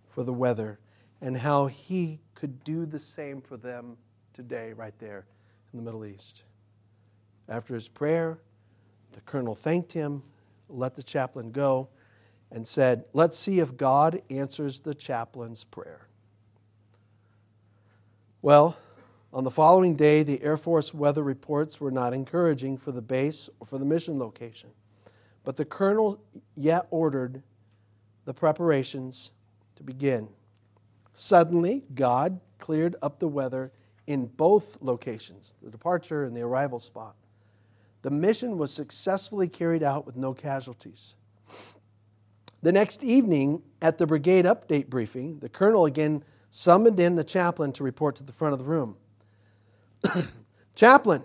for 0.08 0.24
the 0.24 0.32
weather 0.32 0.78
and 1.20 1.36
how 1.36 1.66
he 1.66 2.20
could 2.34 2.64
do 2.64 2.86
the 2.86 2.98
same 2.98 3.40
for 3.40 3.56
them 3.56 3.96
today, 4.32 4.72
right 4.72 4.98
there 4.98 5.26
in 5.72 5.78
the 5.78 5.84
Middle 5.84 6.04
East. 6.04 6.44
After 7.48 7.74
his 7.74 7.88
prayer, 7.88 8.38
the 9.12 9.20
colonel 9.22 9.54
thanked 9.54 9.92
him, 9.92 10.22
let 10.68 10.94
the 10.94 11.02
chaplain 11.02 11.50
go, 11.50 11.88
and 12.50 12.66
said, 12.66 13.04
Let's 13.12 13.38
see 13.38 13.60
if 13.60 13.76
God 13.76 14.22
answers 14.30 14.80
the 14.80 14.94
chaplain's 14.94 15.64
prayer. 15.64 16.08
Well, 18.42 18.76
on 19.32 19.44
the 19.44 19.50
following 19.50 19.94
day, 19.94 20.22
the 20.22 20.42
Air 20.42 20.56
Force 20.56 20.92
weather 20.92 21.22
reports 21.22 21.80
were 21.80 21.90
not 21.90 22.12
encouraging 22.12 22.78
for 22.78 22.90
the 22.90 23.02
base 23.02 23.48
or 23.60 23.66
for 23.66 23.78
the 23.78 23.84
mission 23.84 24.18
location. 24.18 24.70
But 25.44 25.56
the 25.56 25.64
colonel 25.64 26.20
yet 26.56 26.86
ordered 26.90 27.42
the 28.24 28.34
preparations 28.34 29.32
to 29.76 29.82
begin. 29.82 30.28
Suddenly, 31.14 31.84
God 31.94 32.40
cleared 32.58 32.96
up 33.02 33.20
the 33.20 33.28
weather 33.28 33.72
in 34.06 34.26
both 34.26 34.78
locations, 34.80 35.54
the 35.62 35.70
departure 35.70 36.24
and 36.24 36.36
the 36.36 36.42
arrival 36.42 36.78
spot. 36.78 37.14
The 38.02 38.10
mission 38.10 38.58
was 38.58 38.72
successfully 38.72 39.48
carried 39.48 39.82
out 39.82 40.06
with 40.06 40.16
no 40.16 40.34
casualties. 40.34 41.14
The 42.62 42.72
next 42.72 43.02
evening, 43.02 43.62
at 43.80 43.98
the 43.98 44.06
brigade 44.06 44.44
update 44.44 44.88
briefing, 44.88 45.38
the 45.38 45.48
colonel 45.48 45.86
again 45.86 46.22
summoned 46.50 47.00
in 47.00 47.16
the 47.16 47.24
chaplain 47.24 47.72
to 47.72 47.84
report 47.84 48.16
to 48.16 48.22
the 48.22 48.32
front 48.32 48.52
of 48.52 48.58
the 48.58 48.64
room. 48.64 48.96
chaplain, 50.74 51.24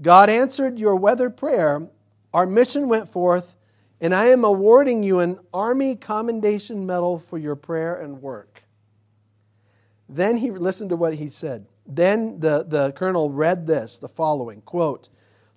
God 0.00 0.30
answered 0.30 0.78
your 0.78 0.96
weather 0.96 1.28
prayer. 1.28 1.88
Our 2.32 2.46
mission 2.46 2.88
went 2.88 3.10
forth, 3.10 3.54
and 4.00 4.14
I 4.14 4.26
am 4.26 4.44
awarding 4.44 5.02
you 5.02 5.18
an 5.18 5.38
Army 5.52 5.94
Commendation 5.96 6.86
Medal 6.86 7.18
for 7.18 7.36
your 7.36 7.56
prayer 7.56 8.00
and 8.00 8.22
work. 8.22 8.62
Then 10.08 10.38
he 10.38 10.50
listened 10.50 10.90
to 10.90 10.96
what 10.96 11.14
he 11.14 11.28
said. 11.28 11.66
Then 11.86 12.40
the, 12.40 12.64
the 12.66 12.92
colonel 12.92 13.30
read 13.30 13.66
this, 13.66 13.98
the 13.98 14.08
following 14.08 14.62
quote, 14.62 15.10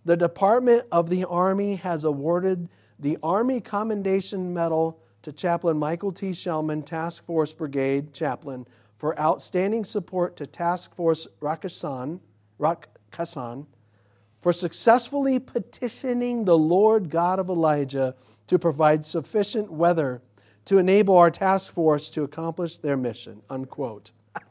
the 0.05 0.17
Department 0.17 0.85
of 0.91 1.09
the 1.09 1.23
Army 1.25 1.75
has 1.75 2.03
awarded 2.03 2.67
the 2.99 3.17
Army 3.23 3.59
Commendation 3.59 4.53
Medal 4.53 4.99
to 5.21 5.31
Chaplain 5.31 5.77
Michael 5.77 6.11
T. 6.11 6.31
Shellman, 6.31 6.85
Task 6.85 7.25
Force 7.25 7.53
Brigade 7.53 8.13
Chaplain, 8.13 8.65
for 8.97 9.19
outstanding 9.19 9.83
support 9.83 10.35
to 10.37 10.45
Task 10.45 10.95
Force 10.95 11.27
Rakkasan, 11.41 12.19
Rakkasan 12.59 13.65
for 14.43 14.51
successfully 14.51 15.39
petitioning 15.39 16.43
the 16.43 16.57
Lord 16.57 17.09
God 17.09 17.39
of 17.39 17.47
Elijah 17.47 18.13
to 18.47 18.59
provide 18.59 19.05
sufficient 19.05 19.71
weather 19.71 20.21
to 20.65 20.77
enable 20.77 21.17
our 21.17 21.31
task 21.31 21.71
force 21.71 22.09
to 22.09 22.23
accomplish 22.23 22.77
their 22.77 22.97
mission. 22.97 23.41
Unquote. 23.49 24.11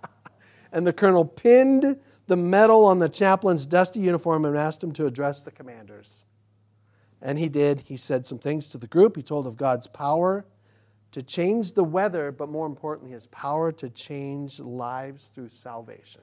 and 0.72 0.86
the 0.86 0.94
colonel 0.94 1.26
pinned 1.26 2.00
the 2.26 2.36
medal 2.36 2.86
on 2.86 3.00
the 3.00 3.08
chaplain's 3.08 3.66
dusty 3.66 4.00
uniform 4.00 4.46
and 4.46 4.56
asked 4.56 4.82
him 4.82 4.92
to 4.92 5.04
address 5.04 5.44
the 5.44 5.50
commanders. 5.50 6.21
And 7.22 7.38
he 7.38 7.48
did. 7.48 7.80
He 7.86 7.96
said 7.96 8.26
some 8.26 8.38
things 8.38 8.68
to 8.68 8.78
the 8.78 8.88
group. 8.88 9.16
He 9.16 9.22
told 9.22 9.46
of 9.46 9.56
God's 9.56 9.86
power 9.86 10.44
to 11.12 11.22
change 11.22 11.72
the 11.72 11.84
weather, 11.84 12.32
but 12.32 12.48
more 12.48 12.66
importantly, 12.66 13.12
his 13.12 13.28
power 13.28 13.70
to 13.72 13.88
change 13.88 14.58
lives 14.58 15.28
through 15.28 15.48
salvation. 15.48 16.22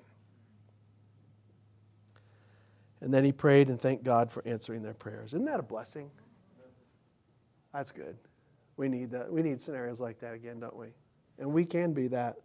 And 3.01 3.13
then 3.13 3.23
he 3.23 3.31
prayed 3.31 3.69
and 3.69 3.79
thanked 3.79 4.03
God 4.03 4.29
for 4.29 4.45
answering 4.45 4.83
their 4.83 4.93
prayers. 4.93 5.33
Isn't 5.33 5.45
that 5.45 5.59
a 5.59 5.63
blessing? 5.63 6.11
That's 7.73 7.91
good. 7.91 8.17
We 8.75 8.89
need 8.89 9.11
that. 9.11 9.31
We 9.31 9.41
need 9.41 9.61
scenarios 9.61 10.01
like 10.01 10.19
that 10.19 10.33
again, 10.33 10.59
don't 10.59 10.75
we? 10.75 10.87
And 11.37 11.53
we 11.53 11.65
can 11.65 11.93
be 11.93 12.07
that. 12.09 12.37